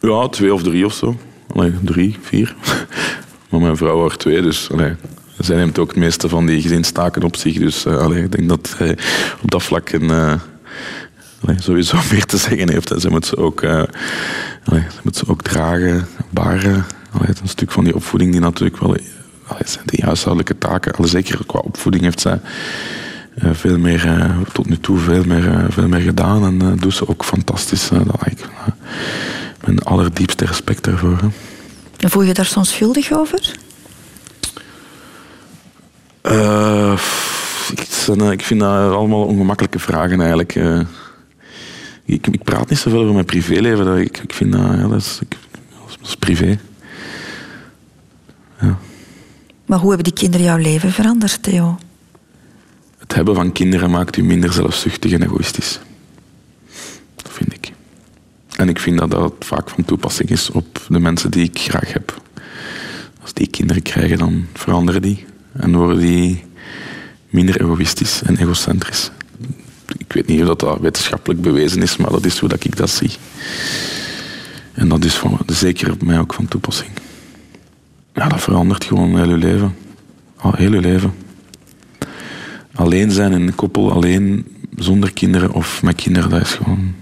Ja, 0.00 0.28
twee 0.28 0.54
of 0.54 0.62
drie 0.62 0.84
of 0.84 0.92
zo. 0.94 1.16
Allee, 1.54 1.72
drie, 1.82 2.16
vier. 2.22 2.54
Maar 3.48 3.60
mijn 3.60 3.76
vrouw 3.76 4.00
had 4.00 4.18
twee, 4.18 4.42
dus 4.42 4.70
allee, 4.70 4.94
zij 5.38 5.56
neemt 5.56 5.78
ook 5.78 5.88
het 5.88 5.96
meeste 5.98 6.28
van 6.28 6.46
die 6.46 6.62
gezinstaken 6.62 7.22
op 7.22 7.36
zich. 7.36 7.58
Dus 7.58 7.84
eh, 7.84 7.96
allee, 7.98 8.22
ik 8.22 8.32
denk 8.36 8.48
dat 8.48 8.74
hij 8.76 8.98
op 9.42 9.50
dat 9.50 9.62
vlak 9.62 9.90
een, 9.90 10.10
eh, 10.10 10.34
allee, 11.44 11.56
sowieso 11.62 11.96
meer 12.12 12.24
te 12.24 12.36
zeggen 12.36 12.70
heeft. 12.70 12.90
En 12.90 13.00
ze 13.00 13.10
moet 13.10 13.26
ze 13.26 13.36
ook, 13.36 13.64
allee, 13.64 14.82
ze 14.90 15.00
moet 15.02 15.16
ze 15.16 15.24
ook 15.28 15.42
dragen, 15.42 16.06
baren. 16.30 16.84
Allee, 17.12 17.26
het 17.26 17.36
is 17.36 17.40
een 17.42 17.48
stuk 17.48 17.70
van 17.70 17.84
die 17.84 17.94
opvoeding 17.94 18.32
die 18.32 18.40
natuurlijk 18.40 18.78
wel... 18.80 18.96
Die 19.84 20.04
huishoudelijke 20.04 20.58
taken, 20.58 20.92
allee, 20.92 21.10
zeker 21.10 21.46
qua 21.46 21.58
opvoeding 21.58 22.02
heeft 22.02 22.20
zij 22.20 22.40
eh, 23.34 23.50
veel 23.52 23.78
meer, 23.78 24.06
eh, 24.06 24.40
tot 24.52 24.68
nu 24.68 24.78
toe 24.78 24.98
veel 24.98 25.24
meer, 25.24 25.48
eh, 25.48 25.64
veel 25.68 25.88
meer 25.88 26.00
gedaan. 26.00 26.44
En 26.44 26.76
doet 26.76 26.94
ze 26.94 27.08
ook 27.08 27.24
fantastisch. 27.24 27.88
dat, 27.88 28.26
ik, 28.26 28.48
mijn 29.64 29.78
allerdiepste 29.78 30.44
respect 30.44 30.84
daarvoor. 30.84 31.18
En 31.96 32.10
voel 32.10 32.22
je 32.22 32.34
daar 32.34 32.44
soms 32.44 32.70
schuldig 32.70 33.12
over? 33.12 33.54
Ik, 38.32 38.42
vind 38.42 38.60
dat 38.60 38.92
allemaal 38.92 39.24
ongemakkelijke 39.24 39.78
vragen 39.78 40.20
eigenlijk. 40.20 40.54
ik, 42.04 42.26
ik 42.26 42.42
praat 42.42 42.68
niet 42.68 42.78
zoveel 42.78 43.00
over 43.00 43.12
mijn 43.12 43.24
privéleven. 43.24 43.84
dat 43.84 43.98
Ik, 43.98 44.18
ik 44.18 44.32
vind 44.32 44.52
dat, 44.52 44.60
ja, 44.60 44.88
dat, 44.88 45.00
is, 45.00 45.18
dat 46.00 46.08
is 46.08 46.16
privé. 46.16 46.58
Maar 49.72 49.80
hoe 49.80 49.90
hebben 49.90 50.12
die 50.12 50.22
kinderen 50.22 50.46
jouw 50.46 50.56
leven 50.56 50.92
veranderd, 50.92 51.42
Theo? 51.42 51.78
Het 52.98 53.14
hebben 53.14 53.34
van 53.34 53.52
kinderen 53.52 53.90
maakt 53.90 54.16
u 54.16 54.22
minder 54.22 54.52
zelfzuchtig 54.52 55.12
en 55.12 55.22
egoïstisch. 55.22 55.80
Dat 57.16 57.32
vind 57.32 57.52
ik. 57.52 57.72
En 58.56 58.68
ik 58.68 58.78
vind 58.78 58.98
dat 58.98 59.10
dat 59.10 59.32
vaak 59.38 59.70
van 59.70 59.84
toepassing 59.84 60.30
is 60.30 60.50
op 60.50 60.80
de 60.88 60.98
mensen 60.98 61.30
die 61.30 61.44
ik 61.44 61.58
graag 61.58 61.92
heb. 61.92 62.22
Als 63.22 63.32
die 63.32 63.46
kinderen 63.46 63.82
krijgen, 63.82 64.18
dan 64.18 64.46
veranderen 64.52 65.02
die. 65.02 65.24
En 65.52 65.76
worden 65.76 65.98
die 65.98 66.44
minder 67.30 67.60
egoïstisch 67.60 68.22
en 68.22 68.36
egocentrisch. 68.36 69.10
Ik 69.96 70.12
weet 70.12 70.26
niet 70.26 70.42
of 70.42 70.56
dat, 70.56 70.80
wetenschappelijk 70.80 71.40
bewezen 71.40 71.82
is, 71.82 71.96
maar 71.96 72.10
dat 72.10 72.24
is 72.24 72.38
hoe 72.38 72.48
dat 72.48 72.64
ik 72.64 72.76
dat 72.76 72.90
zie. 72.90 73.10
En 74.72 74.88
dat 74.88 75.04
is 75.04 75.22
zeker 75.46 75.92
op 75.92 76.02
mij 76.02 76.18
ook 76.18 76.34
van 76.34 76.48
toepassing. 76.48 76.90
Ja, 78.14 78.28
dat 78.28 78.40
verandert 78.40 78.84
gewoon 78.84 79.16
heel 79.16 79.28
je 79.28 79.36
leven. 79.36 79.74
Al 80.36 80.52
heel 80.52 80.72
je 80.72 80.80
leven. 80.80 81.14
Alleen 82.74 83.10
zijn 83.10 83.32
in 83.32 83.40
een 83.46 83.54
koppel, 83.54 83.92
alleen 83.92 84.46
zonder 84.76 85.12
kinderen 85.12 85.52
of 85.52 85.82
met 85.82 85.94
kinderen, 85.94 86.30
dat 86.30 86.40
is 86.40 86.52
gewoon 86.52 86.94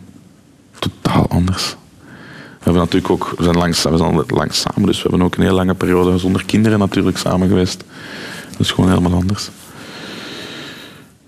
totaal 0.79 1.29
anders. 1.29 1.77
We 2.59 2.67
hebben 2.67 2.83
natuurlijk 2.83 3.11
ook, 3.13 3.35
we 3.37 3.43
zijn 3.43 3.57
lang, 3.57 3.77
we 3.83 3.97
zijn 3.97 4.25
lang 4.27 4.55
samen, 4.55 4.87
dus 4.87 5.03
we 5.03 5.09
hebben 5.09 5.27
ook 5.27 5.37
een 5.37 5.43
heel 5.43 5.55
lange 5.55 5.75
periode 5.75 6.19
zonder 6.19 6.45
kinderen 6.45 6.79
natuurlijk 6.79 7.19
samen 7.19 7.49
geweest. 7.49 7.85
Dat 8.51 8.61
is 8.61 8.71
gewoon 8.71 8.91
helemaal 8.91 9.19
anders. 9.21 9.51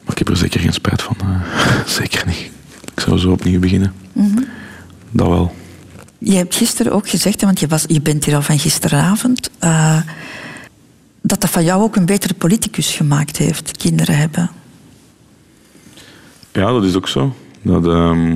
Maar 0.03 0.13
ik 0.13 0.19
heb 0.19 0.29
er 0.29 0.37
zeker 0.37 0.61
geen 0.61 0.73
spijt 0.73 1.03
van. 1.03 1.17
eh, 1.21 1.87
zeker 1.99 2.27
niet. 2.27 2.51
Ik 2.95 3.01
zou 3.01 3.19
zo 3.19 3.31
opnieuw 3.31 3.61
beginnen. 3.61 3.93
Dat 5.11 5.29
wel. 5.29 5.55
Je 6.25 6.37
hebt 6.37 6.55
gisteren 6.55 6.93
ook 6.93 7.09
gezegd, 7.09 7.43
want 7.43 7.61
je, 7.61 7.67
was, 7.67 7.85
je 7.87 8.01
bent 8.01 8.25
hier 8.25 8.35
al 8.35 8.43
van 8.43 8.59
gisteravond, 8.59 9.51
eh, 9.59 10.01
dat 11.21 11.41
dat 11.41 11.51
van 11.51 11.65
jou 11.65 11.83
ook 11.83 11.97
een 11.97 12.07
betere 12.07 12.35
politicus 12.35 12.95
gemaakt 12.95 13.37
heeft, 13.37 13.77
kinderen 13.77 14.17
hebben. 14.17 14.51
Ja, 16.53 16.73
dat 16.73 16.85
is 16.85 16.97
ook 16.97 17.09
zo. 17.09 17.35
Ehm, 17.65 18.33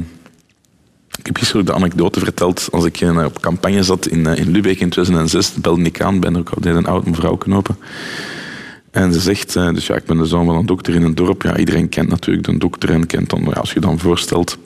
ik 1.19 1.27
heb 1.27 1.37
gisteren 1.37 1.61
ook 1.61 1.67
de 1.67 1.75
anekdote 1.75 2.21
verteld. 2.21 2.69
Als 2.71 2.85
ik 2.85 3.01
eh, 3.01 3.25
op 3.25 3.41
campagne 3.41 3.83
zat 3.83 4.07
in, 4.07 4.27
eh, 4.27 4.39
in 4.39 4.51
Lubeck 4.51 4.81
in 4.81 4.91
2006, 4.91 5.55
belde 5.55 5.83
ik 5.83 6.01
aan, 6.01 6.21
ben 6.21 6.37
ook 6.37 6.51
altijd 6.51 6.77
een 6.77 6.87
oud 6.87 7.07
mevrouw 7.07 7.37
knopen. 7.37 7.77
En 8.91 9.13
ze 9.13 9.21
zegt, 9.21 9.53
dus 9.53 9.87
ja, 9.87 9.95
ik 9.95 10.05
ben 10.05 10.17
de 10.17 10.27
zoon 10.27 10.47
van 10.47 10.57
een 10.57 10.67
dokter 10.67 10.95
in 10.95 11.03
een 11.03 11.15
dorp. 11.15 11.43
Ja, 11.43 11.57
iedereen 11.57 11.89
kent 11.89 12.09
natuurlijk 12.09 12.47
de 12.47 12.59
dokter 12.59 12.91
en 12.91 13.07
kent 13.07 13.31
dan, 13.31 13.43
ja, 13.45 13.53
als 13.53 13.73
je 13.73 13.81
dan 13.81 13.99
voorstelt. 13.99 14.59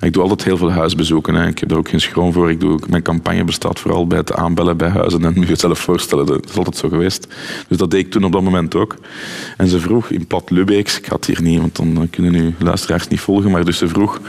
Ik 0.00 0.12
doe 0.12 0.22
altijd 0.22 0.44
heel 0.44 0.56
veel 0.56 0.70
huisbezoeken. 0.70 1.34
Hè. 1.34 1.46
Ik 1.46 1.58
heb 1.58 1.68
daar 1.68 1.78
ook 1.78 1.88
geen 1.88 2.00
schroom 2.00 2.32
voor. 2.32 2.50
Ik 2.50 2.60
doe, 2.60 2.72
ook- 2.72 2.88
mijn 2.88 3.02
campagne 3.02 3.44
bestaat 3.44 3.78
vooral 3.80 4.06
bij 4.06 4.18
het 4.18 4.32
aanbellen 4.32 4.76
bij 4.76 4.88
huizen. 4.88 5.24
En 5.24 5.32
moet 5.36 5.44
je 5.44 5.50
het 5.50 5.60
zelf 5.60 5.78
voorstellen, 5.78 6.26
dat 6.26 6.48
is 6.50 6.56
altijd 6.56 6.76
zo 6.76 6.88
geweest. 6.88 7.26
Dus 7.68 7.78
dat 7.78 7.90
deed 7.90 8.00
ik 8.04 8.10
toen 8.10 8.24
op 8.24 8.32
dat 8.32 8.42
moment 8.42 8.74
ook. 8.74 8.96
En 9.56 9.68
ze 9.68 9.80
vroeg 9.80 10.10
in 10.10 10.26
plat 10.26 10.50
Lubeeks, 10.50 10.98
ik 10.98 11.04
het 11.06 11.24
hier 11.26 11.42
niet, 11.42 11.60
want 11.60 11.76
dan 11.76 12.08
kunnen 12.10 12.32
nu 12.32 12.54
luisteraars 12.58 13.08
niet 13.08 13.20
volgen, 13.20 13.50
maar 13.50 13.64
dus 13.64 13.78
ze 13.78 13.88
vroeg 13.88 14.20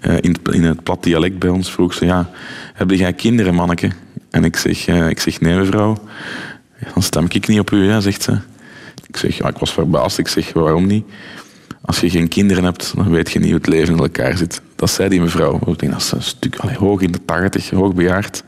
eh, 0.00 0.16
in, 0.20 0.36
het, 0.42 0.54
in 0.54 0.62
het 0.62 0.82
plat 0.82 1.02
dialect 1.02 1.38
bij 1.38 1.50
ons, 1.50 1.70
vroeg 1.70 1.94
ze, 1.94 2.04
ja, 2.04 2.30
heb 2.74 2.90
jij 2.90 3.12
kinderen, 3.12 3.54
manneke? 3.54 3.90
En 4.30 4.44
ik 4.44 4.56
zeg, 4.56 4.86
eh, 4.86 5.08
ik 5.08 5.20
zeg 5.20 5.40
nee, 5.40 5.56
mevrouw. 5.56 5.96
Dan 6.94 7.02
stem 7.02 7.24
ik 7.28 7.48
niet 7.48 7.60
op 7.60 7.70
u, 7.70 7.88
hè, 7.88 8.00
zegt 8.00 8.22
ze. 8.22 8.38
Ik 9.06 9.16
zeg, 9.16 9.36
ja, 9.36 9.48
ik 9.48 9.56
was 9.58 9.72
verbaasd. 9.72 10.18
Ik 10.18 10.28
zeg, 10.28 10.52
waarom 10.52 10.86
niet? 10.86 11.04
Als 11.80 12.00
je 12.00 12.10
geen 12.10 12.28
kinderen 12.28 12.64
hebt, 12.64 12.92
dan 12.96 13.10
weet 13.10 13.30
je 13.30 13.38
niet 13.38 13.48
hoe 13.48 13.58
het 13.58 13.66
leven 13.66 13.94
in 13.94 14.00
elkaar 14.00 14.36
zit. 14.36 14.60
Dat 14.76 14.90
zei 14.90 15.08
die 15.08 15.20
mevrouw. 15.20 15.54
Ik 15.66 15.78
denk, 15.78 15.92
dat 15.92 16.00
is 16.00 16.12
een 16.12 16.22
stuk 16.22 16.56
hoog 16.56 17.00
in 17.00 17.12
de 17.12 17.24
tachtig, 17.24 17.70
hoog 17.70 17.94
bejaard. 17.94 18.44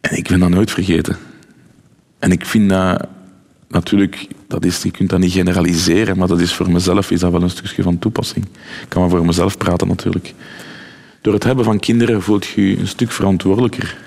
En 0.00 0.16
ik 0.16 0.28
ben 0.28 0.40
dat 0.40 0.48
nooit 0.48 0.70
vergeten. 0.70 1.16
En 2.18 2.32
ik 2.32 2.46
vind 2.46 2.68
dat 2.70 3.06
natuurlijk, 3.68 4.26
dat 4.48 4.64
is, 4.64 4.82
je 4.82 4.90
kunt 4.90 5.10
dat 5.10 5.18
niet 5.18 5.32
generaliseren, 5.32 6.18
maar 6.18 6.28
dat 6.28 6.40
is 6.40 6.54
voor 6.54 6.70
mezelf 6.70 7.10
is 7.10 7.20
dat 7.20 7.32
wel 7.32 7.42
een 7.42 7.50
stukje 7.50 7.82
van 7.82 7.98
toepassing. 7.98 8.44
Ik 8.82 8.88
kan 8.88 9.00
maar 9.00 9.10
voor 9.10 9.26
mezelf 9.26 9.56
praten 9.56 9.88
natuurlijk. 9.88 10.34
Door 11.20 11.34
het 11.34 11.44
hebben 11.44 11.64
van 11.64 11.78
kinderen 11.78 12.22
voelt 12.22 12.46
je 12.46 12.70
je 12.70 12.78
een 12.78 12.88
stuk 12.88 13.10
verantwoordelijker. 13.10 13.98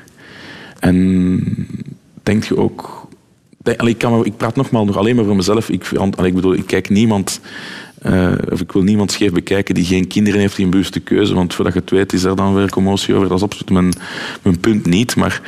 En 0.79 1.67
denk 2.23 2.43
je 2.43 2.57
ook. 2.57 3.07
ik, 3.63 4.03
ik 4.23 4.37
praat 4.37 4.55
nogmaals 4.55 4.87
nog 4.87 4.97
alleen 4.97 5.15
maar 5.15 5.25
voor 5.25 5.35
mezelf. 5.35 5.69
Ik, 5.69 5.85
ik 6.23 6.35
bedoel, 6.35 6.53
ik 6.53 6.67
kijk 6.67 6.89
niemand. 6.89 7.39
Eh, 8.01 8.33
of 8.49 8.61
ik 8.61 8.71
wil 8.71 8.81
niemand 8.81 9.11
scheef 9.11 9.31
bekijken 9.31 9.75
die 9.75 9.85
geen 9.85 10.07
kinderen 10.07 10.39
heeft 10.39 10.55
die 10.55 10.65
een 10.65 10.71
bewuste 10.71 10.99
keuze. 10.99 11.33
Want 11.33 11.53
voordat 11.53 11.73
je 11.73 11.79
het 11.79 11.89
weet, 11.89 12.13
is 12.13 12.23
er 12.23 12.35
dan 12.35 12.53
weer 12.53 12.69
commotie 12.69 13.15
over. 13.15 13.27
Dat 13.27 13.37
is 13.37 13.43
absoluut 13.43 13.69
mijn, 13.69 13.93
mijn 14.41 14.59
punt 14.59 14.85
niet. 14.85 15.15
Maar 15.15 15.41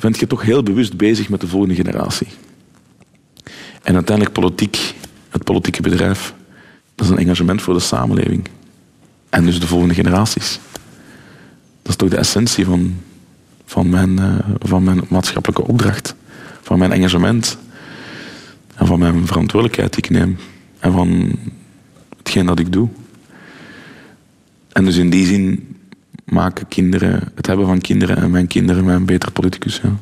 ben 0.00 0.14
je 0.18 0.26
toch 0.26 0.42
heel 0.42 0.62
bewust 0.62 0.96
bezig 0.96 1.28
met 1.28 1.40
de 1.40 1.48
volgende 1.48 1.74
generatie. 1.74 2.26
En 3.82 3.94
uiteindelijk 3.94 4.34
politiek, 4.34 4.94
het 5.28 5.44
politieke 5.44 5.82
bedrijf, 5.82 6.34
dat 6.94 7.06
is 7.06 7.12
een 7.12 7.18
engagement 7.18 7.62
voor 7.62 7.74
de 7.74 7.80
samenleving. 7.80 8.48
En 9.28 9.44
dus 9.44 9.60
de 9.60 9.66
volgende 9.66 9.94
generaties. 9.94 10.60
Dat 11.82 11.90
is 11.90 11.96
toch 11.96 12.08
de 12.08 12.16
essentie 12.16 12.64
van, 12.64 13.00
van, 13.64 13.88
mijn, 13.88 14.18
eh, 14.18 14.34
van 14.58 14.84
mijn 14.84 15.00
maatschappelijke 15.08 15.66
opdracht. 15.66 16.14
Van 16.62 16.78
mijn 16.78 16.92
engagement. 16.92 17.58
En 18.74 18.86
van 18.86 18.98
mijn 18.98 19.26
verantwoordelijkheid 19.26 19.92
die 19.92 20.04
ik 20.04 20.10
neem. 20.10 20.38
En 20.78 20.92
van 20.92 21.38
hetgeen 22.16 22.46
dat 22.46 22.58
ik 22.58 22.72
doe. 22.72 22.88
En 24.72 24.84
dus 24.84 24.96
in 24.96 25.10
die 25.10 25.26
zin 25.26 25.76
maken 26.24 26.68
kinderen, 26.68 27.32
het 27.34 27.46
hebben 27.46 27.66
van 27.66 27.80
kinderen 27.80 28.16
en 28.16 28.30
mijn 28.30 28.46
kinderen 28.46 28.84
mij 28.84 28.94
een 28.94 29.06
beter 29.06 29.32
politicus. 29.32 29.80
Ja, 29.82 29.96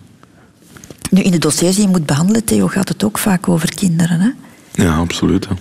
Nu, 1.11 1.23
in 1.23 1.31
de 1.31 1.39
dossiers 1.39 1.75
die 1.77 1.85
je 1.85 1.91
moet 1.91 2.07
behandelen, 2.07 2.45
Theo, 2.45 2.67
gaat 2.67 2.89
het 2.89 3.05
ook 3.05 3.19
vaak 3.19 3.49
over 3.49 3.75
kinderen. 3.75 4.21
Hè? 4.21 4.31
ja 4.83 4.97
absoluut. 4.97 5.49
hè. 5.49 5.55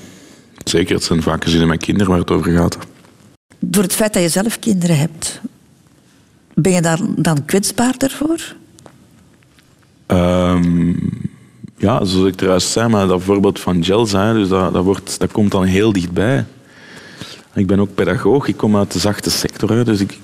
Zeker, 0.63 0.95
het 0.95 1.03
zijn 1.03 1.22
vaak 1.22 1.43
gezinnen 1.43 1.68
met 1.68 1.84
kinderen 1.84 2.11
waar 2.11 2.20
het 2.20 2.32
over 2.32 2.51
gaat. 2.51 2.78
Door 3.59 3.84
het 3.84 3.93
feit 3.93 4.13
dat 4.13 4.22
je 4.22 4.30
zelf 4.30 4.59
kinderen 4.59 4.97
hebt, 4.97 5.41
ben 6.53 6.72
je 6.74 6.82
daar 6.82 6.99
dan 7.16 7.45
kwetsbaarder 7.45 8.11
voor? 8.11 8.55
Ehm, 10.05 10.93
ja, 11.78 12.06
zoals 12.06 12.28
ik 12.28 12.42
eruit 12.42 12.62
zei, 12.62 12.90
maar 12.90 13.08
dat 13.08 13.22
voorbeeld 13.22 13.60
van 13.60 13.84
gel 13.84 14.06
zijn, 14.06 14.36
dus 14.36 14.48
dat, 14.48 14.74
dat, 14.74 14.84
wordt, 14.84 15.20
dat 15.20 15.32
komt 15.32 15.52
dan 15.52 15.64
heel 15.64 15.94
dichtbij. 15.94 16.46
Ik 17.54 17.68
ben 17.68 17.80
ook 17.80 17.96
pedagoog, 17.96 18.48
ik 18.48 18.58
kom 18.58 18.78
uit 18.78 18.92
de 18.92 19.00
zachte 19.00 19.30
sector, 19.30 19.72
hè, 19.72 19.84
dus 19.84 20.00
ik, 20.00 20.20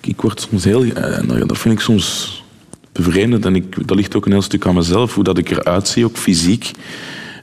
ik, 0.00 0.20
word 0.20 0.40
soms 0.40 0.64
heel... 0.64 0.84
eh, 0.84 1.22
nou, 1.22 1.46
dat 1.46 1.58
vind 1.58 1.74
ik 1.74 1.80
soms 1.80 2.44
bevreemdend 2.92 3.44
en 3.44 3.54
ik, 3.54 3.88
dat 3.88 3.96
ligt 3.96 4.16
ook 4.16 4.26
een 4.26 4.32
heel 4.32 4.42
stuk 4.42 4.66
aan 4.66 4.74
mezelf, 4.74 5.14
hoe 5.14 5.24
dat 5.24 5.38
ik 5.38 5.50
eruit 5.50 5.88
zie, 5.88 6.04
ook 6.04 6.16
fysiek. 6.16 6.70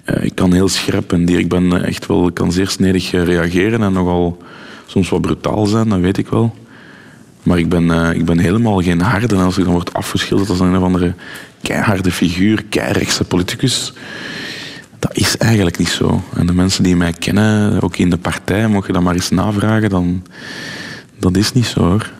Eh, 0.03 0.23
ik 0.23 0.35
kan 0.35 0.53
heel 0.53 0.67
scherp 0.67 1.11
en 1.11 1.27
ik 1.27 1.49
ben 1.49 1.73
eh, 1.73 1.87
echt 1.87 2.05
wel, 2.05 2.31
kan 2.31 2.51
zeer 2.51 2.69
snedig 2.69 3.11
reageren 3.11 3.83
en 3.83 3.93
nogal 3.93 4.37
soms 4.85 5.09
wat 5.09 5.21
brutaal 5.21 5.65
zijn, 5.65 5.89
dat 5.89 5.99
weet 5.99 6.17
ik 6.17 6.27
wel. 6.27 6.55
Maar 7.43 7.57
ik 7.57 7.69
ben, 7.69 8.15
ik 8.15 8.25
ben 8.25 8.37
helemaal 8.37 8.81
geen 8.81 9.01
harde. 9.01 9.35
En 9.35 9.41
als 9.41 9.57
ik 9.57 9.63
dan 9.63 9.73
word 9.73 9.93
afgeschilderd 9.93 10.49
als 10.49 10.59
een 10.59 10.77
of 10.77 10.83
andere 10.83 11.13
keiharde 11.63 12.11
figuur, 12.11 12.63
keirechtse 12.69 13.23
politicus, 13.23 13.93
dat 14.99 15.17
is 15.17 15.37
eigenlijk 15.37 15.77
niet 15.77 15.89
zo. 15.89 16.23
En 16.35 16.45
de 16.45 16.53
mensen 16.53 16.83
die 16.83 16.95
mij 16.95 17.13
kennen, 17.13 17.81
ook 17.81 17.97
in 17.97 18.09
de 18.09 18.17
partij, 18.17 18.67
mocht 18.67 18.87
je 18.87 18.93
dat 18.93 19.01
maar 19.01 19.13
eens 19.13 19.29
navragen, 19.29 19.89
dan 19.89 20.25
dat 21.19 21.37
is 21.37 21.53
niet 21.53 21.65
zo 21.65 21.79
hoor. 21.79 22.11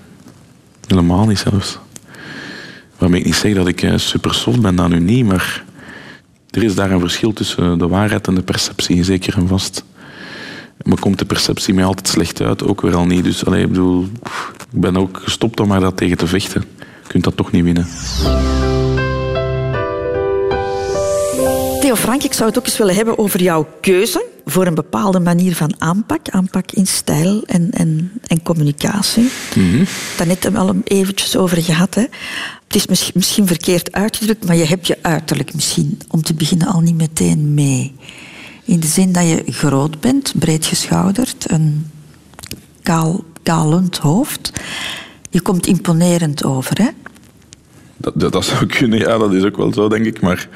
Helemaal 0.88 1.28
niet 1.28 1.40
zelfs. 1.40 1.80
Waarmee 2.98 3.20
ik 3.20 3.26
niet 3.26 3.36
zeg 3.36 3.54
dat 3.54 3.68
ik 3.68 3.82
eh, 3.82 3.98
super 3.98 4.34
soft 4.34 4.62
ben, 4.62 4.76
dat 4.76 4.90
nu 4.90 5.00
niet, 5.00 5.26
maar 5.26 5.64
er 6.50 6.64
is 6.64 6.76
daar 6.76 6.92
een 6.92 7.00
verschil 7.00 7.34
tussen 7.34 7.78
de 7.78 7.88
waarheid 7.88 8.28
en 8.28 8.36
de 8.36 8.44
perceptie, 8.44 9.04
zeker 9.04 9.38
en 9.38 9.48
vast. 9.48 9.84
Maar 10.84 11.00
komt 11.00 11.20
de 11.20 11.26
perceptie 11.26 11.74
mij 11.74 11.84
altijd 11.86 12.08
slecht 12.08 12.42
uit? 12.42 12.64
Ook 12.64 12.82
weer 12.82 12.96
al 12.96 13.06
niet. 13.06 13.24
Dus 13.24 13.46
allee, 13.46 13.62
ik 13.64 13.68
bedoel, 13.68 14.04
ik 14.72 14.80
ben 14.82 14.98
ook 14.98 15.20
gestopt 15.24 15.60
om 15.60 15.68
maar 15.68 15.80
dat 15.80 15.98
tegen 15.98 16.18
te 16.18 16.28
vechten. 16.28 16.64
Je 16.80 17.08
kunt 17.08 17.24
dat 17.24 17.38
toch 17.38 17.52
niet 17.52 17.64
winnen. 17.64 17.88
Theo 21.84 21.96
Frank, 21.96 22.24
ik 22.24 22.34
zou 22.34 22.50
het 22.50 22.58
ook 22.58 22.66
eens 22.66 22.78
willen 22.78 22.96
hebben 22.96 23.18
over 23.18 23.42
jouw 23.42 23.68
keuze 23.82 24.26
voor 24.46 24.66
een 24.66 24.76
bepaalde 24.76 25.20
manier 25.20 25.56
van 25.56 25.74
aanpak. 25.78 26.30
Aanpak 26.30 26.72
in 26.72 26.88
stijl 26.88 27.44
en, 27.46 27.72
en, 27.72 28.12
en 28.28 28.44
communicatie. 28.44 29.30
Daar 30.18 30.28
net 30.28 30.44
hebben 30.44 30.66
we 30.66 30.72
al 30.72 30.82
eventjes 30.84 31.38
over 31.38 31.62
gehad. 31.62 31.96
Hè. 31.96 32.02
Het 32.68 32.76
is 32.76 32.88
misschien, 32.88 33.12
misschien 33.16 33.48
verkeerd 33.48 33.92
uitgedrukt, 33.92 34.46
maar 34.46 34.56
je 34.56 34.66
hebt 34.66 34.88
je 34.88 34.98
uiterlijk 35.02 35.54
misschien 35.54 36.00
om 36.10 36.24
te 36.24 36.34
beginnen 36.34 36.68
al 36.68 36.80
niet 36.80 36.98
meteen 36.98 37.54
mee. 37.54 37.96
In 38.66 38.80
de 38.80 38.88
zin 38.88 39.12
dat 39.12 39.28
je 39.28 39.44
groot 39.46 40.00
bent, 40.00 40.34
breed 40.40 40.66
geschouderd, 40.66 41.52
een 41.52 41.92
kaal, 42.82 43.24
kalend 43.44 43.98
hoofd. 43.98 44.52
Je 45.30 45.42
komt 45.42 45.68
imponerend 45.68 46.44
over, 46.44 46.78
hè? 46.82 46.90
Dat, 47.98 48.14
dat, 48.16 48.32
dat 48.32 48.46
zou 48.46 48.66
kunnen, 48.78 49.00
ja, 49.00 49.18
dat 49.18 49.34
is 49.34 49.44
ook 49.44 49.58
wel 49.58 49.74
zo, 49.74 49.90
denk 49.90 50.06
ik. 50.06 50.22
Maar, 50.22 50.48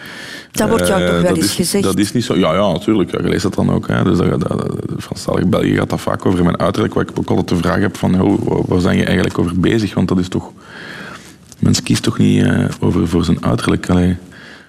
Dat 0.52 0.70
wordt 0.70 0.88
jou 0.88 1.02
eh, 1.02 1.08
toch 1.08 1.22
wel 1.22 1.28
dat 1.28 1.38
eens 1.38 1.46
is, 1.46 1.56
gezegd? 1.56 1.84
Dat 1.84 1.98
is 1.98 2.12
niet 2.12 2.24
zo. 2.24 2.36
Ja, 2.36 2.54
ja 2.54 2.72
natuurlijk. 2.72 3.12
Ja, 3.12 3.20
je 3.22 3.30
leest 3.30 3.44
dat 3.44 3.54
dan 3.54 3.72
ook. 3.72 3.88
Hè. 3.88 4.04
Dus 4.04 4.18
dat, 4.18 4.40
dat, 4.42 4.76
Franstalig 4.98 5.48
België 5.48 5.76
gaat 5.76 5.90
dat 5.90 6.02
vaak 6.02 6.26
over 6.26 6.44
mijn 6.44 6.60
uiterlijk. 6.60 6.94
Waar 6.94 7.04
ik 7.04 7.20
ook 7.20 7.30
altijd 7.30 7.48
de 7.48 7.56
vraag 7.56 7.80
heb 7.80 7.98
van, 7.98 8.16
hoe, 8.16 8.64
waar 8.68 8.82
zijn 8.82 8.98
je 8.98 9.04
eigenlijk 9.04 9.38
over 9.38 9.60
bezig? 9.60 9.94
Want 9.94 10.08
dat 10.08 10.20
is 10.20 10.28
toch... 10.28 10.52
Mens 11.60 11.84
kiest 11.84 12.04
toch 12.04 12.18
niet 12.18 12.44
eh, 12.44 12.66
over 12.80 13.08
voor 13.08 13.24
zijn 13.24 13.46
uiterlijk. 13.46 13.90
Allee. 13.90 14.18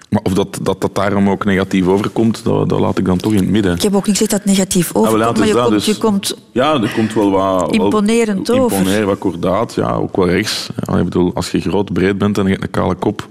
Maar 0.09 0.21
of 0.23 0.33
dat, 0.33 0.59
dat 0.61 0.81
dat 0.81 0.95
daarom 0.95 1.29
ook 1.29 1.45
negatief 1.45 1.87
overkomt, 1.87 2.43
dat, 2.43 2.69
dat 2.69 2.79
laat 2.79 2.97
ik 2.97 3.05
dan 3.05 3.17
toch 3.17 3.31
in 3.31 3.37
het 3.37 3.49
midden. 3.49 3.75
Ik 3.75 3.81
heb 3.81 3.95
ook 3.95 4.07
niet 4.07 4.17
gezegd 4.17 4.31
dat 4.31 4.39
het 4.43 4.49
negatief 4.49 4.91
wel, 4.91 5.01
overkomt, 5.07 5.37
ja, 5.37 5.39
maar 5.39 5.47
je, 5.47 5.53
komt, 5.53 5.69
dus- 5.69 5.85
je 5.85 5.97
komt 5.97 6.37
Ja, 6.51 6.81
er 6.81 6.91
komt 6.95 7.13
wel 7.13 7.31
wat... 7.31 7.59
wel- 7.59 7.69
Imponerend 7.69 8.51
over. 8.51 8.77
Imponerend, 8.77 9.05
wat 9.07 9.17
kordaat, 9.17 9.73
ja, 9.73 9.93
ook 9.93 10.15
wel 10.15 10.29
rechts. 10.29 10.69
Ja, 10.85 10.97
ik 10.97 11.03
bedoel, 11.03 11.31
als 11.33 11.51
je 11.51 11.59
groot, 11.61 11.93
breed 11.93 12.17
bent 12.17 12.37
en 12.37 12.43
je 12.43 12.49
hebt 12.49 12.63
een 12.63 12.69
kale 12.69 12.95
kop, 12.95 13.27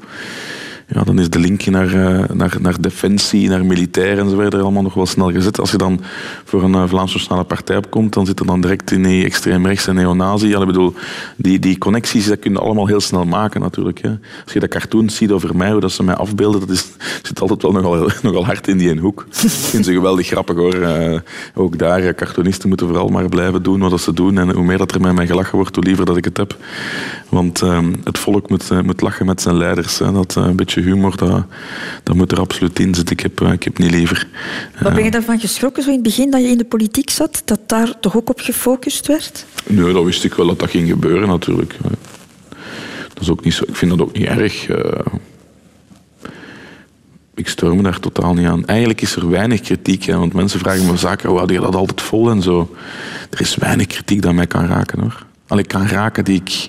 ja, 0.91 1.03
dan 1.03 1.18
is 1.18 1.30
de 1.30 1.39
link 1.39 1.66
naar, 1.66 1.95
uh, 1.95 2.24
naar, 2.32 2.57
naar 2.61 2.80
defensie, 2.80 3.49
naar 3.49 3.64
militair 3.64 4.18
en 4.18 4.30
zo 4.30 4.36
verder 4.36 4.61
allemaal 4.61 4.82
nog 4.82 4.95
wel 4.95 5.07
snel 5.07 5.32
gezet. 5.32 5.61
Als 5.61 5.70
je 5.70 5.76
dan 5.76 6.01
voor 6.45 6.62
een 6.62 6.72
uh, 6.72 6.82
Vlaams 6.86 7.12
Nationale 7.12 7.45
Partij 7.45 7.76
opkomt, 7.76 8.12
dan 8.12 8.26
zit 8.26 8.41
er 8.41 8.47
dan 8.47 8.61
direct 8.61 8.91
in 8.91 9.03
die 9.03 9.24
extreemrechts 9.24 9.86
en 9.86 9.95
neonazi. 9.95 10.49
Ja, 10.49 10.66
bedoel, 10.66 10.95
die, 11.36 11.59
die 11.59 11.78
connecties 11.78 12.26
dat 12.26 12.39
kun 12.39 12.53
je 12.53 12.59
allemaal 12.59 12.86
heel 12.86 13.01
snel 13.01 13.24
maken 13.24 13.61
natuurlijk. 13.61 14.01
Hè. 14.01 14.09
Als 14.45 14.53
je 14.53 14.61
dat 14.61 14.68
cartoon 14.68 15.11
ziet 15.11 15.30
over 15.30 15.57
mij, 15.57 15.70
hoe 15.70 15.80
dat 15.80 15.93
ze 15.93 16.03
mij 16.03 16.14
afbeelden, 16.14 16.61
dat 16.61 16.70
is, 16.70 16.86
zit 17.22 17.41
altijd 17.41 17.62
wel 17.62 17.72
nogal, 17.72 18.11
nogal 18.22 18.45
hard 18.45 18.68
in 18.68 18.78
die 18.78 18.91
een 18.91 18.99
hoek. 18.99 19.26
Ik 19.43 19.51
vind 19.51 19.84
ze 19.84 19.93
geweldig 19.93 20.26
grappig 20.26 20.57
hoor. 20.57 20.74
Uh, 20.74 21.18
ook 21.55 21.78
daar, 21.78 22.14
cartoonisten 22.14 22.68
moeten 22.68 22.86
vooral 22.86 23.09
maar 23.09 23.28
blijven 23.28 23.62
doen 23.62 23.80
wat 23.89 24.01
ze 24.01 24.12
doen. 24.12 24.39
En 24.39 24.55
hoe 24.55 24.64
meer 24.64 24.78
dat 24.78 24.95
er 24.95 25.01
met 25.01 25.14
mij 25.14 25.26
gelachen 25.26 25.57
wordt, 25.57 25.74
hoe 25.74 25.84
liever 25.84 26.05
dat 26.05 26.16
ik 26.16 26.24
het 26.24 26.36
heb. 26.36 26.57
Want 27.28 27.62
ehm, 27.62 27.95
het 28.05 28.18
volk 28.18 28.49
moet, 28.49 28.82
moet 28.84 29.01
lachen 29.01 29.26
met 29.26 29.41
zijn 29.41 29.57
leiders. 29.57 29.99
Hè. 29.99 30.12
Dat 30.12 30.34
een 30.34 30.57
beetje 30.57 30.77
humor, 30.80 31.16
dat, 31.16 31.44
dat 32.02 32.16
moet 32.16 32.32
er 32.32 32.40
absoluut 32.40 32.78
in 32.78 32.94
zitten. 32.94 33.16
Ik 33.16 33.22
heb, 33.22 33.40
eh, 33.40 33.52
ik 33.52 33.62
heb 33.62 33.78
niet 33.78 33.90
liever. 33.90 34.28
Wat 34.80 34.94
ben 34.94 35.04
je 35.04 35.10
daarvan 35.10 35.40
geschrokken, 35.40 35.82
zo 35.82 35.88
in 35.88 35.94
het 35.94 36.04
begin 36.04 36.30
dat 36.30 36.40
je 36.40 36.48
in 36.48 36.58
de 36.58 36.64
politiek 36.64 37.10
zat? 37.10 37.42
Dat 37.44 37.60
daar 37.66 38.00
toch 38.00 38.16
ook 38.16 38.30
op 38.30 38.40
gefocust 38.40 39.06
werd? 39.06 39.46
Nee, 39.66 39.92
dat 39.92 40.04
wist 40.04 40.24
ik 40.24 40.34
wel 40.34 40.46
dat 40.46 40.58
dat 40.58 40.70
ging 40.70 40.88
gebeuren 40.88 41.28
natuurlijk. 41.28 41.74
Dat 43.14 43.20
is 43.20 43.30
ook 43.30 43.44
niet 43.44 43.54
zo, 43.54 43.64
ik 43.66 43.76
vind 43.76 43.90
dat 43.90 44.00
ook 44.00 44.12
niet 44.12 44.26
erg. 44.26 44.68
Eh. 44.68 45.06
ik 47.34 47.48
stoor 47.48 47.76
me 47.76 47.82
daar 47.82 48.00
totaal 48.00 48.34
niet 48.34 48.46
aan. 48.46 48.66
Eigenlijk 48.66 49.00
is 49.00 49.16
er 49.16 49.30
weinig 49.30 49.60
kritiek, 49.60 50.04
hè, 50.04 50.16
want 50.16 50.32
mensen 50.32 50.58
vragen 50.60 50.86
me 50.86 50.96
zaken, 50.96 51.28
hoe 51.28 51.38
had 51.38 51.50
je 51.50 51.60
dat 51.60 51.74
altijd 51.74 52.00
vol 52.00 52.30
en 52.30 52.42
zo. 52.42 52.74
Er 53.30 53.40
is 53.40 53.54
weinig 53.54 53.86
kritiek 53.86 54.22
dat 54.22 54.34
mij 54.34 54.46
kan 54.46 54.66
raken 54.66 55.00
hoor. 55.00 55.26
Al 55.46 55.58
ik 55.58 55.68
kan 55.68 55.86
raken 55.86 56.24
die 56.24 56.40
ik 56.40 56.68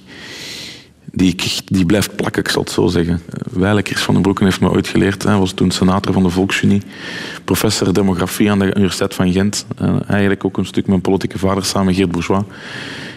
die, 1.19 1.35
die 1.65 1.85
blijft 1.85 2.15
plakken, 2.15 2.43
ik 2.43 2.49
zal 2.49 2.61
het 2.61 2.71
zo 2.71 2.87
zeggen. 2.87 3.21
Weilekers 3.51 4.01
van 4.01 4.13
den 4.13 4.23
Broeken 4.23 4.45
heeft 4.45 4.61
me 4.61 4.69
ooit 4.69 4.87
geleerd. 4.87 5.23
Hij 5.23 5.37
was 5.37 5.51
toen 5.51 5.71
senator 5.71 6.13
van 6.13 6.23
de 6.23 6.29
Volksunie. 6.29 6.81
Professor 7.43 7.93
demografie 7.93 8.51
aan 8.51 8.59
de 8.59 8.65
Universiteit 8.75 9.13
van 9.13 9.31
Gent. 9.31 9.65
eigenlijk 10.07 10.45
ook 10.45 10.57
een 10.57 10.65
stuk 10.65 10.87
mijn 10.87 11.01
politieke 11.01 11.39
vader 11.39 11.65
samen 11.65 11.87
met 11.87 11.95
Geert 11.95 12.11
Bourgeois. 12.11 12.43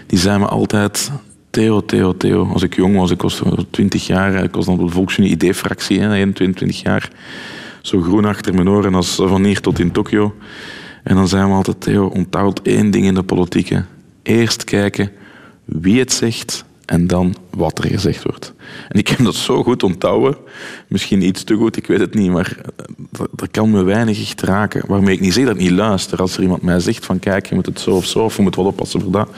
Die 0.06 0.18
zei 0.18 0.38
me 0.38 0.46
altijd... 0.46 1.10
Theo, 1.50 1.84
Theo, 1.84 2.16
Theo. 2.16 2.46
Als 2.46 2.62
ik 2.62 2.76
jong 2.76 2.96
was, 2.96 3.10
ik 3.10 3.22
was 3.22 3.42
20 3.70 4.06
jaar. 4.06 4.44
Ik 4.44 4.54
was 4.54 4.64
dan 4.64 4.78
op 4.78 4.86
de 4.86 4.92
Volksunie 4.92 5.30
ID-fractie, 5.30 6.00
21 6.10 6.82
jaar. 6.82 7.10
Zo 7.82 8.00
groen 8.00 8.24
achter 8.24 8.54
mijn 8.54 8.68
oren 8.68 8.94
als 8.94 9.14
van 9.14 9.44
hier 9.44 9.60
tot 9.60 9.78
in 9.78 9.92
Tokio. 9.92 10.34
En 11.02 11.14
dan 11.14 11.28
zei 11.28 11.48
me 11.48 11.54
altijd, 11.54 11.80
Theo, 11.80 12.06
onthoud 12.06 12.60
één 12.62 12.90
ding 12.90 13.04
in 13.04 13.14
de 13.14 13.22
politiek. 13.22 13.78
Eerst 14.22 14.64
kijken 14.64 15.10
wie 15.64 15.98
het 15.98 16.12
zegt 16.12 16.64
en 16.92 17.06
dan 17.06 17.34
wat 17.50 17.78
er 17.78 17.90
gezegd 17.90 18.22
wordt. 18.22 18.52
En 18.88 18.98
ik 18.98 19.08
heb 19.08 19.24
dat 19.24 19.34
zo 19.34 19.62
goed 19.62 19.82
onthouden, 19.82 20.36
misschien 20.88 21.22
iets 21.22 21.44
te 21.44 21.54
goed, 21.54 21.76
ik 21.76 21.86
weet 21.86 22.00
het 22.00 22.14
niet, 22.14 22.30
maar 22.30 22.56
dat 23.10 23.28
eh, 23.36 23.48
kan 23.50 23.70
me 23.70 23.82
weinig 23.82 24.20
echt 24.20 24.42
raken. 24.42 24.82
Waarmee 24.86 25.14
ik 25.14 25.20
niet 25.20 25.32
zeg 25.32 25.44
dat 25.44 25.56
niet 25.56 25.70
luister. 25.70 26.20
Als 26.20 26.36
er 26.36 26.42
iemand 26.42 26.62
mij 26.62 26.80
zegt 26.80 27.06
van 27.06 27.18
kijk, 27.18 27.46
je 27.46 27.54
moet 27.54 27.66
het 27.66 27.80
zo 27.80 27.90
of 27.90 28.04
zo, 28.04 28.18
of 28.18 28.36
je 28.36 28.42
moet 28.42 28.54
wat 28.54 28.66
oppassen 28.66 29.00
voor 29.00 29.10
dat. 29.10 29.28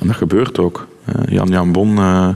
En 0.00 0.06
dat 0.06 0.16
gebeurt 0.16 0.58
ook. 0.58 0.86
Jan 1.28 1.48
Jan 1.48 1.72
Bon, 1.72 1.96
uh, 1.96 2.28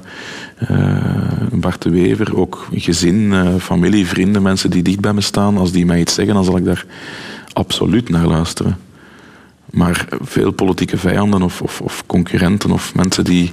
Bart 1.53 1.83
de 1.83 1.91
Wever, 1.91 2.37
ook 2.37 2.69
gezin, 2.73 3.35
familie, 3.61 4.07
vrienden, 4.07 4.43
mensen 4.43 4.71
die 4.71 4.83
dicht 4.83 5.01
bij 5.01 5.13
me 5.13 5.21
staan. 5.21 5.57
Als 5.57 5.73
die 5.73 5.87
mij 5.87 6.01
iets 6.01 6.15
zeggen, 6.15 6.35
dan 6.35 6.45
zal 6.45 6.57
ik 6.57 6.65
daar 6.65 6.87
absoluut 7.53 8.09
naar 8.09 8.27
luisteren. 8.27 8.77
Maar 9.71 10.07
veel 10.21 10.51
politieke 10.51 10.99
vijanden 10.99 11.43
of, 11.43 11.63
of, 11.63 11.81
of 11.81 12.07
concurrenten 12.07 12.71
of 12.71 12.95
mensen 12.95 13.25
die, 13.25 13.53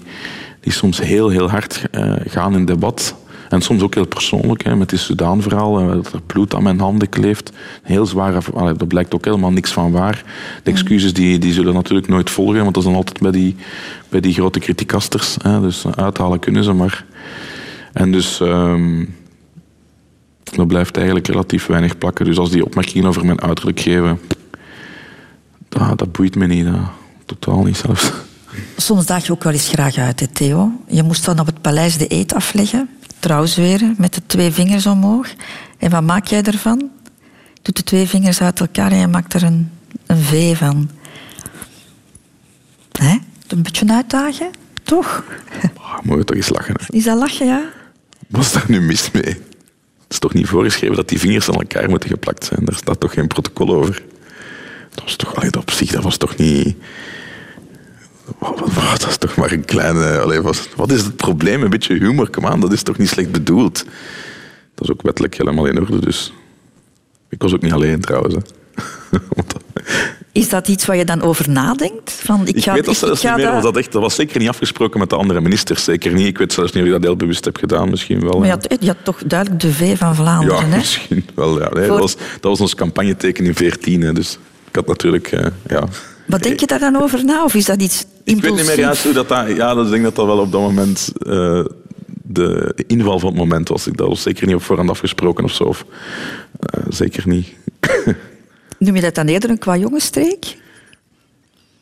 die 0.65 0.73
soms 0.73 0.99
heel, 0.99 1.29
heel 1.29 1.49
hard 1.49 1.83
uh, 1.91 2.13
gaan 2.27 2.53
in 2.55 2.65
debat. 2.65 3.15
En 3.49 3.61
soms 3.61 3.81
ook 3.81 3.93
heel 3.93 4.07
persoonlijk, 4.07 4.63
hè, 4.63 4.75
met 4.75 4.89
die 4.89 4.99
Sudaan-verhaal, 4.99 5.81
uh, 5.81 5.87
dat 5.87 6.13
er 6.13 6.21
bloed 6.21 6.55
aan 6.55 6.63
mijn 6.63 6.79
handen 6.79 7.09
kleeft. 7.09 7.51
Heel 7.83 8.05
zware, 8.05 8.39
allee, 8.53 8.73
daar 8.73 8.87
blijkt 8.87 9.13
ook 9.13 9.25
helemaal 9.25 9.51
niks 9.51 9.71
van 9.71 9.91
waar. 9.91 10.23
De 10.63 10.71
excuses 10.71 11.13
die, 11.13 11.37
die 11.39 11.53
zullen 11.53 11.73
natuurlijk 11.73 12.07
nooit 12.07 12.29
volgen, 12.29 12.61
want 12.61 12.73
dat 12.73 12.83
is 12.83 12.89
dan 12.89 12.97
altijd 12.97 13.19
bij 13.19 13.31
die, 13.31 13.55
bij 14.09 14.19
die 14.19 14.33
grote 14.33 14.59
kritiekasters. 14.59 15.37
Hè, 15.41 15.61
dus 15.61 15.85
uithalen 15.95 16.39
kunnen 16.39 16.63
ze 16.63 16.73
maar. 16.73 17.05
En 17.93 18.11
dus... 18.11 18.39
Um, 18.39 19.15
dat 20.55 20.67
blijft 20.67 20.95
eigenlijk 20.95 21.27
relatief 21.27 21.65
weinig 21.65 21.97
plakken. 21.97 22.25
Dus 22.25 22.37
als 22.37 22.51
die 22.51 22.65
opmerkingen 22.65 23.07
over 23.07 23.25
mijn 23.25 23.41
uiterlijk 23.41 23.79
geven, 23.79 24.19
dat, 25.69 25.97
dat 25.97 26.11
boeit 26.11 26.35
me 26.35 26.47
niet. 26.47 26.65
Dat, 26.65 26.75
totaal 27.25 27.63
niet 27.63 27.77
zelfs. 27.77 28.11
Soms 28.77 29.05
daag 29.05 29.25
je 29.25 29.31
ook 29.31 29.43
wel 29.43 29.53
eens 29.53 29.67
graag 29.67 29.97
uit, 29.97 30.19
hè, 30.19 30.27
Theo. 30.27 30.71
Je 30.87 31.03
moest 31.03 31.25
dan 31.25 31.39
op 31.39 31.45
het 31.45 31.61
paleis 31.61 31.97
de 31.97 32.05
eet 32.13 32.33
afleggen, 32.33 32.89
trouwzweren, 33.19 33.95
met 33.97 34.13
de 34.13 34.21
twee 34.25 34.51
vingers 34.51 34.85
omhoog. 34.85 35.27
En 35.77 35.89
wat 35.89 36.03
maak 36.03 36.27
jij 36.27 36.41
ervan? 36.41 36.89
Doet 37.61 37.75
de 37.75 37.83
twee 37.83 38.07
vingers 38.07 38.41
uit 38.41 38.59
elkaar 38.59 38.91
en 38.91 38.97
je 38.97 39.07
maakt 39.07 39.33
er 39.33 39.43
een, 39.43 39.71
een 40.05 40.17
V 40.17 40.57
van. 40.57 40.89
Hè? 42.91 43.17
Een 43.47 43.61
beetje 43.61 43.93
uitdagen, 43.93 44.49
toch? 44.83 45.23
Oh, 45.77 45.99
moet 46.03 46.17
je 46.17 46.23
toch 46.23 46.35
eens 46.35 46.49
lachen. 46.49 46.75
Hè? 46.79 46.95
Is 46.95 47.03
dat 47.03 47.17
lachen, 47.17 47.45
ja? 47.45 47.63
Wat 48.27 48.41
is 48.41 48.51
daar 48.51 48.65
nu 48.67 48.81
mis 48.81 49.11
mee? 49.11 49.23
Het 49.23 50.13
is 50.13 50.19
toch 50.19 50.33
niet 50.33 50.47
voorgeschreven 50.47 50.95
dat 50.95 51.09
die 51.09 51.19
vingers 51.19 51.49
aan 51.49 51.55
elkaar 51.55 51.89
moeten 51.89 52.09
geplakt 52.09 52.45
zijn? 52.45 52.65
Daar 52.65 52.75
staat 52.75 52.99
toch 52.99 53.13
geen 53.13 53.27
protocol 53.27 53.75
over? 53.75 54.03
Dat 54.89 55.03
was 55.03 55.15
toch, 55.15 55.35
allee, 55.35 55.57
op 55.57 55.71
zich, 55.71 55.91
dat 55.91 56.03
was 56.03 56.17
toch 56.17 56.37
niet... 56.37 56.75
Dat 58.99 59.07
is 59.09 59.17
toch 59.17 59.35
maar 59.35 59.51
een 59.51 59.65
kleine... 59.65 60.41
Wat, 60.41 60.69
wat 60.75 60.91
is 60.91 61.03
het 61.03 61.15
probleem? 61.15 61.63
Een 61.63 61.69
beetje 61.69 61.93
humor, 61.93 62.29
kom 62.29 62.45
aan, 62.45 62.59
dat 62.59 62.71
is 62.71 62.83
toch 62.83 62.97
niet 62.97 63.09
slecht 63.09 63.31
bedoeld? 63.31 63.85
Dat 64.75 64.87
is 64.87 64.91
ook 64.91 65.01
wettelijk 65.01 65.37
helemaal 65.37 65.65
in 65.65 65.79
orde, 65.79 65.99
dus... 65.99 66.33
Ik 67.29 67.41
was 67.41 67.53
ook 67.53 67.61
niet 67.61 67.73
alleen 67.73 68.01
trouwens. 68.01 68.35
Hè. 68.35 68.41
Is 70.31 70.49
dat 70.49 70.67
iets 70.67 70.85
waar 70.85 70.95
je 70.95 71.05
dan 71.05 71.21
over 71.21 71.49
nadenkt? 71.49 72.11
Van, 72.11 72.47
ik, 72.47 72.63
ga, 72.63 72.73
weet 72.73 72.85
dat 72.85 72.95
zelfs 72.95 73.23
niet 73.23 73.35
meer. 73.35 73.51
Was 73.51 73.63
dat, 73.63 73.77
echt, 73.77 73.91
dat 73.91 74.01
was 74.01 74.15
zeker 74.15 74.39
niet 74.39 74.49
afgesproken 74.49 74.99
met 74.99 75.09
de 75.09 75.15
andere 75.15 75.41
ministers. 75.41 75.83
Zeker 75.83 76.13
niet. 76.13 76.27
Ik 76.27 76.37
weet 76.37 76.53
zelfs 76.53 76.71
niet 76.71 76.81
of 76.81 76.87
je 76.87 76.93
dat 76.95 77.03
heel 77.03 77.15
bewust 77.15 77.45
hebt 77.45 77.59
gedaan. 77.59 77.89
Misschien 77.89 78.19
wel. 78.19 78.39
Maar 78.39 78.45
je 78.47 78.51
had, 78.51 78.77
je 78.79 78.87
had 78.87 78.97
toch 79.03 79.21
duidelijk 79.25 79.61
de 79.61 79.73
V 79.73 79.97
van 79.97 80.15
Vlaanderen, 80.15 80.65
ja, 80.65 80.67
hè? 80.67 80.77
misschien 80.77 81.25
wel. 81.35 81.59
Ja. 81.61 81.69
Nee, 81.69 81.87
dat, 81.87 81.99
was, 81.99 82.15
dat 82.15 82.51
was 82.51 82.61
ons 82.61 82.75
campagneteken 82.75 83.45
in 83.45 83.55
14. 83.55 84.01
Hè, 84.01 84.13
dus 84.13 84.37
ik 84.67 84.75
had 84.75 84.87
natuurlijk... 84.87 85.31
Uh, 85.31 85.45
ja. 85.67 85.87
Wat 86.25 86.43
denk 86.43 86.59
je 86.59 86.65
daar 86.65 86.79
dan 86.79 86.95
over 86.95 87.25
na? 87.25 87.43
Of 87.43 87.53
is 87.53 87.65
dat 87.65 87.81
iets 87.81 88.05
impulsief? 88.23 88.35
Ik 88.37 88.41
weet 88.43 88.57
niet 88.57 88.65
meer 88.65 88.85
juist 88.85 89.03
hoe 89.03 89.13
dat... 89.13 89.29
Ja, 89.47 89.73
dat 89.73 89.89
denk 89.89 90.03
dat 90.03 90.15
dat 90.15 90.25
wel 90.25 90.39
op 90.39 90.51
dat 90.51 90.61
moment... 90.61 91.11
Uh, 91.19 91.65
de, 92.27 92.73
de, 92.75 92.83
inval 92.87 93.19
van 93.19 93.29
het 93.29 93.37
moment 93.37 93.69
was. 93.69 93.83
Dat 93.83 94.07
was 94.07 94.21
zeker 94.21 94.45
niet 94.47 94.55
op 94.55 94.63
voorhand 94.63 94.89
afgesproken 94.89 95.43
of 95.43 95.53
zo. 95.53 95.63
Of, 95.63 95.85
uh, 96.75 96.85
zeker 96.89 97.27
niet. 97.27 97.47
Noem 98.79 98.95
je 98.95 99.01
dat 99.01 99.15
dan 99.15 99.27
eerder 99.27 99.49
een 99.49 99.57
qua 99.57 99.77
jongensstreek? 99.77 100.57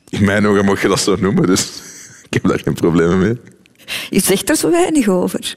In 0.09 0.25
mijn 0.25 0.47
ogen 0.47 0.65
mag 0.65 0.81
je 0.81 0.87
dat 0.87 0.99
zo 0.99 1.15
noemen, 1.19 1.47
dus 1.47 1.61
ik 2.29 2.33
heb 2.33 2.43
daar 2.47 2.59
geen 2.59 2.73
problemen 2.73 3.19
mee. 3.19 3.37
Je 4.09 4.19
zegt 4.19 4.49
er 4.49 4.55
zo 4.55 4.71
weinig 4.71 5.07
over. 5.07 5.55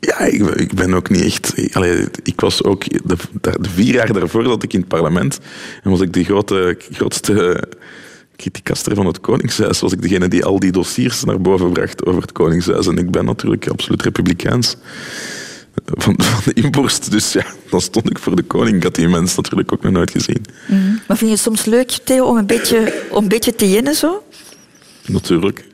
Ja, 0.00 0.18
ik, 0.18 0.42
ik 0.42 0.74
ben 0.74 0.94
ook 0.94 1.10
niet 1.10 1.24
echt... 1.24 1.74
Allee, 1.74 2.06
ik 2.22 2.40
was 2.40 2.64
ook... 2.64 2.88
De, 3.08 3.16
de, 3.40 3.68
vier 3.74 3.94
jaar 3.94 4.12
daarvoor 4.12 4.44
zat 4.44 4.62
ik 4.62 4.72
in 4.72 4.80
het 4.80 4.88
parlement 4.88 5.38
en 5.82 5.90
was 5.90 6.00
ik 6.00 6.12
de 6.12 6.24
grote, 6.24 6.76
grootste 6.92 7.62
kritiekaster 8.38 8.94
van 8.94 9.06
het 9.06 9.20
Koningshuis. 9.20 9.80
Was 9.80 9.92
ik 9.92 10.02
degene 10.02 10.28
die 10.28 10.44
al 10.44 10.58
die 10.60 10.72
dossiers 10.72 11.24
naar 11.24 11.40
boven 11.40 11.72
bracht 11.72 12.06
over 12.06 12.22
het 12.22 12.32
Koningshuis. 12.32 12.86
En 12.86 12.98
ik 12.98 13.10
ben 13.10 13.24
natuurlijk 13.24 13.68
absoluut 13.68 14.02
republikeins 14.02 14.76
van, 15.84 16.14
van 16.18 16.42
de 16.44 16.52
inborst. 16.52 17.10
Dus 17.10 17.32
ja, 17.32 17.44
dan 17.70 17.80
stond 17.80 18.10
ik 18.10 18.18
voor 18.18 18.36
de 18.36 18.42
koning. 18.42 18.76
Ik 18.76 18.82
had 18.82 18.94
die 18.94 19.08
mens 19.08 19.36
natuurlijk 19.36 19.72
ook 19.72 19.82
nog 19.82 19.92
nooit 19.92 20.10
gezien. 20.10 20.44
Mm. 20.66 21.00
Maar 21.08 21.16
vind 21.16 21.30
je 21.30 21.36
het 21.36 21.44
soms 21.44 21.64
leuk, 21.64 21.90
Theo, 21.90 22.24
om 22.24 22.36
een 22.36 22.46
beetje, 22.46 23.02
om 23.10 23.22
een 23.22 23.28
beetje 23.28 23.54
te 23.54 23.70
jennen 23.70 23.94
zo? 23.94 24.22
Natuurlijk. 25.06 25.64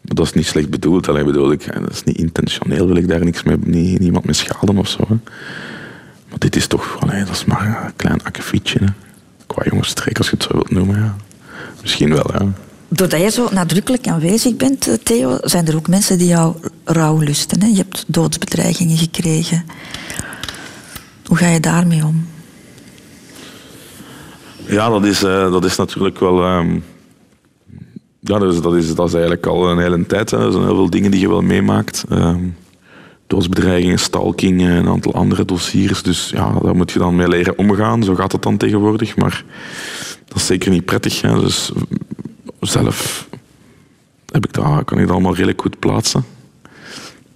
Maar 0.00 0.14
dat 0.14 0.26
is 0.26 0.32
niet 0.32 0.46
slecht 0.46 0.70
bedoeld. 0.70 1.08
Alleen 1.08 1.24
bedoel 1.24 1.52
ik, 1.52 1.72
dat 1.72 1.92
is 1.92 2.04
niet 2.04 2.16
intentioneel. 2.16 2.86
Wil 2.86 2.96
ik 2.96 3.08
daar 3.08 3.24
niks 3.24 3.42
mee, 3.42 3.56
niet, 3.60 3.98
niemand 3.98 4.24
mee 4.24 4.34
schaden 4.34 4.78
of 4.78 4.88
zo. 4.88 5.04
Hè. 5.08 5.16
Maar 6.28 6.38
dit 6.38 6.56
is 6.56 6.66
toch, 6.66 6.96
allee, 7.00 7.24
dat 7.24 7.34
is 7.34 7.44
maar 7.44 7.84
een 7.84 7.96
klein 7.96 8.24
akkefietje. 8.24 8.80
Qua 9.46 9.62
jongensstreek, 9.64 10.18
als 10.18 10.30
je 10.30 10.36
het 10.36 10.42
zo 10.42 10.52
wilt 10.52 10.70
noemen. 10.70 10.96
Ja. 10.96 11.16
Misschien 11.86 12.14
wel, 12.14 12.30
ja. 12.32 12.52
Doordat 12.88 13.20
je 13.20 13.30
zo 13.30 13.48
nadrukkelijk 13.52 14.08
aanwezig 14.08 14.56
bent, 14.56 14.88
eh, 14.88 14.94
Theo, 14.94 15.38
zijn 15.40 15.66
er 15.66 15.76
ook 15.76 15.88
mensen 15.88 16.18
die 16.18 16.26
jou 16.26 16.56
rouw 16.84 17.18
lusten. 17.18 17.60
Hè? 17.60 17.66
Je 17.66 17.76
hebt 17.76 18.04
doodsbedreigingen 18.06 18.96
gekregen. 18.96 19.64
Hoe 21.26 21.36
ga 21.36 21.48
je 21.48 21.60
daarmee 21.60 22.04
om? 22.04 22.26
Ja, 24.66 24.88
dat 24.88 25.04
is, 25.04 25.22
uh, 25.22 25.52
dat 25.52 25.64
is 25.64 25.76
natuurlijk 25.76 26.18
wel. 26.18 26.44
Um, 26.44 26.84
ja, 28.20 28.38
dat 28.38 28.52
is, 28.52 28.60
dat, 28.60 28.74
is, 28.74 28.94
dat 28.94 29.06
is 29.06 29.12
eigenlijk 29.12 29.46
al 29.46 29.70
een 29.70 29.78
hele 29.78 30.06
tijd. 30.06 30.30
Hè. 30.30 30.46
Er 30.46 30.52
zijn 30.52 30.64
heel 30.64 30.74
veel 30.74 30.90
dingen 30.90 31.10
die 31.10 31.20
je 31.20 31.28
wel 31.28 31.42
meemaakt. 31.42 32.04
Um, 32.12 32.56
doodsbedreigingen, 33.26 33.98
stalking 33.98 34.60
en 34.60 34.70
een 34.70 34.88
aantal 34.88 35.14
andere 35.14 35.44
dossiers. 35.44 36.02
Dus 36.02 36.30
ja, 36.34 36.52
daar 36.62 36.76
moet 36.76 36.92
je 36.92 36.98
dan 36.98 37.16
mee 37.16 37.28
leren 37.28 37.58
omgaan. 37.58 38.02
Zo 38.02 38.14
gaat 38.14 38.32
het 38.32 38.42
dan 38.42 38.56
tegenwoordig. 38.56 39.16
Maar 39.16 39.44
dat 40.28 40.36
is 40.36 40.46
zeker 40.46 40.70
niet 40.70 40.84
prettig. 40.84 41.20
Hè. 41.20 41.40
Dus 41.40 41.72
zelf 42.60 43.28
heb 44.30 44.46
ik 44.46 44.52
dat, 44.52 44.84
kan 44.84 44.98
ik 44.98 45.04
dat 45.04 45.14
allemaal 45.14 45.34
redelijk 45.34 45.60
goed 45.60 45.78
plaatsen. 45.78 46.24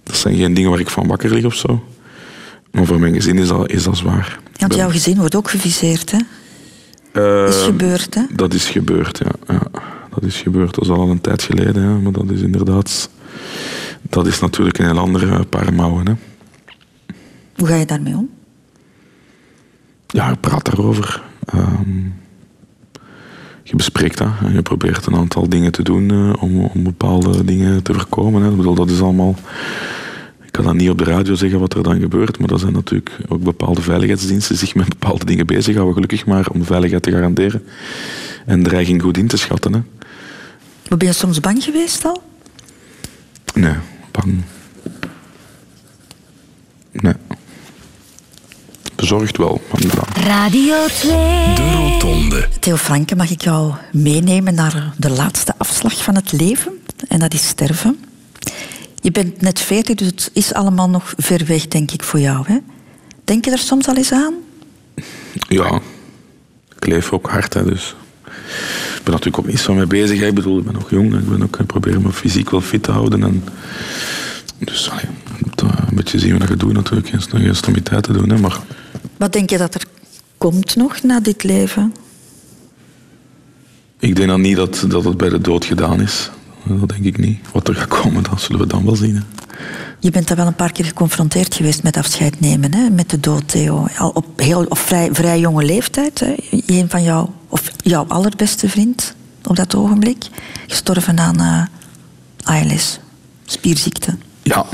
Dat 0.03 0.15
zijn 0.15 0.35
geen 0.35 0.53
dingen 0.53 0.69
waar 0.69 0.79
ik 0.79 0.89
van 0.89 1.07
wakker 1.07 1.33
lig 1.33 1.45
of 1.45 1.55
zo. 1.55 1.83
Maar 2.71 2.85
voor 2.85 2.99
mijn 2.99 3.13
gezin 3.13 3.37
is 3.37 3.47
dat, 3.47 3.71
is 3.71 3.83
dat 3.83 3.97
zwaar. 3.97 4.39
Want 4.57 4.75
jouw 4.75 4.89
gezin 4.89 5.17
wordt 5.17 5.35
ook 5.35 5.49
geviseerd, 5.49 6.11
hè? 6.11 6.17
Uh, 7.13 7.47
is 7.47 7.61
gebeurd, 7.61 8.15
hè? 8.15 8.21
Dat 8.35 8.53
is 8.53 8.69
gebeurd, 8.69 9.17
ja. 9.17 9.53
ja. 9.53 9.61
Dat 10.13 10.23
is 10.23 10.41
gebeurd, 10.41 10.75
dat 10.75 10.83
is 10.83 10.89
al 10.89 11.09
een 11.09 11.21
tijd 11.21 11.41
geleden, 11.41 11.83
ja. 11.83 11.97
maar 11.97 12.11
dat 12.11 12.29
is 12.29 12.41
inderdaad... 12.41 13.09
Dat 14.09 14.27
is 14.27 14.39
natuurlijk 14.39 14.77
een 14.77 14.85
heel 14.85 14.99
andere 14.99 15.45
paar 15.45 15.73
mouwen, 15.73 16.07
hè. 16.07 16.13
Hoe 17.55 17.67
ga 17.67 17.75
je 17.75 17.85
daarmee 17.85 18.15
om? 18.15 18.29
Ja, 20.07 20.29
je 20.29 20.35
praat 20.35 20.65
daarover. 20.65 21.21
Um, 21.55 22.13
je 23.63 23.75
bespreekt 23.75 24.17
dat 24.17 24.27
en 24.43 24.53
je 24.53 24.61
probeert 24.61 25.05
een 25.05 25.15
aantal 25.15 25.49
dingen 25.49 25.71
te 25.71 25.83
doen 25.83 26.13
uh, 26.13 26.33
om, 26.39 26.59
om, 26.59 26.83
bepaalde 26.83 27.45
dingen 27.45 27.83
te 27.83 27.93
voorkomen. 27.93 28.41
Hè. 28.41 28.49
Ik 28.49 28.57
bedoel, 28.57 28.75
dat 28.75 28.89
is 28.89 29.01
allemaal... 29.01 29.35
Ik 30.43 30.51
kan 30.51 30.65
dat 30.65 30.73
niet 30.73 30.89
op 30.89 30.97
de 30.97 31.03
radio 31.03 31.35
zeggen 31.35 31.59
wat 31.59 31.73
er 31.73 31.83
dan 31.83 31.99
gebeurt, 31.99 32.39
maar 32.39 32.49
er 32.49 32.59
zijn 32.59 32.73
natuurlijk 32.73 33.17
ook 33.27 33.43
bepaalde 33.43 33.81
veiligheidsdiensten 33.81 34.55
die 34.55 34.65
zich 34.65 34.75
met 34.75 34.89
bepaalde 34.89 35.25
dingen 35.25 35.45
bezighouden, 35.45 35.93
gelukkig 35.93 36.25
maar, 36.25 36.47
om 36.47 36.63
veiligheid 36.63 37.03
te 37.03 37.11
garanderen 37.11 37.63
en 38.45 38.63
dreiging 38.63 39.01
goed 39.01 39.17
in 39.17 39.27
te 39.27 39.37
schatten. 39.37 39.73
Hè. 39.73 39.79
Maar 40.89 40.97
ben 40.97 41.07
je 41.07 41.13
soms 41.13 41.39
bang 41.39 41.63
geweest 41.63 42.05
al? 42.05 42.30
Nee, 43.53 43.75
bang. 44.11 44.43
Nee. 46.91 47.13
Bezorgd 48.95 49.37
wel, 49.37 49.61
maar 49.71 49.81
niet 49.81 49.95
bang. 49.95 50.25
Radio 50.25 50.85
2. 50.87 51.11
De 51.55 51.71
Rotonde. 51.75 52.47
Theo 52.59 52.75
Franke, 52.75 53.15
mag 53.15 53.29
ik 53.29 53.41
jou 53.41 53.73
meenemen 53.91 54.53
naar 54.53 54.93
de 54.97 55.09
laatste 55.09 55.53
afslag 55.57 56.03
van 56.03 56.15
het 56.15 56.31
leven? 56.31 56.71
En 57.07 57.19
dat 57.19 57.33
is 57.33 57.47
sterven. 57.47 57.99
Je 59.01 59.11
bent 59.11 59.41
net 59.41 59.59
veertig, 59.59 59.95
dus 59.95 60.07
het 60.07 60.29
is 60.33 60.53
allemaal 60.53 60.89
nog 60.89 61.13
ver 61.17 61.45
weg, 61.45 61.67
denk 61.67 61.91
ik, 61.91 62.03
voor 62.03 62.19
jou. 62.19 62.45
Hè? 62.47 62.57
Denk 63.23 63.45
je 63.45 63.51
er 63.51 63.57
soms 63.57 63.87
al 63.87 63.95
eens 63.95 64.11
aan? 64.11 64.33
Ja, 65.47 65.79
ik 66.75 66.85
leef 66.87 67.11
ook 67.11 67.29
hard, 67.29 67.53
hè, 67.53 67.63
dus 67.63 67.95
ben 69.03 69.13
natuurlijk 69.13 69.37
ook 69.43 69.47
niet 69.47 69.59
zo 69.59 69.73
mee 69.73 69.85
bezig. 69.85 70.21
Ik 70.21 70.33
bedoel, 70.33 70.57
ik 70.57 70.63
ben 70.63 70.73
nog 70.73 70.89
jong. 70.89 71.15
Ik 71.15 71.29
ben 71.29 71.43
ook 71.43 71.59
ik 71.59 71.65
probeer 71.65 72.01
me 72.01 72.11
fysiek 72.11 72.49
wel 72.49 72.61
fit 72.61 72.83
te 72.83 72.91
houden. 72.91 73.23
En 73.23 73.43
dus 74.59 74.89
allee, 74.89 75.05
je 75.37 75.43
moet 75.45 75.61
een 75.61 75.95
beetje 75.95 76.19
zien 76.19 76.37
wat 76.39 76.47
je 76.47 76.55
doet 76.55 76.73
natuurlijk. 76.73 77.13
Eens 77.13 77.27
nog 77.27 77.41
extremiteit 77.41 78.03
te 78.03 78.11
doen. 78.13 78.29
Hè. 78.29 78.37
Maar 78.37 78.59
Wat 79.17 79.33
denk 79.33 79.49
je 79.49 79.57
dat 79.57 79.75
er 79.75 79.83
komt 80.37 80.75
nog 80.75 81.01
na 81.03 81.19
dit 81.19 81.43
leven? 81.43 81.93
ik 83.99 84.15
denk 84.15 84.27
dan 84.29 84.41
niet 84.41 84.55
dat, 84.55 84.85
dat 84.87 85.03
het 85.03 85.17
bij 85.17 85.29
de 85.29 85.41
dood 85.41 85.65
gedaan 85.65 86.01
is. 86.01 86.29
Dat 86.63 86.89
denk 86.89 87.03
ik 87.03 87.17
niet. 87.17 87.39
Wat 87.51 87.67
er 87.67 87.75
gaat 87.75 87.87
komen, 87.87 88.23
dat 88.23 88.41
zullen 88.41 88.61
we 88.61 88.67
dan 88.67 88.85
wel 88.85 88.95
zien. 88.95 89.15
Hè. 89.15 89.21
Je 89.99 90.11
bent 90.11 90.27
daar 90.27 90.37
wel 90.37 90.47
een 90.47 90.55
paar 90.55 90.71
keer 90.71 90.85
geconfronteerd 90.85 91.55
geweest 91.55 91.83
met 91.83 91.97
afscheid 91.97 92.39
nemen, 92.39 92.73
hè? 92.73 92.89
met 92.89 93.09
de 93.09 93.19
dood, 93.19 93.47
Theo. 93.47 93.87
Al 93.97 94.09
op 94.09 94.25
heel, 94.39 94.65
of 94.69 94.79
vrij, 94.79 95.09
vrij 95.11 95.39
jonge 95.39 95.63
leeftijd. 95.63 96.19
Hè? 96.19 96.35
Een 96.65 96.89
van 96.89 97.03
jou, 97.03 97.29
of 97.47 97.71
jouw 97.77 98.05
allerbeste 98.07 98.69
vriend 98.69 99.15
op 99.43 99.55
dat 99.55 99.75
ogenblik, 99.75 100.23
gestorven 100.67 101.19
aan 101.19 101.41
uh, 101.41 101.63
ALS, 102.43 102.99
spierziekte. 103.45 104.15
Ja, 104.43 104.65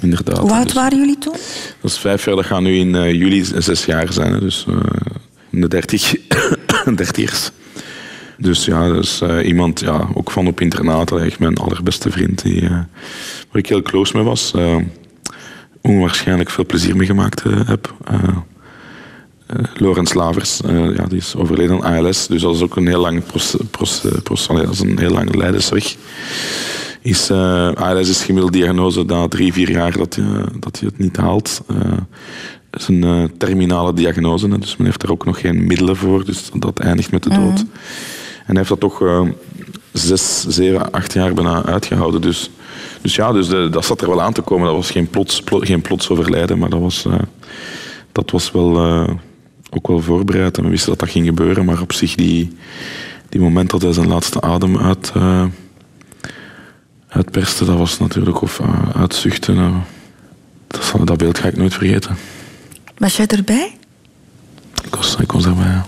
inderdaad. 0.00 0.38
Hoe 0.38 0.52
oud 0.52 0.64
Dus 0.64 0.72
waren 0.72 0.98
jullie 0.98 1.18
toen? 1.18 1.36
Dat 1.80 1.90
is 1.90 1.98
vijf 1.98 2.24
jaar, 2.24 2.36
dat 2.36 2.46
gaat 2.46 2.60
nu 2.60 2.76
in 2.76 2.94
eh, 2.94 3.12
juli 3.12 3.44
zes 3.58 3.84
jaar 3.84 4.12
zijn. 4.12 4.32
hè. 4.32 4.40
Dus 4.40 4.64
eh, 4.68 4.76
in 5.50 5.60
de 5.60 5.68
dertig, 5.68 6.14
dertigers. 6.96 7.50
Dus 8.38 8.64
ja, 8.64 8.84
is 8.94 9.20
eh, 9.20 9.46
iemand, 9.46 9.80
ja, 9.80 10.08
ook 10.14 10.30
van 10.30 10.46
op 10.46 10.60
internaat, 10.60 11.10
eigenlijk 11.10 11.40
mijn 11.40 11.56
allerbeste 11.68 12.10
vriend, 12.10 12.42
die, 12.42 12.60
eh, 12.62 12.70
waar 12.70 13.62
ik 13.62 13.68
heel 13.68 13.82
close 13.82 14.16
mee 14.16 14.24
was. 14.24 14.52
eh, 14.54 14.76
onwaarschijnlijk 15.80 16.50
veel 16.50 16.66
plezier 16.66 16.96
mee 16.96 17.06
gemaakt 17.06 17.42
heb. 17.66 17.94
Lorenz 19.76 20.12
Lavers, 20.12 20.60
ja, 20.96 21.06
die 21.06 21.18
is 21.18 21.34
overleden 21.36 21.82
aan 21.82 22.04
ALS, 22.04 22.26
dus 22.26 22.42
dat 22.42 22.54
is 22.54 22.62
ook 22.62 22.76
een 22.76 22.86
heel 22.86 23.00
lang, 23.00 23.24
proce- 23.26 23.64
proce- 23.70 24.20
proce- 24.22 24.48
allee, 24.48 24.64
dat 24.64 24.72
is 24.74 24.80
een 24.80 24.98
heel 24.98 25.10
lange 25.10 25.36
leidersweg. 25.36 25.94
Is, 27.02 27.30
ALS 27.74 28.08
is 28.08 28.22
gemiddeld 28.24 28.52
diagnose 28.52 29.02
na 29.02 29.28
drie, 29.28 29.52
vier 29.52 29.70
jaar 29.70 29.92
dat 29.92 30.14
je, 30.14 30.44
dat 30.58 30.78
je 30.78 30.86
het 30.86 30.98
niet 30.98 31.16
haalt. 31.16 31.62
Het 32.70 32.80
is 32.80 32.88
een 32.88 33.32
terminale 33.38 33.94
diagnose, 33.94 34.58
dus 34.58 34.76
men 34.76 34.86
heeft 34.86 35.00
daar 35.00 35.10
ook 35.10 35.24
nog 35.24 35.40
geen 35.40 35.66
middelen 35.66 35.96
voor, 35.96 36.24
dus 36.24 36.50
dat 36.54 36.78
eindigt 36.78 37.10
met 37.10 37.22
de 37.22 37.30
dood. 37.30 37.58
En 37.58 37.70
hij 38.44 38.56
heeft 38.56 38.68
dat 38.68 38.80
toch 38.80 39.02
eh, 39.02 39.28
zes, 39.92 40.46
zeven, 40.48 40.90
acht 40.92 41.12
jaar 41.12 41.34
bijna 41.34 41.64
uitgehouden. 41.64 42.20
Dus, 42.20 42.50
dus 43.00 43.14
ja, 43.14 43.32
dus 43.32 43.48
de- 43.48 43.68
dat 43.70 43.84
zat 43.84 44.00
er 44.00 44.08
wel 44.08 44.22
aan 44.22 44.32
te 44.32 44.40
komen. 44.42 44.66
Dat 44.66 44.76
was 44.76 44.90
geen 44.90 45.08
plots, 45.08 45.42
plo- 45.42 45.58
geen 45.58 45.80
plots 45.82 46.08
overlijden, 46.08 46.58
maar 46.58 46.70
dat 46.70 46.80
was, 46.80 47.04
eh, 47.04 47.14
dat 48.12 48.30
was 48.30 48.50
wel, 48.52 48.76
eh, 48.76 49.10
ook 49.70 49.86
wel 49.88 50.00
voorbereid. 50.02 50.56
En 50.58 50.64
we 50.64 50.70
wisten 50.70 50.88
dat 50.90 50.98
dat 50.98 51.08
ging 51.10 51.26
gebeuren, 51.26 51.64
maar 51.64 51.80
op 51.80 51.92
zich 51.92 52.14
die, 52.14 52.56
die 53.28 53.40
moment 53.40 53.70
dat 53.70 53.82
hij 53.82 53.92
zijn 53.92 54.08
laatste 54.08 54.40
adem 54.40 54.78
uit, 54.78 55.12
eh, 55.14 55.44
uitperste, 57.08 57.64
dat 57.64 57.76
was 57.78 57.98
natuurlijk, 57.98 58.42
of 58.42 58.60
uitzuchten, 58.94 59.56
eh, 59.56 59.76
dat, 60.66 60.84
zal- 60.84 61.04
dat 61.04 61.16
beeld 61.18 61.38
ga 61.38 61.48
ik 61.48 61.56
nooit 61.56 61.74
vergeten. 61.74 62.16
Was 62.98 63.16
jij 63.16 63.26
erbij? 63.26 63.76
Ik 64.84 64.94
was, 64.94 65.16
ik 65.20 65.32
was 65.32 65.42
daarbij, 65.44 65.66
ja. 65.66 65.84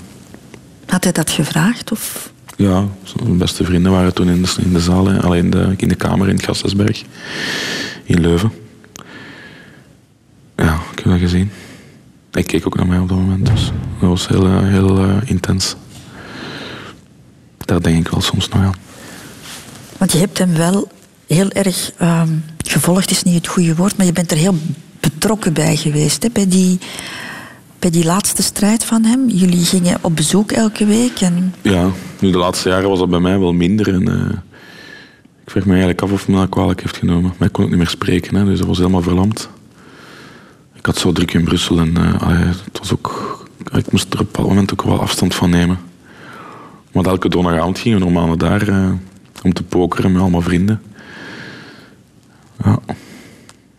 Had 0.86 1.04
hij 1.04 1.12
dat 1.12 1.30
gevraagd? 1.30 1.92
Of? 1.92 2.32
Ja, 2.57 2.88
zijn 3.02 3.38
beste 3.38 3.64
vrienden 3.64 3.92
waren 3.92 4.14
toen 4.14 4.28
in 4.28 4.42
de, 4.42 4.54
in 4.64 4.72
de 4.72 4.80
zaal, 4.80 5.11
alleen 5.11 5.44
in 5.44 5.50
de, 5.50 5.74
in 5.76 5.88
de 5.88 5.94
kamer 5.94 6.28
in 6.28 6.40
het 6.46 7.04
in 8.04 8.20
Leuven. 8.20 8.52
Ja, 10.57 10.74
ik 10.92 10.98
heb 10.98 11.04
dat 11.04 11.18
gezien. 11.18 11.50
Hij 12.30 12.42
keek 12.42 12.66
ook 12.66 12.76
naar 12.76 12.86
mij 12.86 12.98
op 12.98 13.09
dat 13.09 13.18
moment, 13.18 13.46
dus 13.46 13.72
dat 14.00 14.09
was 14.09 14.28
heel, 14.28 14.46
eh, 14.46 14.59
heel 14.61 14.98
eh, 14.98 15.16
intens. 15.24 15.76
Daar 17.59 17.82
denk 17.82 18.07
ik 18.07 18.09
wel 18.09 18.20
soms 18.20 18.48
nog 18.48 18.62
aan. 18.62 18.74
Want 19.98 20.12
je 20.12 20.18
hebt 20.18 20.38
hem 20.38 20.54
wel 20.54 20.88
heel 21.26 21.50
erg 21.50 21.92
ehm, 21.98 22.28
gevolgd, 22.59 23.11
is 23.11 23.22
niet 23.22 23.34
het 23.34 23.46
goede 23.46 23.74
woord, 23.74 23.96
maar 23.96 24.07
je 24.07 24.12
bent 24.12 24.30
er 24.30 24.36
heel 24.36 24.57
betrokken 25.00 25.52
bij 25.52 25.76
geweest. 25.76 26.22
Hè? 26.22 26.28
Bij, 26.32 26.48
die, 26.48 26.78
bij 27.78 27.90
die 27.90 28.04
laatste 28.04 28.42
strijd 28.42 28.84
van 28.84 29.04
hem. 29.04 29.28
Jullie 29.28 29.64
gingen 29.64 29.98
op 30.00 30.16
bezoek 30.16 30.52
elke 30.52 30.86
week. 30.86 31.20
En 31.20 31.54
Ja, 31.62 31.90
nu 32.20 32.30
de 32.30 32.38
laatste 32.38 32.68
jaren 32.68 32.88
was 32.88 32.98
dat 32.98 33.10
bij 33.10 33.20
mij 33.20 33.38
wel 33.38 33.52
minder. 33.52 33.94
En, 33.94 34.08
eh, 34.08 34.38
ik 35.44 35.50
vraag 35.50 35.64
me 35.64 35.70
eigenlijk 35.70 36.02
af 36.02 36.12
of 36.12 36.28
me 36.28 36.36
dat 36.36 36.48
kwalijk 36.48 36.80
heeft 36.80 36.96
genomen. 36.96 37.34
Maar 37.38 37.48
ik 37.48 37.52
kon 37.52 37.64
ook 37.64 37.70
niet 37.70 37.78
meer 37.78 37.88
spreken, 37.88 38.44
dus 38.44 38.58
dat 38.58 38.68
was 38.68 38.78
helemaal 38.78 39.02
verlamd. 39.02 39.48
Ik 40.74 40.86
had 40.86 40.98
zo 40.98 41.12
druk 41.12 41.32
in 41.32 41.44
Brussel 41.44 41.78
en 41.78 41.96
eh, 41.96 42.38
het 42.64 42.78
was 42.78 42.92
ook, 42.92 43.48
ik 43.72 43.92
moest 43.92 44.14
er 44.14 44.20
op 44.20 44.38
een 44.38 44.44
moment 44.44 44.72
ook 44.72 44.82
wel 44.82 45.00
afstand 45.00 45.34
van 45.34 45.50
nemen. 45.50 45.78
Maar 46.92 47.04
elke 47.04 47.28
donderdagavond 47.28 47.78
gingen 47.78 47.98
we 47.98 48.04
normaal 48.04 48.26
naar 48.26 48.38
daar 48.38 48.68
eh, 48.68 48.90
om 49.42 49.52
te 49.52 49.62
pokeren 49.62 50.12
met 50.12 50.20
allemaal 50.20 50.40
vrienden. 50.40 50.82
Ja. 52.64 52.78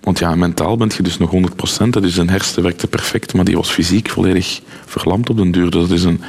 Want 0.08 0.20
ja, 0.20 0.36
mentaal 0.36 0.78
bent 0.78 0.94
je 0.94 1.04
dus 1.04 1.18
nog 1.18 1.32
100%. 1.32 1.38
hè, 1.78 2.02
Dus 2.02 2.14
zijn 2.14 2.30
hersen 2.30 2.64
werkte 2.64 2.88
perfect, 2.88 3.34
maar 3.34 3.46
die 3.46 3.56
was 3.56 3.70
fysiek 3.70 4.10
volledig 4.10 4.62
verlamd 4.86 5.30
op 5.30 5.38
den 5.38 5.52
duur. 5.52 5.70
Dus 5.70 5.82
dat 5.82 5.98
is 5.98 6.04
een, 6.04 6.22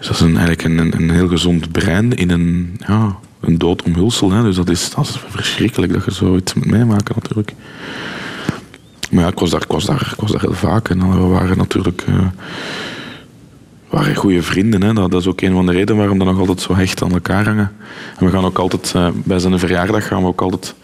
dat 0.00 0.10
is 0.10 0.20
een, 0.20 0.36
eigenlijk 0.36 0.62
een, 0.64 0.78
een, 0.78 1.02
een 1.02 1.10
heel 1.10 1.28
gezond 1.28 1.72
brein 1.72 2.14
in 2.14 2.30
een, 2.30 2.80
ja, 2.86 3.16
een 3.40 3.58
dood 3.58 3.82
omhulsel. 3.82 4.30
Hè. 4.30 4.42
Dus 4.42 4.56
dat 4.56 4.68
is, 4.68 4.90
dat 4.90 5.04
is 5.04 5.20
verschrikkelijk 5.28 5.92
dat 5.92 6.04
je 6.04 6.10
zoiets 6.10 6.54
moet 6.54 6.66
meemaken 6.66 7.14
natuurlijk. 7.14 7.52
Maar 9.10 9.24
ja, 9.24 9.30
ik 9.30 9.38
was 9.38 9.50
daar, 9.50 9.62
ik 9.62 9.72
was 9.72 9.84
daar, 9.84 10.08
ik 10.12 10.20
was 10.20 10.30
daar 10.30 10.40
heel 10.40 10.52
vaak. 10.52 10.88
En 10.88 11.10
we 11.10 11.26
waren 11.26 11.56
natuurlijk 11.56 12.04
eh, 12.06 12.26
waren 13.88 14.14
goede 14.14 14.42
vrienden. 14.42 14.82
Hè. 14.82 14.92
Dat, 14.92 15.10
dat 15.10 15.20
is 15.20 15.26
ook 15.26 15.40
een 15.40 15.52
van 15.52 15.66
de 15.66 15.72
redenen 15.72 15.96
waarom 15.96 16.18
we 16.18 16.24
nog 16.24 16.38
altijd 16.38 16.60
zo 16.60 16.74
hecht 16.74 17.02
aan 17.02 17.12
elkaar 17.12 17.44
hangen. 17.44 17.72
En 18.18 18.26
we 18.26 18.32
gaan 18.32 18.44
ook 18.44 18.58
altijd, 18.58 18.92
eh, 18.94 19.08
bij 19.14 19.38
zijn 19.38 19.58
verjaardag 19.58 20.06
gaan 20.06 20.22
we 20.22 20.28
ook 20.28 20.42
altijd 20.42 20.74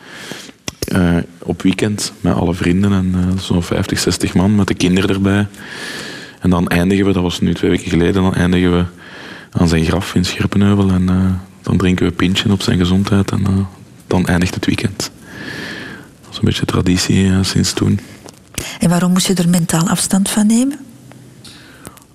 eh, 0.88 1.16
op 1.42 1.62
weekend 1.62 2.12
met 2.20 2.34
alle 2.34 2.54
vrienden. 2.54 2.92
En 2.92 3.14
eh, 3.14 3.40
zo'n 3.40 3.62
50, 3.62 3.98
60 3.98 4.34
man 4.34 4.54
met 4.54 4.66
de 4.66 4.74
kinderen 4.74 5.10
erbij. 5.10 5.46
En 6.40 6.50
dan 6.50 6.68
eindigen 6.68 7.06
we, 7.06 7.12
dat 7.12 7.22
was 7.22 7.40
nu 7.40 7.54
twee 7.54 7.70
weken 7.70 7.90
geleden, 7.90 8.22
dan 8.22 8.34
eindigen 8.34 8.72
we 8.72 8.84
aan 9.50 9.68
zijn 9.68 9.84
graf 9.84 10.14
in 10.14 10.24
Scherpenheuvel. 10.24 10.90
En 10.90 11.08
eh, 11.08 11.32
dan 11.62 11.76
drinken 11.76 12.06
we 12.06 12.12
pintje 12.12 12.52
op 12.52 12.62
zijn 12.62 12.78
gezondheid. 12.78 13.30
En 13.30 13.66
dan 14.06 14.26
eindigt 14.26 14.54
het 14.54 14.66
weekend. 14.66 15.10
Dat 16.20 16.30
is 16.30 16.36
een 16.36 16.44
beetje 16.44 16.64
traditie 16.64 17.32
sinds 17.40 17.72
toen. 17.72 18.00
En 18.78 18.88
waarom 18.88 19.12
moest 19.12 19.26
je 19.26 19.34
er 19.34 19.48
mentaal 19.48 19.88
afstand 19.88 20.30
van 20.30 20.46
nemen? 20.46 20.78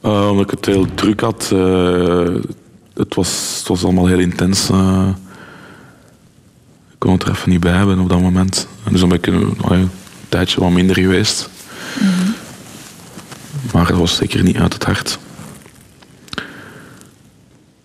Omdat 0.01 0.43
ik 0.43 0.51
het 0.51 0.65
heel 0.65 0.87
druk 0.95 1.19
had. 1.19 1.49
Het, 2.93 3.15
was, 3.15 3.55
het 3.57 3.67
was 3.67 3.83
allemaal 3.83 4.07
heel 4.07 4.19
intens. 4.19 4.69
Ik 6.99 7.05
kon 7.05 7.13
het 7.13 7.23
er 7.23 7.31
even 7.31 7.49
niet 7.49 7.59
bij 7.59 7.71
hebben 7.71 7.99
op 7.99 8.09
dat 8.09 8.21
moment. 8.21 8.67
En 8.83 8.91
dus 8.91 8.99
dan 8.99 9.09
ben 9.09 9.17
ik 9.17 9.27
een, 9.27 9.57
een 9.67 9.89
tijdje 10.29 10.59
wat 10.59 10.71
minder 10.71 10.95
geweest. 10.95 11.49
Mm 11.99 12.07
-hmm. 12.07 12.33
Maar 13.73 13.87
het 13.87 13.97
was 13.97 14.15
zeker 14.15 14.43
niet 14.43 14.57
uit 14.57 14.73
het 14.73 14.83
hart. 14.83 15.19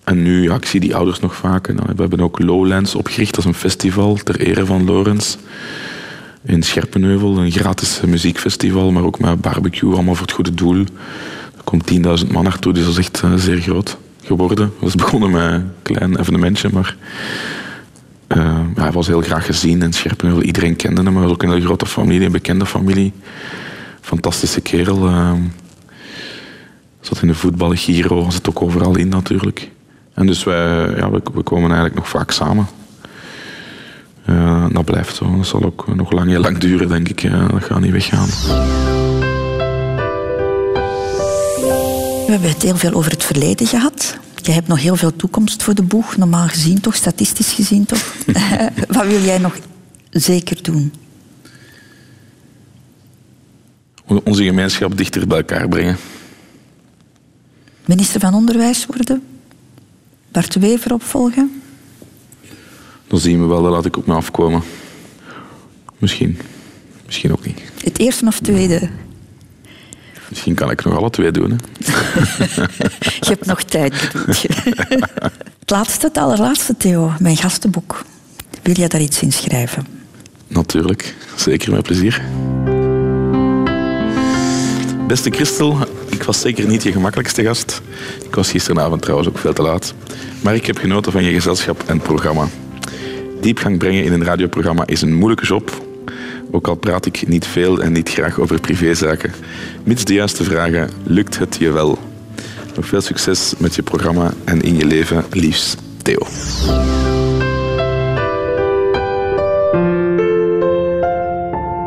En 0.05 0.23
nu, 0.23 0.43
ja, 0.43 0.55
ik 0.55 0.65
zie 0.65 0.81
die 0.81 0.97
ouders 0.97 1.21
nog 1.21 1.35
vaak. 1.35 1.69
En, 1.69 1.77
we 1.77 2.01
hebben 2.01 2.21
ook 2.21 2.39
Lowlands 2.39 2.95
opgericht, 2.95 3.35
dat 3.35 3.45
is 3.45 3.51
een 3.51 3.55
festival 3.55 4.15
ter 4.15 4.41
ere 4.41 4.67
van 4.67 4.85
Lorenz. 4.85 5.37
in 6.45 6.63
Scherpenheuvel, 6.63 7.39
een 7.39 7.51
gratis 7.51 8.01
muziekfestival, 8.07 8.93
maar 8.93 9.05
ook 9.05 9.19
met 9.19 9.41
barbecue, 9.41 9.93
allemaal 9.93 10.15
voor 10.15 10.27
het 10.27 10.35
goede 10.35 10.55
doel. 10.55 10.79
Er 11.57 11.65
komt 11.65 11.93
10.000 12.25 12.33
man 12.33 12.45
naartoe, 12.45 12.73
dus 12.73 12.83
dat 12.83 12.93
is 12.93 12.99
echt 12.99 13.23
uh, 13.25 13.35
zeer 13.35 13.61
groot 13.61 13.97
geworden. 14.23 14.67
We 14.67 14.85
was 14.85 14.95
begonnen 14.95 15.31
met 15.31 15.53
een 15.53 15.71
klein 15.83 16.19
evenementje, 16.19 16.69
maar 16.73 16.97
ja, 18.35 18.67
hij 18.75 18.93
was 18.93 19.07
heel 19.07 19.21
graag 19.21 19.47
gezien 19.47 19.83
in 19.83 19.93
Scherpenheuvel. 19.93 20.45
Iedereen 20.45 20.77
kende 20.77 21.03
hem, 21.03 21.13
hij 21.13 21.23
was 21.23 21.33
ook 21.33 21.43
een 21.43 21.49
hele 21.49 21.65
grote 21.65 21.87
familie, 21.87 22.27
een 22.27 22.33
bekende 22.33 22.67
familie. 22.67 23.13
Fantastische 24.01 24.61
kerel. 24.61 25.09
Uh, 25.09 25.33
zat 27.01 27.23
in 27.23 27.29
de 27.29 27.35
voetbal, 27.35 27.71
Giro, 27.71 28.31
zat 28.31 28.49
ook 28.49 28.63
overal 28.63 28.97
in 28.97 29.09
natuurlijk. 29.09 29.71
En 30.15 30.27
dus 30.27 30.45
wij, 30.45 30.95
ja, 30.97 31.11
we, 31.11 31.21
we 31.35 31.43
komen 31.43 31.65
eigenlijk 31.65 31.95
nog 31.95 32.09
vaak 32.09 32.31
samen. 32.31 32.67
Uh, 34.27 34.67
dat 34.73 34.85
blijft 34.85 35.17
zo. 35.17 35.37
Dat 35.37 35.47
zal 35.47 35.65
ook 35.65 35.95
nog 35.95 36.13
lang, 36.13 36.29
heel 36.29 36.41
lang 36.41 36.59
duren, 36.59 36.89
denk 36.89 37.09
ik. 37.09 37.31
Dat 37.51 37.65
gaat 37.65 37.81
niet 37.81 37.93
weggaan. 37.93 38.29
We 42.27 42.31
hebben 42.31 42.49
het 42.49 42.63
heel 42.63 42.77
veel 42.77 42.93
over 42.93 43.11
het 43.11 43.25
verleden 43.25 43.67
gehad. 43.67 44.19
Je 44.47 44.53
hebt 44.53 44.69
nog 44.69 44.81
heel 44.81 44.97
veel 44.97 45.17
toekomst 45.17 45.63
voor 45.63 45.75
de 45.75 45.83
boeg, 45.83 46.17
normaal 46.17 46.49
gezien 46.49 46.81
toch, 46.81 46.95
statistisch 46.95 47.53
gezien 47.53 47.85
toch. 47.85 48.15
Wat 48.89 49.07
wil 49.07 49.23
jij 49.23 49.39
nog 49.39 49.59
zeker 50.11 50.63
doen? 50.63 50.93
Onze 54.25 54.45
gemeenschap 54.45 54.97
dichter 54.97 55.27
bij 55.27 55.37
elkaar 55.37 55.69
brengen. 55.69 55.97
Minister 57.85 58.21
van 58.21 58.35
Onderwijs 58.35 58.87
worden? 58.87 59.23
Bart 60.33 60.55
Wever 60.55 60.93
opvolgen? 60.93 61.63
Dan 63.07 63.19
zien 63.19 63.41
we 63.41 63.47
wel, 63.47 63.63
dat 63.63 63.73
laat 63.73 63.85
ik 63.85 63.97
op 63.97 64.07
me 64.07 64.15
afkomen. 64.15 64.63
Misschien. 65.99 66.39
Misschien 67.07 67.33
ook 67.33 67.47
niet. 67.47 67.61
Het 67.85 67.99
eerste 67.99 68.27
of 68.27 68.41
tweede? 68.41 68.89
Misschien 70.35 70.55
kan 70.55 70.71
ik 70.71 70.85
nog 70.85 70.97
alle 70.97 71.11
twee 71.11 71.31
doen. 71.31 71.51
Hè. 71.51 71.57
je 73.21 73.29
hebt 73.29 73.47
nog 73.47 73.63
tijd, 73.63 74.11
bedoel 74.13 74.35
je. 74.35 74.49
Het 75.61 75.71
laatste, 75.71 76.07
het 76.07 76.17
allerlaatste, 76.17 76.77
Theo. 76.77 77.13
Mijn 77.19 77.37
gastenboek. 77.37 78.03
Wil 78.63 78.75
jij 78.75 78.89
daar 78.89 79.01
iets 79.01 79.23
in 79.23 79.33
schrijven? 79.33 79.87
Natuurlijk. 80.49 81.15
Zeker 81.35 81.73
met 81.73 81.83
plezier. 81.83 82.23
Beste 85.07 85.31
Christel, 85.31 85.79
ik 86.11 86.23
was 86.23 86.41
zeker 86.41 86.67
niet 86.67 86.83
je 86.83 86.93
gemakkelijkste 86.93 87.43
gast. 87.43 87.83
Ik 88.25 88.35
was 88.35 88.51
gisteravond 88.51 89.03
trouwens 89.03 89.29
ook 89.29 89.39
veel 89.39 89.53
te 89.53 89.63
laat. 89.63 89.95
Maar 90.41 90.55
ik 90.55 90.67
heb 90.67 90.79
genoten 90.79 91.13
van 91.13 91.25
je 91.25 91.33
gezelschap 91.33 91.83
en 91.87 92.01
programma. 92.01 92.49
Diepgang 93.41 93.79
brengen 93.79 94.05
in 94.05 94.13
een 94.13 94.25
radioprogramma 94.25 94.87
is 94.87 95.03
een 95.03 95.15
moeilijke 95.15 95.47
job. 95.47 95.84
Ook 96.55 96.69
al 96.69 96.75
praat 96.75 97.07
ik 97.07 97.29
niet 97.29 97.47
veel 97.47 97.83
en 97.83 97.93
niet 97.93 98.09
graag 98.09 98.41
over 98.41 98.61
privézaken. 98.61 99.33
Mits 99.85 100.05
de 100.05 100.15
juiste 100.15 100.45
vragen, 100.45 100.91
lukt 101.03 101.39
het 101.39 101.57
je 101.57 101.71
wel. 101.71 101.99
Nog 102.75 102.87
veel 102.87 103.01
succes 103.01 103.55
met 103.59 103.75
je 103.75 103.83
programma 103.83 104.33
en 104.45 104.63
in 104.63 104.77
je 104.77 104.85
leven, 104.85 105.25
liefst 105.31 105.77
Theo. 106.03 106.27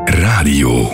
Radio. 0.06 0.90